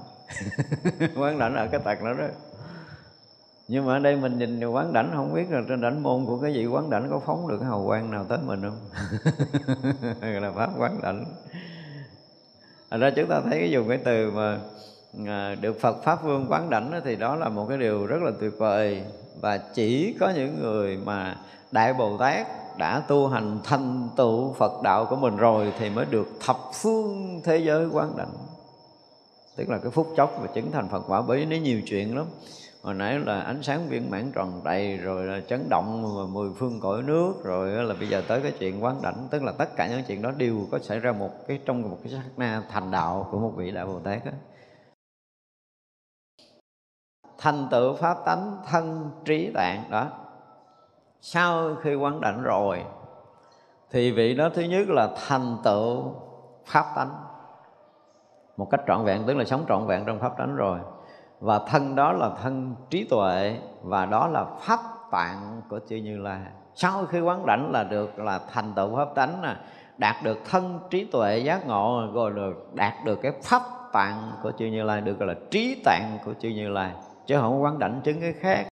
[1.18, 2.26] Quán đảnh ở cái tật đó đó.
[3.68, 6.38] Nhưng mà ở đây mình nhìn quán đảnh, không biết là trên đảnh môn của
[6.38, 8.80] cái vị quán đảnh có phóng được cái hào quang nào tới mình không?
[10.42, 11.26] Là pháp quán đảnh.
[12.92, 14.60] Thành ra chúng ta thấy cái dùng cái từ mà
[15.28, 18.32] à, được Phật, Pháp Vương quán đảnh thì đó là một cái điều rất là
[18.40, 19.04] tuyệt vời
[19.42, 21.36] và chỉ có những người mà
[21.72, 22.48] Đại Bồ Tát
[22.78, 27.42] đã tu hành thành tựu Phật đạo của mình rồi thì mới được thập phương
[27.44, 28.34] thế giới quán đảnh.
[29.56, 32.18] Tức là cái phút chốc và chứng thành Phật quả bởi vì nó nhiều chuyện
[32.18, 32.26] lắm.
[32.82, 36.80] Hồi nãy là ánh sáng viên mãn tròn đầy, rồi là chấn động mười phương
[36.80, 39.28] cõi nước, rồi là bây giờ tới cái chuyện quán đảnh.
[39.30, 41.98] Tức là tất cả những chuyện đó đều có xảy ra một cái trong một
[42.04, 44.32] cái sát na thành đạo của một vị đại bồ tát đó
[47.38, 50.08] thành tựu pháp tánh thân trí tạng đó.
[51.22, 52.84] Sau khi quán đảnh rồi,
[53.92, 56.14] thì vị đó thứ nhất là thành tựu
[56.66, 57.12] pháp tánh.
[58.58, 60.80] Một cách trọn vẹn, tức là sống trọn vẹn trong pháp tánh rồi.
[61.40, 64.80] Và thân đó là thân trí tuệ, và đó là pháp
[65.12, 66.42] tạng của chư như lai
[66.76, 69.56] sau khi quán đảnh là được là thành tựu pháp tánh nè,
[69.98, 73.62] đạt được thân trí tuệ giác ngộ, rồi được đạt được cái pháp
[73.94, 76.92] tạng của chư như lai được gọi là trí tạng của chư như lai
[77.26, 78.68] chứ không quán đảnh chứng cái khác.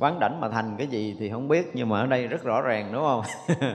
[0.00, 2.60] Quán đảnh mà thành cái gì thì không biết, nhưng mà ở đây rất rõ
[2.60, 3.22] ràng, đúng không?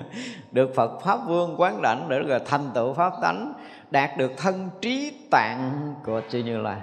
[0.52, 3.53] Được phật pháp vương quán đảnh để rồi thành tựu pháp tánh,
[3.91, 6.82] đạt được thân trí tạng của chư như lai.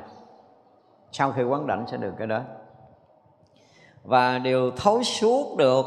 [1.12, 2.40] Sau khi quán đảnh sẽ được cái đó.
[4.02, 5.86] Và điều thấu suốt được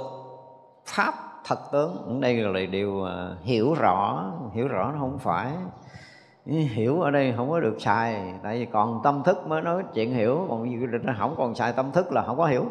[0.86, 1.14] pháp
[1.46, 4.32] thật tướng, đây là điều à, hiểu rõ.
[4.54, 5.52] Hiểu rõ nó không phải
[6.46, 10.14] hiểu ở đây không có được xài, tại vì còn tâm thức mới nói chuyện
[10.14, 10.68] hiểu, còn
[11.20, 12.66] không còn xài tâm thức là không có hiểu.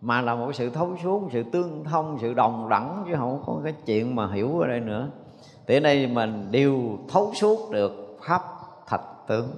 [0.00, 3.60] Mà là một sự thấu suốt, sự tương thông, sự đồng đẳng, chứ không có
[3.64, 5.08] cái chuyện mà hiểu ở đây nữa.
[5.66, 8.42] Thì ở đây mình đều thấu suốt được pháp
[8.86, 9.48] thật tướng.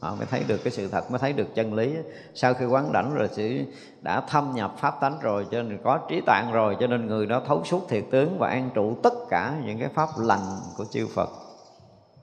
[0.00, 1.96] Họ mới thấy được cái sự thật, mới thấy được chân lý.
[2.34, 3.64] Sau khi quán đảnh rồi sự
[4.00, 7.26] đã thâm nhập pháp tánh rồi, cho nên có trí tạng rồi, cho nên người
[7.26, 10.40] đó thấu suốt thiệt tướng và an trụ tất cả những cái pháp lành
[10.76, 11.28] của chư Phật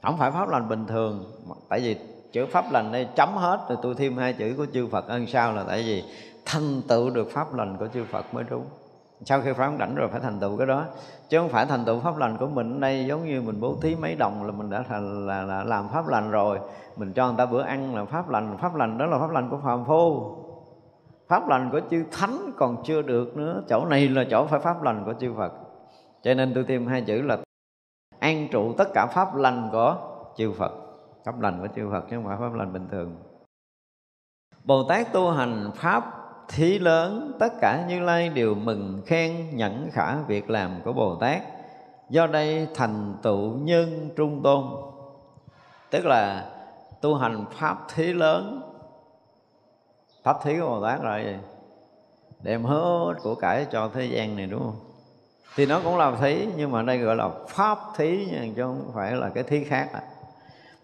[0.05, 1.25] không phải pháp lành bình thường
[1.69, 1.97] tại vì
[2.31, 5.27] chữ pháp lành đây chấm hết rồi tôi thêm hai chữ của chư Phật ân
[5.27, 6.03] sao là tại vì
[6.45, 8.65] thành tựu được pháp lành của chư Phật mới đúng.
[9.25, 10.85] Sau khi phán đảnh rồi phải thành tựu cái đó
[11.29, 13.95] chứ không phải thành tựu pháp lành của mình đây giống như mình bố thí
[13.95, 16.59] mấy đồng là mình đã thành là, là làm pháp lành rồi.
[16.97, 19.49] Mình cho người ta bữa ăn là pháp lành pháp lành đó là pháp lành
[19.49, 20.35] của phàm phu.
[21.27, 24.83] Pháp lành của chư thánh còn chưa được nữa chỗ này là chỗ phải pháp
[24.83, 25.51] lành của chư Phật.
[26.23, 27.37] Cho nên tôi thêm hai chữ là
[28.25, 29.97] an trụ tất cả pháp lành của
[30.35, 30.71] chư Phật.
[31.25, 33.15] Pháp lành của chư Phật chứ không phải pháp lành bình thường.
[34.63, 36.03] Bồ Tát tu hành pháp
[36.47, 41.15] thí lớn, tất cả như lai đều mừng, khen, nhẫn khả việc làm của bồ
[41.15, 41.41] tát.
[42.09, 44.63] Do đây thành tựu nhân trung tôn.
[45.91, 46.51] Tức là
[47.01, 48.61] tu hành pháp thí lớn.
[50.23, 51.35] Pháp thí của bồ tát là gì?
[52.41, 54.84] Đem hết của cải cho thế gian này, đúng không?
[55.55, 59.11] Thì nó cũng là thí nhưng mà đây gọi là pháp thí chứ không phải
[59.11, 60.01] là cái thí khác à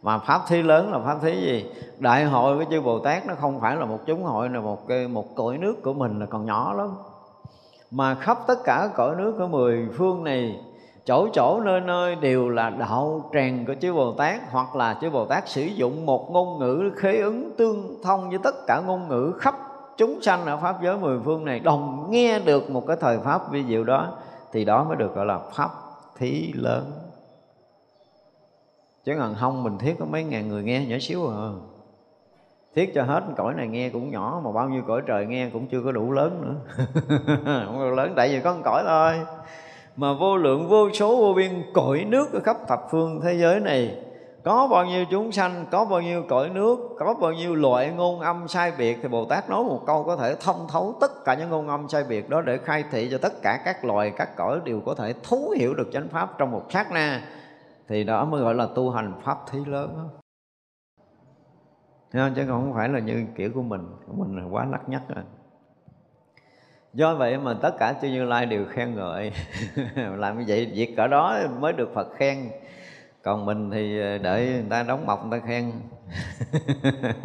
[0.04, 1.66] mà pháp thí lớn là pháp thí gì?
[2.00, 4.88] Đại hội của chư bồ tát nó không phải là một chúng hội, là một
[4.88, 6.90] cái, một cõi nước của mình là còn nhỏ lắm.
[7.92, 10.60] Mà khắp tất cả cõi nước của mười phương này,
[11.06, 15.10] chỗ chỗ nơi nơi đều là đạo tràng của chư Bồ Tát, hoặc là chư
[15.10, 19.08] Bồ Tát sử dụng một ngôn ngữ khế ứng tương thông với tất cả ngôn
[19.08, 19.56] ngữ khắp
[19.98, 23.52] chúng sanh ở pháp giới mười phương này, đồng nghe được một cái thời pháp
[23.52, 24.08] vi diệu đó
[24.52, 25.72] thì đó mới được gọi là pháp
[26.18, 26.92] thí lớn.
[29.04, 31.50] Chứ còn không, mình thiết có mấy ngàn người nghe, nhỏ xíu à.
[32.76, 35.68] Thiết cho hết cõi này nghe cũng nhỏ, mà bao nhiêu cõi trời nghe cũng
[35.68, 36.86] chưa có đủ lớn nữa.
[37.66, 39.14] Không có lớn, tại vì có một cõi thôi.
[39.96, 43.60] Mà vô lượng vô số vô biên cõi nước ở khắp thập phương thế giới
[43.60, 43.98] này
[44.44, 48.20] có bao nhiêu chúng sanh, có bao nhiêu cõi nước, có bao nhiêu loại ngôn
[48.20, 51.34] âm sai biệt thì bồ tát nói một câu có thể thông thấu tất cả
[51.34, 54.36] những ngôn âm sai biệt đó để khai thị cho tất cả các loài, các
[54.36, 57.22] cõi đều có thể thấu hiểu được chánh pháp trong một sát na
[57.88, 60.04] thì đó mới gọi là tu hành pháp thí lớn đó.
[62.14, 62.34] Không?
[62.36, 65.24] chứ không phải là như kiểu của mình của mình là quá lắc nhắc rồi
[66.94, 69.32] do vậy mà tất cả chư như lai đều khen ngợi
[69.96, 72.52] làm như vậy việc cỡ đó mới được phật khen
[73.24, 75.72] còn mình thì ờ, đợi người ta đóng mọc người ta khen.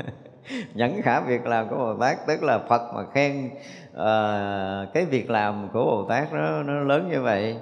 [0.74, 3.51] Nhẫn khả việc làm của bồ tát tức là phật mà khen
[3.90, 7.56] uh, cái việc làm của bồ tát nó, nó lớn như vậy.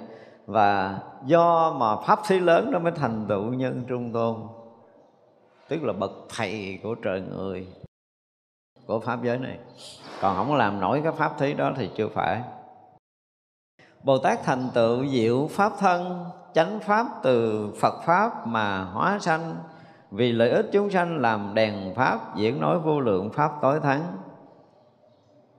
[0.45, 4.35] Và do mà pháp sĩ lớn nó mới thành tựu nhân trung tôn
[5.67, 7.67] tức là bậc thầy của trời người
[8.85, 9.57] của pháp giới này.
[10.21, 12.41] Còn không làm nổi cái pháp thí đó thì chưa phải.
[14.03, 16.25] Bồ tát thành tựu diệu pháp thân
[16.55, 19.55] chánh pháp từ phật pháp mà hóa sanh.
[20.11, 24.01] Vì lợi ích chúng sanh làm đèn pháp, diễn nói vô lượng pháp tối thắng.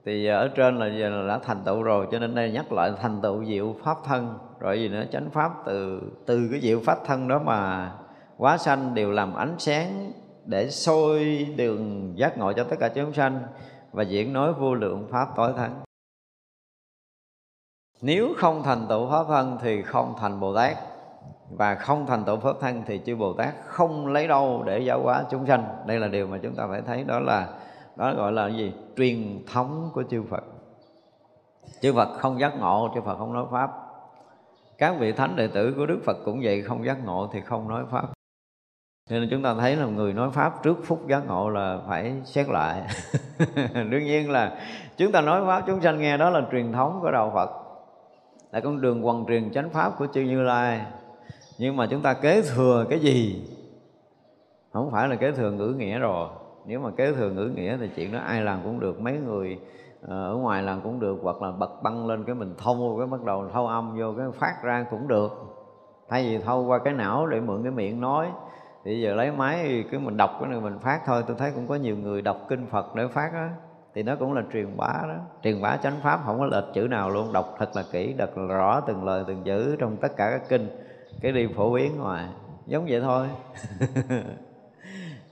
[0.05, 2.91] Thì ở trên là giờ là đã thành tựu rồi, cho nên đây nhắc lại
[3.01, 4.37] thành tựu diệu pháp thân.
[4.59, 5.03] Rồi gì nữa?
[5.11, 7.91] Chánh pháp từ từ cái diệu pháp thân đó mà
[8.37, 10.11] quá sanh đều làm ánh sáng
[10.45, 13.39] để soi đường giác ngộ cho tất cả chúng sanh
[13.91, 15.86] và diễn nói vô lượng pháp tối thắng
[18.01, 20.77] nếu không thành tựu pháp thân thì không thành bồ tát.
[21.49, 25.01] Và không thành tựu pháp thân thì chư bồ tát không lấy đâu để giáo
[25.03, 25.65] hóa chúng sanh.
[25.85, 27.47] Đây là điều mà chúng ta phải thấy, đó là,
[27.95, 28.73] đó gọi là gì?
[28.97, 30.43] Truyền thống của chư phật.
[31.81, 33.71] Chư phật không giác ngộ, chư phật không nói pháp.
[34.77, 37.67] Các vị thánh đệ tử của đức phật cũng vậy, không giác ngộ thì không
[37.67, 38.07] nói pháp.
[39.09, 42.49] Nên chúng ta thấy là người nói pháp trước phút giác ngộ là phải xét
[42.49, 42.81] lại.
[43.73, 44.59] Đương nhiên là
[44.97, 47.66] chúng ta nói pháp, chúng sanh nghe đó là truyền thống của đạo phật
[48.51, 50.85] là con đường hoàn truyền chánh pháp của chư như lai.
[51.57, 53.47] Nhưng mà chúng ta kế thừa cái gì?
[54.73, 56.29] Không phải là kế thừa ngữ nghĩa rồi.
[56.65, 59.01] Nếu mà kế thừa ngữ nghĩa thì chuyện đó ai làm cũng được.
[59.01, 59.59] Mấy người
[60.07, 63.07] ờ, ở ngoài làm cũng được, hoặc là bật băng lên cái mình thâu, cái
[63.07, 65.31] bắt đầu thâu âm vô cái phát ra cũng được.
[66.09, 68.27] Thay vì thâu qua cái não để mượn cái miệng nói,
[68.85, 71.23] thì giờ lấy máy cứ mình đọc cái này mình phát thôi.
[71.27, 73.49] Tôi thấy cũng có nhiều người đọc kinh phật để phát á
[73.97, 75.15] thì nó cũng là truyền bá đó.
[75.43, 77.33] Truyền bá chánh pháp, không có lệch chữ nào luôn.
[77.33, 80.69] Đọc thật là kỹ, đọc rõ từng lời, từng chữ trong tất cả các kinh.
[81.21, 82.25] Cái đi phổ biến ngoài
[82.65, 83.27] giống vậy thôi.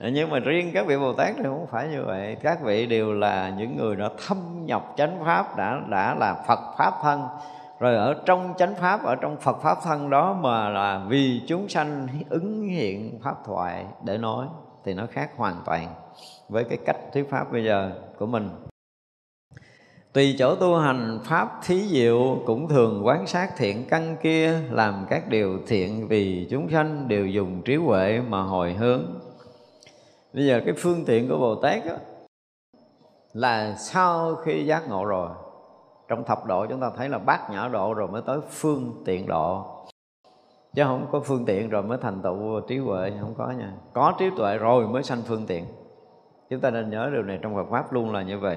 [0.00, 2.36] Nhưng mà riêng các vị bồ tát thì không phải như vậy.
[2.42, 6.60] Các vị đều là những người đã thâm nhập chánh pháp, đã đã là phật
[6.78, 7.22] pháp thân.
[7.80, 11.68] Rồi ở trong chánh pháp, ở trong phật pháp thân đó mà là vì chúng
[11.68, 14.46] sanh ứng hiện pháp thoại để nói,
[14.84, 15.88] thì nó khác hoàn toàn
[16.48, 18.50] với cái cách thuyết pháp bây giờ của mình.
[20.12, 25.06] Tùy chỗ tu hành pháp thí diệu cũng thường quán sát thiện căn kia làm
[25.10, 29.02] các điều thiện vì chúng sanh đều dùng trí huệ mà hồi hướng.
[30.32, 31.94] Bây giờ cái phương tiện của bồ tát đó,
[33.32, 35.30] là sau khi giác ngộ rồi
[36.08, 39.26] trong thập độ chúng ta thấy là bát nhã độ rồi mới tới phương tiện
[39.26, 39.66] độ.
[40.74, 43.72] Chứ không có phương tiện rồi mới thành tựu trí huệ không có nha.
[43.92, 45.64] Có trí tuệ rồi mới sanh phương tiện
[46.50, 48.56] chúng ta nên nhớ điều này trong Phật pháp luôn là như vậy.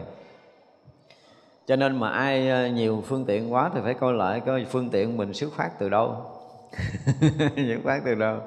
[1.66, 4.90] Cho nên mà ai ờ, nhiều phương tiện quá thì phải coi lại coi phương
[4.90, 6.16] tiện mình xuất phát từ đâu.
[7.56, 8.40] Xuất phát từ đâu.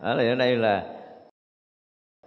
[0.00, 0.94] Ở đây ở đây là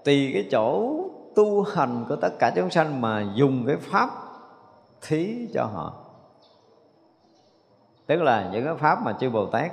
[0.05, 0.95] tùy cái chỗ
[1.35, 4.09] tu hành của tất cả chúng sanh mà dùng cái pháp
[5.01, 6.05] thí cho họ.
[8.05, 9.71] Tức là những cái pháp mà chư bồ tát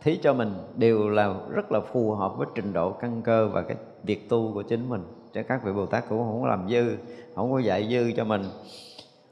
[0.00, 3.62] thí cho mình đều là rất là phù hợp với trình độ căn cơ và
[3.62, 6.68] cái việc tu của chính mình cho các vị bồ tát cũng không có làm
[6.68, 6.96] dư
[7.34, 8.42] không có dạy dư cho mình.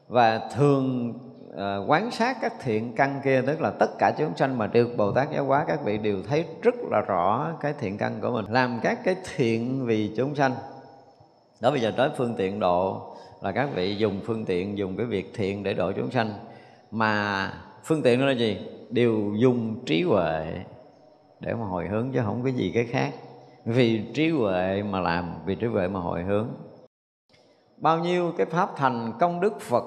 [0.08, 1.14] Và thường
[1.50, 4.96] uh, quán sát các thiện căn kia tức là tất cả chúng sanh mà được
[4.96, 8.30] bồ tát giáo hóa các vị đều thấy rất là rõ cái thiện căn của
[8.30, 8.44] mình.
[8.48, 10.52] Làm các cái thiện vì chúng sanh.
[11.60, 13.12] Đó bây giờ tới phương tiện độ
[13.42, 16.34] là các vị dùng phương tiện dùng cái việc thiện để độ chúng sanh.
[16.90, 17.52] Mà
[17.84, 18.58] phương tiện đó là gì?
[18.90, 20.46] Đều dùng trí huệ
[21.40, 23.12] để mà hồi hướng chứ không có gì cái khác
[23.66, 26.48] vì trí huệ mà làm, vì trí huệ mà hồi hướng.
[27.76, 29.84] Bao nhiêu cái pháp thành công đức phật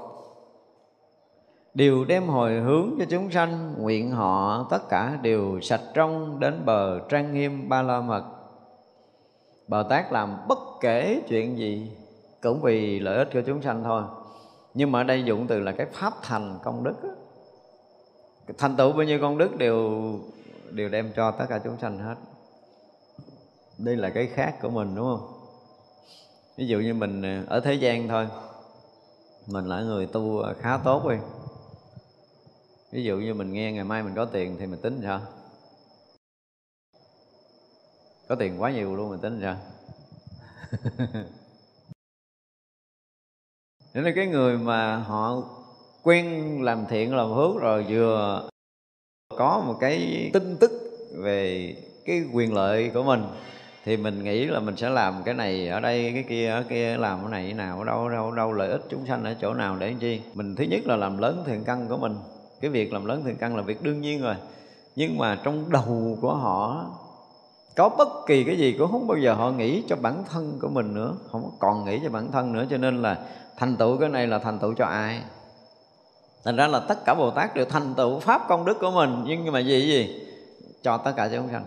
[1.74, 6.66] đều đem hồi hướng cho chúng sanh, nguyện họ tất cả đều sạch trong đến
[6.66, 8.24] bờ trang nghiêm ba la mật.
[9.68, 11.92] Bồ tát làm bất kể chuyện gì
[12.42, 14.04] cũng vì lợi ích cho chúng sanh thôi.
[14.74, 17.10] Nhưng mà ở đây dụng từ là cái pháp thành công đức đó.
[18.58, 20.02] thành tựu bao nhiêu công đức đều
[20.72, 22.16] đều đem cho tất cả chúng sanh hết
[23.80, 25.34] đây là cái khác của mình, đúng không?
[26.58, 28.28] Ví dụ như mình ờ, ở thế gian thôi.
[29.48, 31.16] Mình là người tu ờ, khá tốt đi.
[32.92, 35.22] Ví dụ như mình nghe ngày mai mình có tiền thì mình tính sao?
[38.28, 39.58] Có tiền quá nhiều luôn mình tính sao?
[43.94, 45.44] Nên cái người mà họ
[46.04, 48.50] quen làm thiện, làm phước rồi vừa
[49.38, 50.72] có một cái tin tức
[51.18, 51.76] về
[52.06, 53.24] cái quyền lợi của mình
[53.86, 56.98] thì mình nghĩ là mình sẽ làm cái này ở đây, cái kia, ở kia,
[56.98, 59.24] làm cái này cái nào, ở đâu ở đâu ở đâu lợi ích chúng sanh
[59.24, 60.22] ở chỗ nào để làm chi.
[60.34, 62.16] Mình thứ nhất là làm lớn thiện căn của mình.
[62.62, 64.36] Cái việc làm lớn thiện căn là việc đương nhiên rồi.
[64.96, 66.86] Nhưng mà trong đầu của họ,
[67.76, 70.70] có bất kỳ cái gì cũng không bao giờ họ nghĩ cho bản thân của
[70.70, 71.14] mình nữa.
[71.32, 73.18] Không còn nghĩ cho bản thân nữa, cho nên là
[73.58, 75.22] thành tựu cái này là thành tựu cho ai.
[76.46, 79.24] Thành ra là tất cả bồ tát đều thành tựu pháp công đức của mình.
[79.26, 80.22] Nhưng mà gì gì?
[80.82, 81.66] Cho tất cả chúng sanh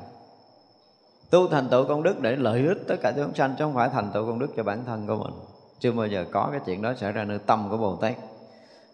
[1.32, 3.88] tu thành tựu công đức để lợi ích tất cả chúng sanh, chứ không phải
[3.88, 5.34] thành tựu công đức cho bản thân của mình.
[5.78, 8.14] Chưa bao giờ có cái chuyện đó xảy ra nơi tâm của bồ tát.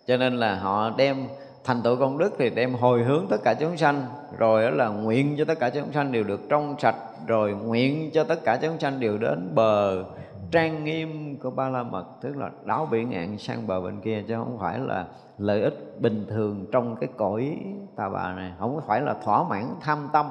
[0.07, 1.27] Cho nên là họ đem
[1.65, 4.07] thành tựu công đức thì đem hồi hướng tất cả chúng sanh,
[4.39, 6.97] rồi đó là nguyện cho tất cả chúng sanh đều được trong sạch,
[7.27, 10.05] rồi nguyện cho tất cả chúng sanh đều đến bờ
[10.51, 14.25] trang nghiêm của ba la mật, tức là đáo biển ngạn sang bờ bên kia,
[14.29, 15.05] chứ không phải là
[15.39, 17.59] lợi ích bình thường trong cái cõi
[17.97, 18.53] tà bà này.
[18.59, 20.31] Không phải là thỏa mãn tham tâm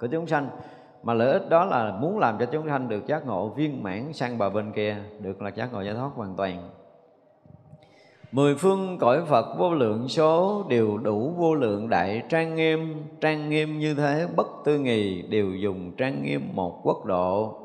[0.00, 0.48] của chúng sanh
[1.04, 4.12] mà lợi ích đó là muốn làm cho chúng sanh được giác ngộ viên mãn
[4.12, 6.70] sang bờ bên kia, được là giác ngộ giải thoát hoàn toàn.
[8.32, 13.04] Mười phương cõi Phật vô lượng số đều đủ vô lượng đại trang nghiêm.
[13.20, 17.60] Trang nghiêm như thế bất tư nghì, đều dùng trang nghiêm một quốc độ.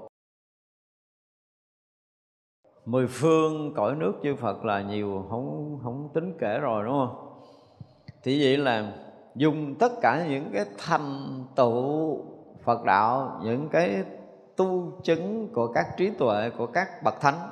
[2.85, 7.15] Mười phương cõi nước chư Phật là nhiều, không không tính kể rồi, đúng không?
[8.23, 8.93] Thì vậy là
[9.35, 12.17] dùng tất cả những cái thành tựu
[12.63, 14.03] Phật đạo, Những cái
[14.55, 17.49] tu chứng của các trí tuệ, của các bậc thánh.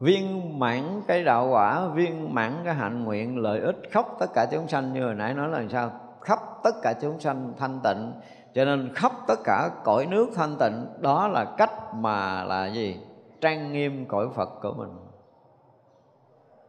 [0.00, 4.46] Viên mãn cái đạo quả, viên mãn cái hạnh nguyện, lợi ích khắp tất cả
[4.52, 4.92] chúng sanh.
[4.92, 5.90] Như hồi nãy nói là sao?
[6.20, 8.12] Khắp tất cả chúng sanh thanh tịnh.
[8.54, 13.00] Cho nên khắp tất cả cõi nước thanh tịnh, đó là cách mà là gì?
[13.40, 14.90] Trang nghiêm cõi phật của mình.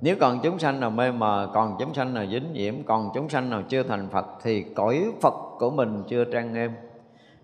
[0.02, 3.30] Nếu còn chúng sanh nào mê mờ, còn chúng sanh nào dính nhiễm, còn chúng
[3.30, 6.72] sanh nào chưa thành phật, thì cõi phật của mình chưa trang nghiêm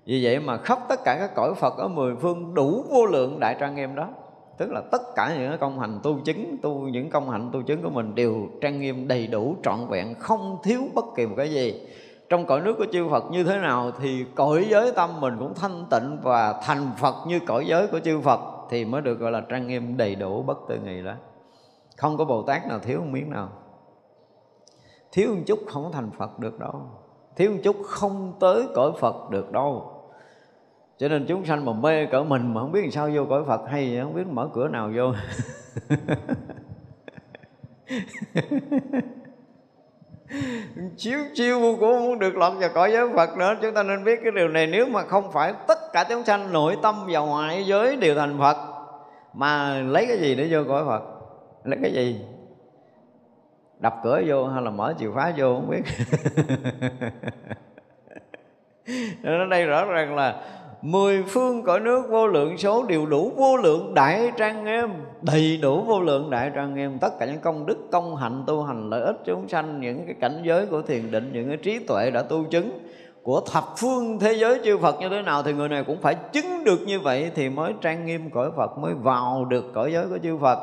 [0.05, 3.39] vì vậy mà khắp tất cả các cõi phật ở mười phương đủ vô lượng
[3.39, 4.09] đại trang nghiêm đó.
[4.57, 7.83] Tức là tất cả những công hành tu chứng, tu, những công hạnh tu chứng
[7.83, 11.51] của mình đều trang nghiêm đầy đủ, trọn vẹn, không thiếu bất kỳ một cái
[11.51, 11.87] gì.
[12.29, 15.53] Trong cõi nước của chư Phật như thế nào thì cõi giới tâm mình cũng
[15.53, 18.39] thanh tịnh và thành Phật như cõi giới của chư Phật
[18.69, 21.13] thì mới được gọi là trang nghiêm đầy đủ bất tư nghị đó.
[21.97, 23.49] Không có Bồ Tát nào thiếu một miếng nào.
[25.11, 26.81] Thiếu một chút không thành Phật được đâu.
[27.35, 29.92] Thiếu một chút không tới cõi Phật được đâu
[30.97, 33.43] cho nên chúng sanh mà mê cỡ mình mà không biết làm sao vô cõi
[33.47, 35.13] Phật hay không biết mở cửa nào vô.
[40.97, 43.55] Chiếu chiêu cũng muốn được lọt vào cõi giới Phật nữa.
[43.61, 44.67] Chúng ta nên biết cái điều này.
[44.67, 48.37] Nếu mà không phải tất cả chúng sanh nội tâm và ngoại giới đều thành
[48.39, 48.57] Phật,
[49.33, 51.01] mà lấy cái gì để vô cõi Phật?
[51.63, 52.21] Lấy cái gì?
[53.79, 55.81] Đập cửa vô hay là mở chìa khóa vô không biết.
[59.21, 60.41] Nên ở đây rõ ràng là
[60.83, 64.89] mười phương cõi nước vô lượng số đều đủ vô lượng đại trang nghiêm,
[65.21, 66.99] đầy đủ vô lượng đại trang nghiêm.
[66.99, 70.15] Tất cả những công đức, công hạnh, tu hành, lợi ích, chúng sanh, những cái
[70.21, 72.79] cảnh giới của thiền định, những cái trí tuệ đã tu chứng
[73.23, 76.15] của thập phương thế giới chư Phật như thế nào thì người này cũng phải
[76.15, 80.07] chứng được như vậy thì mới trang nghiêm cõi Phật, mới vào được cõi giới
[80.07, 80.59] của chư Phật.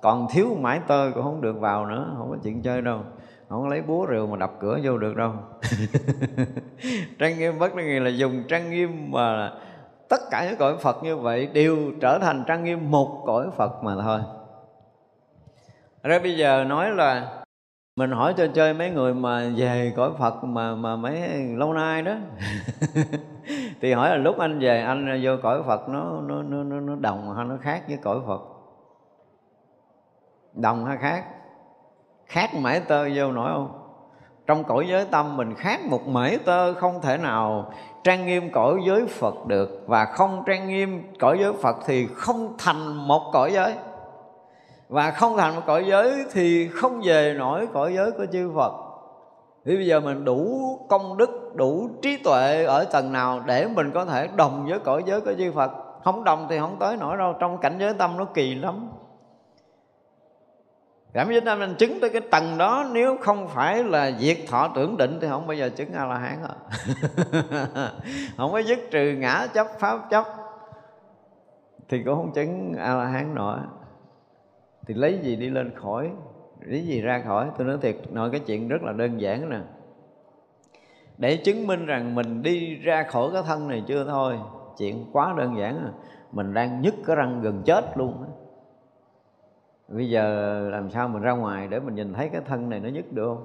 [0.00, 2.98] Còn thiếu mãi tơ cũng không được vào nữa, không có chuyện chơi đâu
[3.48, 5.32] không lấy búa rượu mà đập cửa vô được đâu.
[7.18, 9.52] Trang nghiêm bất nghĩa là dùng trang nghiêm mà
[10.08, 13.82] tất cả những cõi Phật như vậy đều trở thành trang nghiêm một cõi Phật
[13.82, 14.20] mà thôi.
[16.02, 17.42] Ra bây giờ nói là
[17.96, 22.02] mình hỏi cho chơi mấy người mà về cõi Phật mà mà mấy lâu nay
[22.02, 22.14] đó.
[23.80, 27.34] Thì hỏi là lúc anh về anh vô cõi Phật nó nó nó nó đồng
[27.36, 28.40] hay nó khác với cõi Phật?
[30.54, 31.24] Đồng hay khác
[32.28, 33.68] khác mãi tơ vô nổi không?
[34.46, 37.72] Trong cõi giới tâm mình khác một mảy tơ không thể nào
[38.04, 39.84] trang nghiêm cõi giới Phật được.
[39.86, 43.74] Và không trang nghiêm cõi giới Phật thì không thành một cõi giới.
[44.88, 48.72] Và không thành một cõi giới thì không về nổi cõi giới của chư Phật.
[49.64, 53.90] Thì bây giờ mình đủ công đức, đủ trí tuệ ở tầng nào để mình
[53.94, 55.70] có thể đồng với cõi giới của chư Phật?
[56.04, 57.34] Không đồng thì không tới nổi đâu.
[57.40, 58.88] Trong cảnh giới tâm nó kỳ lắm
[61.18, 64.68] cảm giác tâm mình chứng tới cái tầng đó, nếu không phải là diệt thọ
[64.74, 66.82] tưởng định thì không bao giờ chứng a la hán rồi.
[68.36, 70.24] Không có dứt trừ ngã chấp, pháp chấp,
[71.88, 73.58] thì cũng không chứng a la hán nổi.
[74.86, 76.10] Thì lấy gì đi lên khỏi,
[76.60, 77.48] lấy gì ra khỏi?
[77.58, 79.60] Tôi nói thiệt, nói cái chuyện rất là đơn giản nè.
[81.16, 84.38] Để chứng minh rằng mình đi ra khỏi cái thân này chưa thôi,
[84.78, 85.92] chuyện quá đơn giản rồi
[86.32, 88.24] mình đang nhức cái răng gần chết luôn
[89.88, 92.88] bây giờ làm sao mình ra ngoài để mình nhìn thấy cái thân này nó
[92.88, 93.44] nhức được không?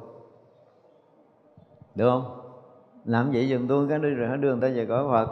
[1.95, 2.39] Được không?
[3.05, 5.29] Làm vậy dùm tôi cái đi rồi nó đưa người ta về cõi phật.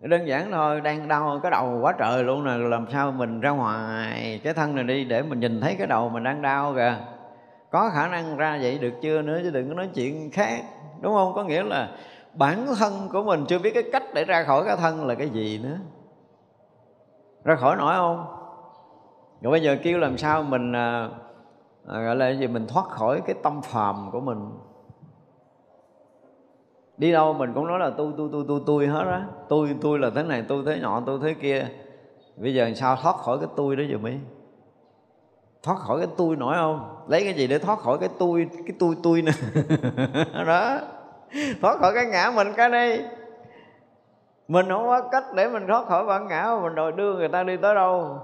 [0.00, 2.56] Đơn giản thôi, đang đau cái đầu quá trời luôn nè.
[2.56, 6.08] Làm sao mình ra ngoài cái thân này đi để mình nhìn thấy cái đầu
[6.08, 6.96] mình đang đau kìa.
[7.70, 10.62] Có khả năng ra vậy được chưa nữa chứ đừng có nói chuyện khác,
[11.00, 11.32] đúng không?
[11.34, 11.90] Có nghĩa là
[12.34, 15.28] bản thân của mình chưa biết cái cách để ra khỏi cái thân là cái
[15.28, 15.78] gì nữa.
[17.44, 18.39] Ra khỏi nổi không?
[19.42, 21.08] Rồi bây giờ kêu làm sao mình à,
[21.88, 24.50] à, gọi là gì mình thoát khỏi cái tâm phàm của mình?
[26.96, 29.26] Đi đâu mình cũng nói là tôi tôi tôi tôi tôi hết á.
[29.48, 31.68] Tôi tôi là thế này tôi thế nọ tôi thế kia.
[32.36, 34.20] Bây giờ làm sao thoát khỏi cái tôi đó dùm ấy
[35.62, 37.04] thoát khỏi cái tôi nổi không?
[37.08, 39.32] Lấy cái gì để thoát khỏi cái tôi cái tôi tôi nè?
[40.46, 40.78] Đó.
[41.62, 43.04] Thoát khỏi cái ngã mình cái đây
[44.48, 47.42] mình không có cách để mình thoát khỏi bản ngã mình đòi đưa người ta
[47.42, 48.18] đi tới đâu.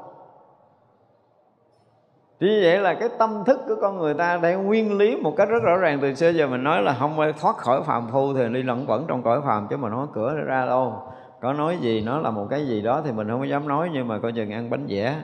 [2.39, 5.49] Vì vậy là cái tâm thức của con người ta đang nguyên lý một cách
[5.49, 5.99] rất rõ ràng.
[6.03, 8.85] Từ xưa giờ mình nói là không ai thoát khỏi phàm phu thì đi lẫn
[8.89, 11.03] quẩn trong cõi phàm, chứ mà nói cửa ra đâu.
[11.41, 13.91] Có nói gì nó là một cái gì đó thì mình không có dám nói,
[13.93, 15.15] nhưng mà coi chừng ăn bánh vẽ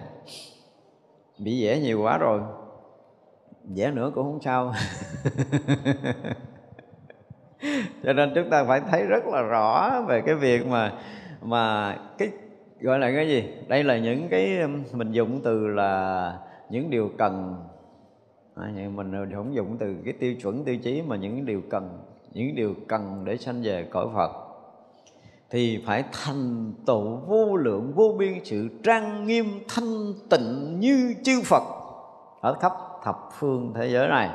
[1.38, 2.40] bị vẽ nhiều quá rồi.
[3.76, 4.72] Vẽ nữa cũng không sao.
[8.04, 10.92] Cho nên chúng ta phải thấy rất là rõ về cái việc mà
[11.42, 12.28] mà cái,
[12.80, 13.44] gọi là cái gì?
[13.68, 16.32] Đây là những cái um, mình dùng từ là
[16.72, 17.54] những điều cần.
[18.54, 21.98] À, mình không dùng từ cái tiêu chuẩn tiêu chí mà những điều cần
[22.32, 24.30] những điều cần để sanh về cõi Phật.
[25.50, 31.40] Thì phải thành tựu vô lượng vô biên sự trang nghiêm thanh tịnh như chư
[31.44, 31.62] Phật
[32.40, 32.72] ở khắp
[33.04, 34.30] thập phương thế giới này.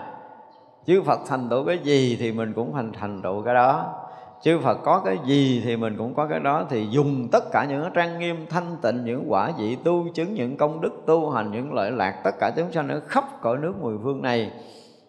[0.85, 3.93] Chư Phật thành tựu cái gì thì mình cũng thành thành tựu cái đó
[4.41, 6.65] chư Phật có cái gì thì mình cũng có cái đó.
[6.69, 10.57] Thì dùng tất cả những trang nghiêm, thanh tịnh, những quả vị tu, chứng những
[10.57, 13.73] công đức tu hành, những lợi lạc, tất cả chúng sanh ở khắp cõi nước
[13.81, 14.51] mười phương này,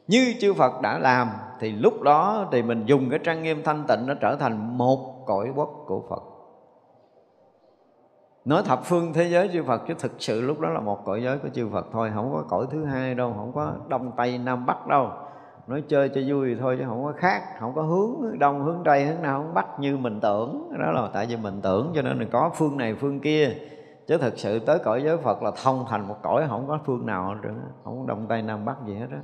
[0.06, 1.28] như chư Phật đã làm,
[1.60, 5.26] thì lúc đó thì mình dùng cái trang nghiêm, thanh tịnh nó trở thành một
[5.26, 6.22] cõi quốc của Phật.
[8.44, 11.22] Nói thập phương thế giới chư Phật, chứ thực sự lúc đó là một cõi
[11.22, 12.10] giới của chư Phật thôi.
[12.14, 15.10] Không có cõi thứ hai đâu, không có đông tây nam bắc đâu
[15.68, 19.06] nói chơi cho vui thôi chứ không có khác, không có hướng đông, hướng tây,
[19.06, 20.72] hướng nào, hướng bắc như mình tưởng.
[20.78, 23.54] Đó là tại vì mình tưởng cho nên là có phương này, phương kia.
[24.06, 27.06] Chứ thực sự tới cõi giới Phật là thông thành một cõi, không có phương
[27.06, 27.54] nào nữa
[27.84, 29.18] không có đông tây, nam bắc gì hết đó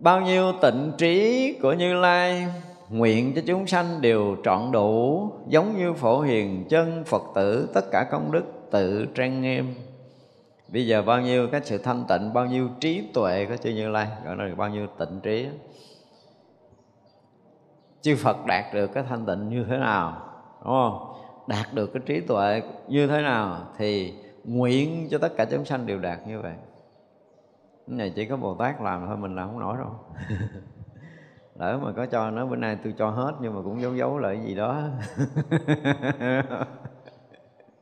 [0.00, 2.46] bao nhiêu tịnh trí của như lai,
[2.88, 7.90] nguyện cho chúng sanh đều trọn đủ, giống như phổ hiền chân phật tử, tất
[7.92, 9.74] cả công đức tự trang nghiêm
[10.68, 13.88] bây giờ bao nhiêu cái sự thanh tịnh, bao nhiêu trí tuệ của chư như
[13.88, 15.48] lai, gọi là bao nhiêu tịnh trí
[18.06, 20.22] chư phật đạt được cái thanh tịnh như thế nào,
[20.64, 21.12] đúng không?
[21.46, 24.14] Đạt được cái trí tuệ như thế nào thì
[24.44, 26.54] nguyện cho tất cả chúng sanh đều đạt như vậy.
[27.86, 29.90] Cái này chỉ có bồ tát làm thôi, mình làm không nổi đâu.
[31.54, 34.18] Lỡ mà có cho nó bữa nay tôi cho hết nhưng mà cũng giấu giấu
[34.18, 34.82] lại gì đó.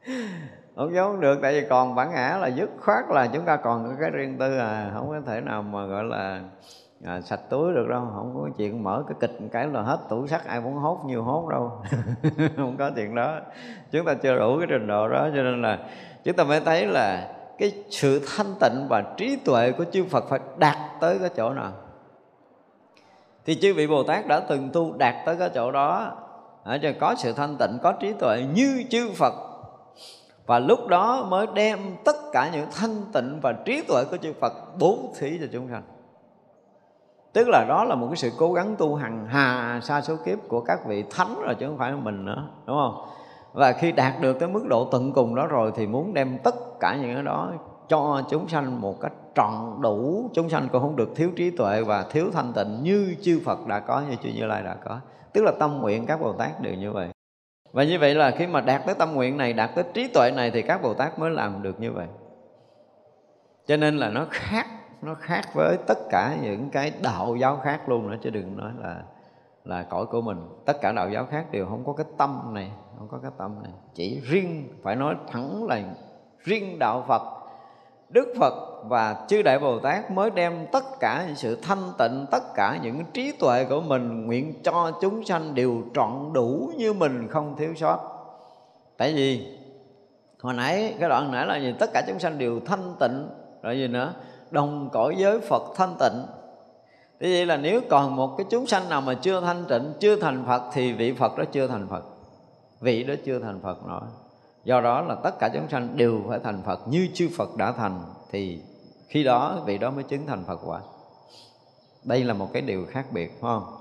[0.76, 3.84] không giấu được tại vì còn bản ngã là dứt khoát là chúng ta còn
[3.84, 4.90] có cái riêng tư à.
[4.94, 6.40] Không có thể nào mà gọi là
[7.05, 8.02] à, sạch túi được đâu.
[8.14, 11.22] Không có chuyện mở cái kịch cái là hết tủ sắt ai muốn hốt nhiều
[11.22, 11.72] hốt đâu.
[12.56, 13.36] Không có chuyện đó.
[13.90, 15.78] Chúng ta chưa đủ cái trình độ đó cho nên là
[16.24, 17.28] chúng ta mới thấy là
[17.59, 21.52] cái sự thanh tịnh và trí tuệ của chư Phật phải đạt tới cái chỗ
[21.52, 21.72] nào.
[23.46, 26.12] Thì chư vị Bồ Tát đã từng tu đạt tới cái chỗ đó.
[26.64, 29.34] Ở cho có sự thanh tịnh có trí tuệ như chư Phật
[30.46, 34.32] và lúc đó mới đem tất cả những thanh tịnh và trí tuệ của chư
[34.40, 35.82] Phật bố thí cho chúng sanh.
[37.32, 40.38] Tức là đó là một cái sự cố gắng tu hằng hà sa số kiếp
[40.48, 43.06] của các vị thánh rồi chứ không phải mình nữa, đúng không?
[43.52, 46.54] Và khi đạt được cái mức độ tận cùng đó rồi thì muốn đem tất
[46.80, 47.50] cả những cái đó
[47.88, 51.82] cho chúng sanh một cách trọn đủ, chúng sanh cũng không được thiếu trí tuệ
[51.82, 54.98] và thiếu thanh tịnh như chư Phật đã có, như chư Như Lai đã có.
[55.32, 57.08] Tức là tâm nguyện các Bồ Tát đều như vậy
[57.74, 60.30] và như vậy là khi mà đạt tới tâm nguyện này, đạt tới trí tuệ
[60.36, 62.06] này thì các Bồ Tát mới làm được như vậy.
[63.66, 64.66] Cho nên là nó khác
[65.02, 68.72] nó khác với tất cả những cái đạo giáo khác luôn nữa, chứ đừng nói
[68.78, 69.02] là
[69.64, 70.38] là cõi của mình.
[70.66, 73.62] Tất cả đạo giáo khác đều không có cái tâm này, không có cái tâm
[73.62, 73.72] này.
[73.94, 75.82] Chỉ riêng, phải nói thẳng là
[76.38, 77.22] riêng đạo Phật
[78.14, 78.54] Đức Phật
[78.84, 82.78] và chư Đại Bồ Tát mới đem tất cả những sự thanh tịnh, tất cả
[82.82, 87.56] những trí tuệ của mình nguyện cho chúng sanh đều trọn đủ như mình không
[87.56, 87.98] thiếu sót.
[88.96, 89.58] Tại vì
[90.40, 91.74] hồi nãy cái đoạn nãy là gì?
[91.78, 93.28] Tất cả chúng sanh đều thanh tịnh,
[93.62, 94.12] rồi gì nữa?
[94.50, 96.22] Đồng cõi giới Phật thanh tịnh.
[97.20, 100.16] Thế vậy là nếu còn một cái chúng sanh nào mà chưa thanh tịnh, chưa
[100.16, 102.04] thành Phật thì vị Phật đó chưa thành Phật.
[102.80, 104.02] Vị đó chưa thành Phật nổi
[104.64, 106.88] do đó là tất cả chúng sanh đều phải thành phật.
[106.88, 108.60] Như chư phật đã thành, thì
[109.08, 110.80] khi đó vị đó mới chứng thành phật quả.
[112.04, 113.76] Đây là một cái điều khác biệt, phải không?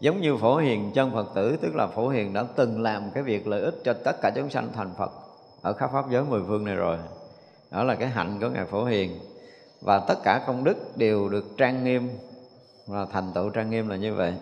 [0.00, 3.22] Giống như phổ hiền chân phật tử, tức là phổ hiền đã từng làm cái
[3.22, 5.12] việc lợi ích cho tất cả chúng sanh thành phật
[5.62, 6.98] ở khắp pháp giới mười phương này rồi.
[7.70, 9.18] Đó là cái hạnh của ngài phổ hiền.
[9.80, 12.10] Và tất cả công đức đều được trang nghiêm,
[12.86, 14.34] và thành tựu trang nghiêm là như vậy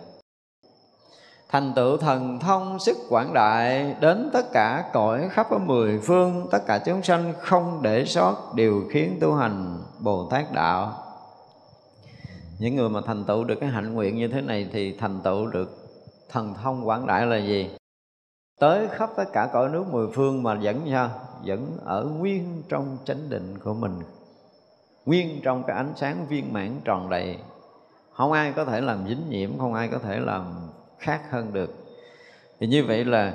[1.49, 6.47] thành tựu thần thông sức quảng đại đến tất cả cõi khắp ở mười phương,
[6.51, 11.03] tất cả chúng sanh không để sót điều khiến tu hành bồ tát đạo.
[12.59, 15.45] Những người mà thành tựu được cái hạnh nguyện như thế này thì thành tựu
[15.45, 15.87] được
[16.29, 17.69] thần thông quảng đại là gì?
[18.59, 21.09] Tới khắp tất cả cõi nước mười phương mà vẫn sao?
[21.45, 23.99] Vẫn ở nguyên trong chánh định của mình.
[25.05, 27.37] Nguyên trong cái ánh sáng viên mãn tròn đầy.
[28.13, 30.66] Không ai có thể làm dính nhiễm, không ai có thể làm
[30.99, 31.73] khác hơn được.
[32.59, 33.33] Thì như vậy là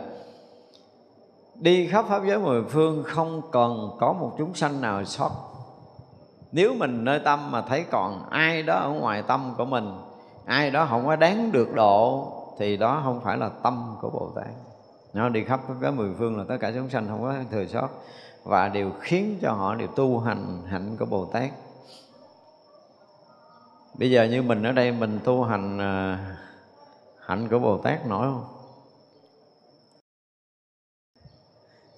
[1.55, 5.31] đi khắp pháp giới mười phương không còn có một chúng sanh nào sót.
[6.53, 9.93] Nếu mình nơi tâm mà thấy còn ai đó ở ngoài tâm của mình,
[10.45, 12.29] ai đó không có đáng được độ,
[12.59, 14.53] thì đó không phải là tâm của bồ tát.
[15.13, 17.67] Nó đi khắp pháp giới mười phương là tất cả chúng sanh không có thừa
[17.67, 17.89] sót,
[18.45, 21.51] và đều khiến cho họ đều tu hành hạnh của bồ tát.
[23.95, 26.19] Bây giờ như mình ở đây, mình tu hành à,
[27.27, 28.45] hạnh của bồ tát nổi không?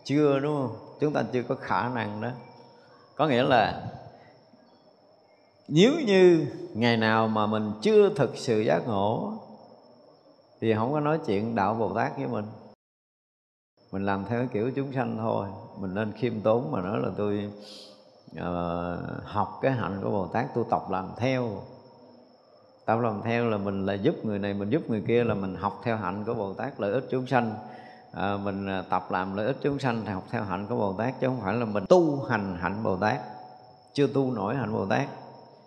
[0.05, 0.97] Chưa đúng không?
[1.01, 2.31] Chúng ta chưa có khả năng đó.
[3.17, 3.83] Có nghĩa là
[5.69, 9.33] nếu như ngày nào mà mình chưa thực sự giác ngộ
[10.61, 12.45] thì không có nói chuyện đạo bồ tát với mình.
[13.93, 15.49] Mình làm theo cái kiểu chúng sanh thôi.
[15.79, 17.53] Mình nên khiêm tốn mà nói là tôi
[18.33, 21.63] uh, học cái hạnh của bồ tát tu tập làm theo
[22.87, 25.57] tâm làm theo là mình là giúp người này mình giúp người kia là mình
[25.57, 27.55] học theo hạnh của bồ tát lợi ích chúng sanh.
[28.13, 30.93] À, mình à, tập làm lợi ích chúng sanh thì học theo hạnh của bồ
[30.93, 33.21] tát chứ không phải là mình tu hành hạnh bồ tát.
[33.93, 35.09] Chưa tu nổi hạnh bồ tát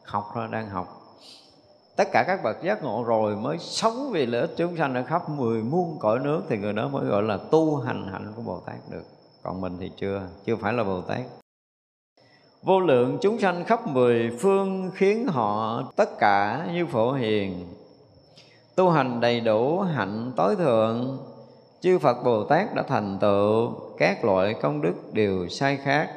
[0.03, 1.01] học thôi đang học.
[1.95, 5.03] Tất cả các bậc giác ngộ rồi mới sống vì lợi ích chúng sanh ở
[5.03, 8.41] khắp mười muôn cõi nước thì người đó mới gọi là tu hành hạnh của
[8.41, 9.03] bồ tát được.
[9.43, 11.21] Còn mình thì chưa chưa phải là bồ tát
[12.63, 17.73] vô lượng chúng sanh khắp mười phương khiến họ tất cả như phổ hiền.
[18.75, 21.17] Tu hành đầy đủ hạnh tối thượng
[21.81, 26.09] chư phật bồ tát đã thành tựu các loại công đức đều sai khác.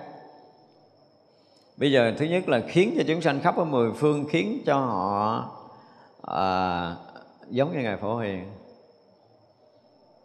[1.77, 4.79] Bây giờ thứ nhất là khiến cho chúng sanh khắp ở mười phương khiến cho
[4.79, 5.51] họ
[6.23, 6.97] à,
[7.51, 8.45] giống như ngài phổ hiền.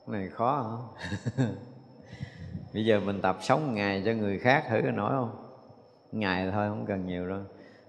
[0.08, 1.46] Cái này khó hả?
[2.74, 5.45] Bây giờ mình tập sống ngày cho người khác thử có nổi không?
[6.16, 7.40] Ngày thôi không cần nhiều đâu.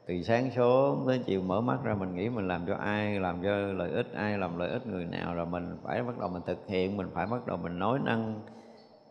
[0.07, 3.43] Từ sáng số tới chiều mở mắt ra mình nghĩ mình làm cho ai làm
[3.43, 6.43] cho lợi ích ai làm lợi ích người nào rồi mình phải bắt đầu mình
[6.47, 8.41] thực hiện mình phải bắt đầu mình nói năng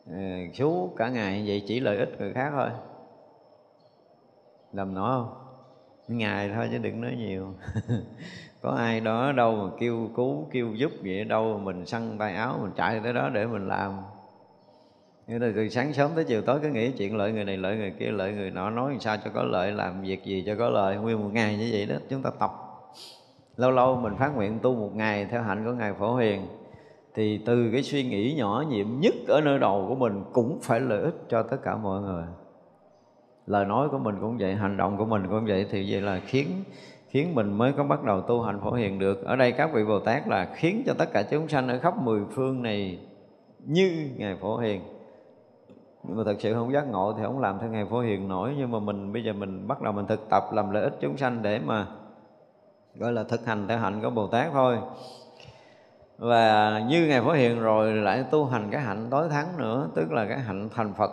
[0.10, 2.70] uh, ờ, suốt cả ngày vậy chỉ lợi ích người khác thôi.
[4.74, 5.34] Làm nổi không?
[6.08, 7.54] Ngày thôi chứ đừng nói nhiều.
[8.62, 12.60] Có ai đó đâu mà kêu cứu kêu giúp vậy đâu mình săn tay áo
[12.62, 14.02] mình chạy tới đó để mình làm
[15.28, 17.78] như là từ sáng sớm tới chiều tối cứ nghĩ chuyện lợi người này, lợi
[17.78, 20.56] người kia, lợi người nọ, nói làm sao cho có lợi, làm việc gì cho
[20.56, 22.52] có lợi, nguyên một ngày như vậy đó, chúng ta tập.
[23.58, 26.42] Lâu lâu mình phát nguyện tu một ngày theo hạnh của ngài phổ hiền,
[27.16, 30.80] thì từ cái suy nghĩ nhỏ nhiệm nhất ở nơi đầu của mình cũng phải
[30.80, 32.24] lợi ích cho tất cả mọi người.
[33.48, 36.22] Lời nói của mình cũng vậy, hành động của mình cũng vậy, thì vậy là
[36.26, 36.48] khiến
[37.10, 39.26] khiến mình mới có bắt đầu tu hành phổ hiền được.
[39.26, 41.94] Ở đây các vị bồ tát là khiến cho tất cả chúng sanh ở khắp
[42.02, 43.00] mười phương này
[43.66, 44.82] như ngài phổ hiền
[46.08, 48.56] nhưng mà thật sự không giác ngộ thì không làm theo ngài phổ hiền nổi.
[48.58, 51.18] Nhưng mà mình bây giờ mình bắt đầu mình thực tập làm lợi ích chúng
[51.18, 51.88] sanh để mà
[52.96, 54.78] gọi là thực hành theo hạnh của bồ tát thôi.
[56.18, 60.12] Và như ngài phổ hiền rồi lại tu hành cái hạnh tối thắng nữa tức
[60.12, 61.12] là cái hạnh thành phật.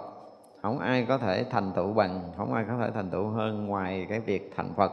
[0.63, 4.07] Không ai có thể thành tựu bằng không ai có thể thành tựu hơn ngoài
[4.09, 4.93] cái việc thành phật.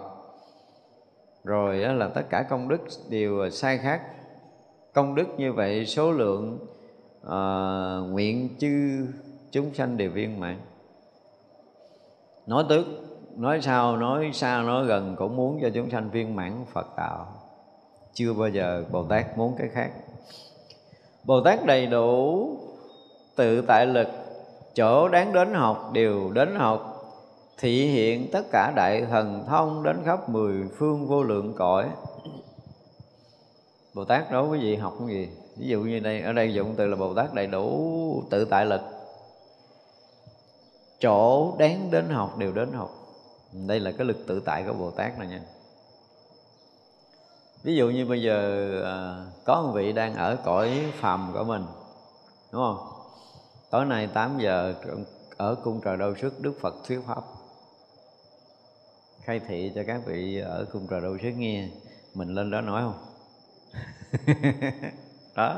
[1.44, 4.02] Rồi là tất cả công đức đều sai khác.
[4.94, 6.60] Công đức như vậy số lượng
[7.28, 9.08] uh, nguyện chư
[9.52, 10.58] chúng sanh đều viên mãn.
[12.46, 12.86] Nói tức
[13.38, 17.28] nói sau nói xa, nói gần cũng muốn cho chúng sanh viên mãn phật đạo.
[18.14, 19.92] Chưa bao giờ bồ tát muốn cái khác.
[21.24, 22.48] Bồ tát đầy đủ
[23.36, 24.08] tự tại lực,
[24.76, 26.96] chỗ đáng đến học đều đến học,
[27.58, 31.90] thị hiện tất cả đại thần thông đến khắp mười phương vô lượng cõi.
[33.94, 35.30] Bồ Tát đối với gì học cái gì.
[35.58, 38.66] Ví dụ như đây, ở đây dụng từ là Bồ Tát đầy đủ tự tại
[38.66, 38.82] lực
[41.00, 42.96] chỗ đáng đến học đều đến học.
[43.68, 45.42] Đây là cái lực tự tại của Bồ Tát này nha.
[47.64, 51.66] Ví dụ như bây giờ à, có một vị đang ở cõi phàm của mình
[52.52, 52.78] đúng không?
[53.70, 54.76] Tối nay 8 giờ
[55.38, 57.22] ở cung trời đâu sức Đức Phật thuyết pháp.
[59.22, 61.70] Khai thị cho các vị ở cung trời đâu sức nghe
[62.14, 63.06] mình lên đó nói không?
[65.40, 65.56] đó.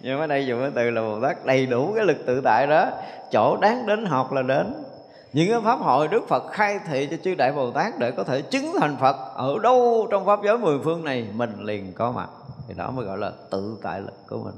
[0.00, 2.66] Nhưng mà đây dùng cái từ là bồ tát đầy đủ cái lực tự tại
[2.66, 2.90] đó.
[3.32, 4.74] Chỗ đáng đến học là đến.
[5.32, 8.24] Những cái pháp hội đức phật khai thị cho chư đại bồ tát để có
[8.24, 12.12] thể chứng thành phật ở đâu trong pháp giới mười phương này, mình liền có
[12.12, 12.28] mặt.
[12.68, 14.54] Thì đó mới gọi là tự tại lực của mình.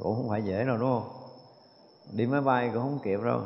[0.00, 1.08] Cũng không phải dễ đâu, đúng không?
[2.12, 3.40] Đi máy bay cũng không kịp đâu.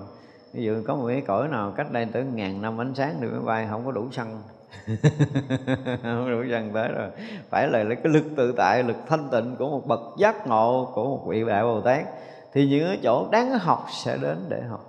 [0.53, 3.29] Ví dụ có một cái cõi nào cách đây tới ngàn năm ánh sáng đi
[3.29, 4.43] máy bay không có đủ xăng
[6.03, 7.09] không đủ dần tới rồi.
[7.51, 11.05] Phải là cái lực tự tại lực thanh tịnh của một bậc giác ngộ của
[11.05, 12.05] một vị đại bồ tát.
[12.53, 14.81] Thì những chỗ đáng học sẽ đến để học.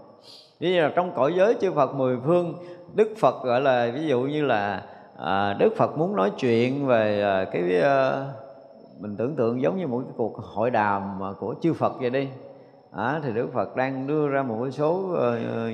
[0.59, 2.53] Ví dụ là trong cõi giới chư Phật mười phương
[2.93, 4.83] Đức Phật gọi là ví dụ như là
[5.17, 8.25] à, Đức Phật muốn nói chuyện về à, cái à,
[8.99, 12.09] mình tưởng tượng giống như một cái cuộc hội đàm à, của chư Phật vậy
[12.09, 12.27] đi.
[12.91, 15.17] À, thì Đức Phật đang đưa ra một số uh,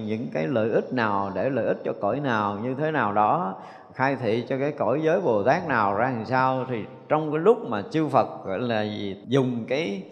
[0.07, 3.55] những cái lợi ích nào để lợi ích cho cõi nào như thế nào đó
[3.93, 7.39] khai thị cho cái cõi giới Bồ Tát nào ra làm sao thì trong cái
[7.39, 10.03] lúc mà chư Phật, gọi là gì, dùng cái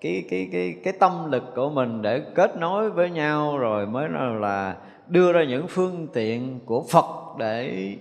[0.00, 4.08] cái cái cái cái tâm lực của mình để kết nối với nhau rồi mới
[4.40, 7.94] là đưa ra những phương tiện của Phật để,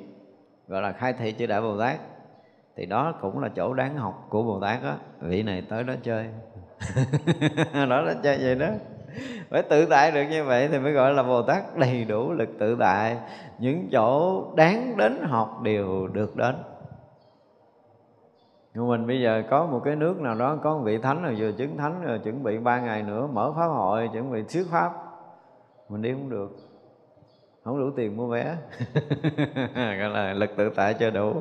[0.68, 2.00] gọi là, khai thị chư đại Bồ Tát.
[2.76, 4.96] Thì đó cũng là chỗ đáng học của Bồ Tát á.
[5.22, 6.26] Vị này tới đó chơi.
[7.90, 8.68] Đó là chơi vậy đó
[9.50, 12.50] phải tự tại được như vậy thì mới gọi là bồ tát đầy đủ lực
[12.60, 13.18] tự tại.
[13.60, 16.56] Những chỗ đáng đến học đều được đến.
[18.74, 21.36] Nhưng mình bây giờ có một cái nước nào đó, có một vị thánh rồi
[21.38, 24.66] vừa chứng thánh, rồi chuẩn bị ba ngày nữa mở pháp hội, chuẩn bị thuyết
[24.72, 24.92] pháp.
[25.90, 26.52] Mình đi không được.
[27.64, 28.56] Không đủ tiền mua vé.
[29.76, 31.34] Gọi là lực tự tại chưa đủ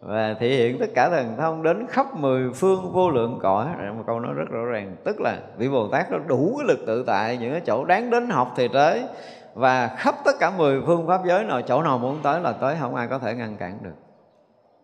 [0.00, 3.66] và thể hiện tất cả thần thông đến khắp mười phương vô lượng cõi.
[3.96, 6.86] Một câu nói rất rõ ràng, tức là vị bồ tát nó đủ cái lực
[6.86, 9.04] tự tại, những cái chỗ đáng đến học thì tới.
[9.54, 12.76] Và khắp tất cả mười phương pháp giới nào, chỗ nào muốn tới là tới,
[12.80, 13.94] không ai có thể ngăn cản được.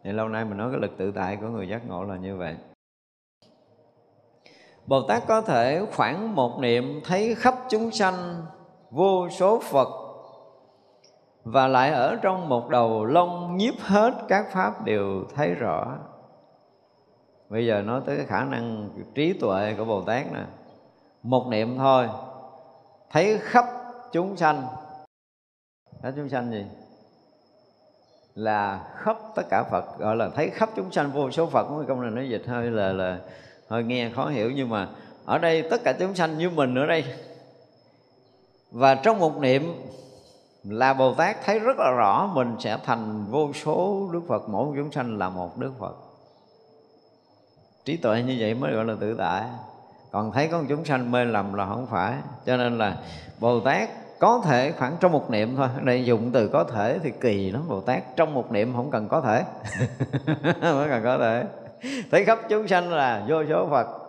[0.05, 2.37] Thì lâu nay mình nói cái lực tự tại của người giác ngộ là như
[2.37, 2.57] vậy.
[4.87, 8.15] Bồ Tát có thể khoảng một niệm thấy khắp chúng sanh,
[8.91, 9.89] vô số Phật
[11.47, 15.98] và lại ở trong một đầu lông nhiếp hết các pháp đều thấy rõ.
[17.48, 20.44] Bây giờ nói tới cái khả năng trí tuệ của Bồ Tát nè.
[21.23, 22.09] Một niệm thôi
[23.10, 23.64] thấy khắp
[24.12, 24.66] chúng sanh.
[26.02, 26.64] Khắp chúng sanh gì?
[28.35, 31.66] Là khắp tất cả Phật gọi là thấy khắp chúng sanh, vô số Phật.
[31.68, 33.18] Cái câu này nói dịch hơi là là
[33.68, 34.89] hơi nghe khó hiểu nhưng mà
[35.24, 37.05] ở đây tất cả chúng sanh như mình ở đây
[38.70, 39.74] và trong một niệm
[40.69, 44.77] là Bồ Tát thấy rất là rõ mình sẽ thành vô số Đức Phật, mỗi
[44.77, 45.97] chúng sanh là một Đức Phật.
[47.85, 49.45] Trí tuệ như vậy mới gọi là tự tại.
[50.11, 52.15] Còn thấy con chúng sanh mê lầm là không phải.
[52.47, 52.97] Cho nên là
[53.41, 53.89] Bồ Tát
[54.19, 55.69] có thể khoảng trong một niệm thôi.
[55.83, 57.63] Đây dùng từ có thể thì kỳ lắm.
[57.69, 59.45] Bồ Tát trong một niệm không cần có thể.
[60.63, 61.45] Mới cần có thể.
[62.11, 64.06] Thấy khắp chúng sanh là vô số Phật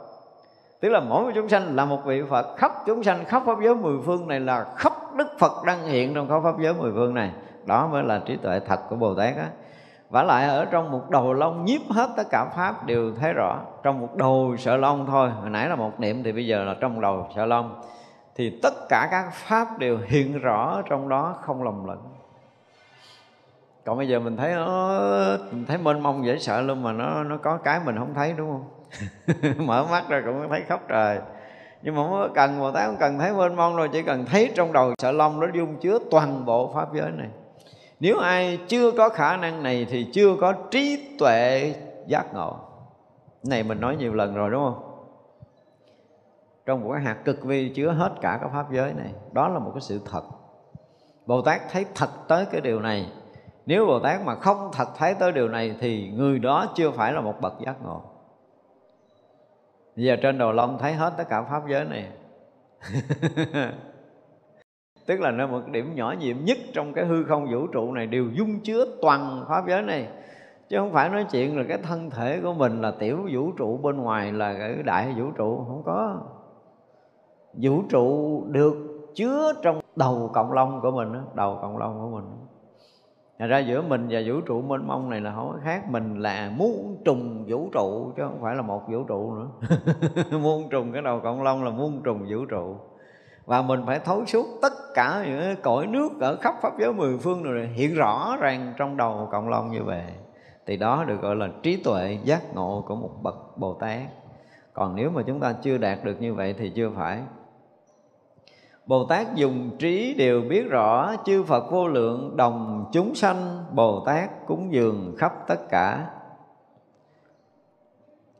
[0.79, 2.57] tức là mỗi một chúng sanh là một vị Phật.
[2.57, 6.13] Khắp chúng sanh, khắp pháp giới mười phương này là khắp Đức Phật đang hiện
[6.13, 7.31] trong khắp pháp giới mười phương này.
[7.65, 9.47] Đó mới là trí tuệ thật của Bồ Tát á.
[10.09, 13.59] Và lại ở trong một đầu lông nhiếp hết tất cả pháp đều thấy rõ.
[13.83, 15.29] Trong một đầu sợ lông thôi.
[15.41, 17.81] Hồi nãy là một niệm, thì bây giờ là trong đầu sợ lông.
[18.35, 21.99] Thì tất cả các pháp đều hiện rõ trong đó không lầm lẫn.
[23.85, 24.89] Còn bây giờ mình thấy nó
[25.51, 28.33] mình thấy mênh mông dễ sợ luôn mà nó nó có cái mình không thấy,
[28.37, 28.63] đúng không?
[29.57, 31.19] mở mắt ra cũng thấy khóc trời.
[31.81, 34.51] Nhưng mà không cần, bồ tát không cần thấy mênh mông đâu, chỉ cần thấy
[34.55, 37.29] trong đầu sợ long nó dung chứa toàn bộ pháp giới này.
[37.99, 41.73] Nếu ai chưa có khả năng này thì chưa có trí tuệ
[42.07, 42.55] giác ngộ.
[43.43, 44.83] Này mình nói nhiều lần rồi, đúng không?
[46.65, 49.59] Trong một cái hạt cực vi chứa hết cả các pháp giới này, đó là
[49.59, 50.23] một cái sự thật.
[51.25, 53.11] Bồ tát thấy thật tới cái điều này.
[53.65, 57.13] Nếu bồ tát mà không thật thấy tới điều này thì người đó chưa phải
[57.13, 58.01] là một bậc giác ngộ
[59.97, 62.09] giờ trên đầu lông thấy hết tất cả pháp giới này.
[65.07, 68.07] Tức là nơi một điểm nhỏ nhiệm nhất trong cái hư không vũ trụ này
[68.07, 70.07] đều dung chứa toàn pháp giới này.
[70.69, 73.77] Chứ không phải nói chuyện là cái thân thể của mình là tiểu vũ trụ,
[73.77, 75.65] bên ngoài là cái đại vũ trụ.
[75.67, 76.21] Không có.
[77.53, 78.75] Vũ trụ được
[79.15, 82.46] chứa trong đầu cộng long của mình đầu cộng long của mình
[83.39, 85.89] Thành ra giữa mình và vũ trụ mênh mông này là không có khác.
[85.89, 89.47] Mình là muôn trùng vũ trụ, chứ không phải là một vũ trụ nữa.
[90.41, 92.75] Muôn trùng, cái đầu cộng long là muôn trùng vũ trụ.
[93.45, 97.17] Và mình phải thấu suốt tất cả những cõi nước ở khắp pháp giới mười
[97.17, 100.03] phương rồi hiện rõ ràng trong đầu cộng long như vậy.
[100.65, 104.01] Thì đó được gọi là trí tuệ giác ngộ của một bậc Bồ Tát.
[104.73, 107.21] Còn nếu mà chúng ta chưa đạt được như vậy thì chưa phải.
[108.87, 114.03] Bồ Tát dùng trí đều biết rõ, chư Phật vô lượng, đồng chúng sanh, Bồ
[114.05, 116.09] Tát cúng dường khắp tất cả.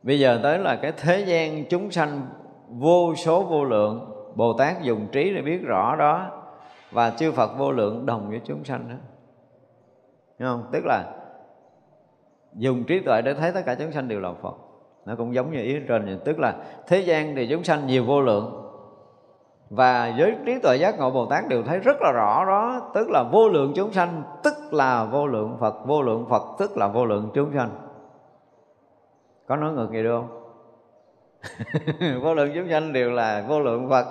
[0.04, 2.22] Bây giờ tới là cái thế gian chúng sanh
[2.70, 6.44] vô số vô lượng, Bồ Tát dùng trí để biết rõ đó,
[6.92, 8.96] Và chư Phật vô lượng đồng với chúng sanh đó.
[10.40, 10.64] Đúng không?
[10.72, 11.14] Tức là
[12.54, 14.56] dùng trí tuệ để thấy tất cả chúng sanh đều là Phật.
[15.06, 16.18] Nó cũng giống như ý trên vậy.
[16.26, 16.56] Tức là
[16.88, 18.67] thế gian thì chúng sanh nhiều vô lượng
[19.70, 23.10] và giới trí tuệ giác ngộ Bồ Tát đều thấy rất là rõ đó, Tức
[23.10, 26.88] là vô lượng chúng sanh, Tức là vô lượng Phật, Vô lượng Phật, tức là
[26.88, 27.70] vô lượng chúng sanh
[29.48, 30.44] Có nói ngược gì được không?
[32.24, 34.06] vô lượng chúng sanh đều là vô lượng Phật,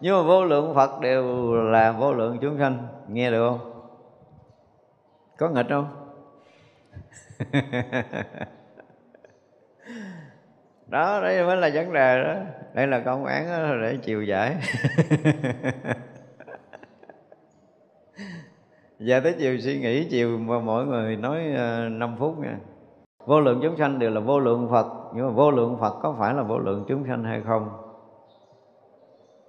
[0.00, 3.72] Nhưng mà vô lượng Phật đều là vô lượng chúng sanh Nghe được không?
[5.38, 5.86] Có nghịch không?
[10.92, 12.34] đó đây mới là vấn đề đó.
[12.74, 14.56] Đây là công án đó để chiều giải.
[18.98, 22.56] Giờ tới chiều suy nghĩ chiều mà mỗi người nói ờ, uh, 5 phút nha.
[23.26, 26.16] Vô lượng chúng sanh đều là vô lượng phật nhưng mà vô lượng phật có
[26.18, 27.68] phải là vô lượng chúng sanh hay không?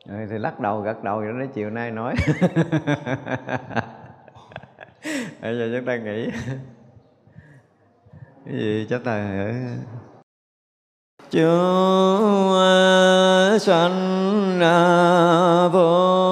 [0.07, 2.15] Rồi thì lắc đầu gật đầu rồi đó chiều nay nói.
[5.41, 6.29] Bây giờ chúng ta nghĩ.
[8.45, 9.49] Cái gì chắc ta
[11.33, 12.53] chúng
[13.59, 14.59] sanh
[15.73, 16.22] vô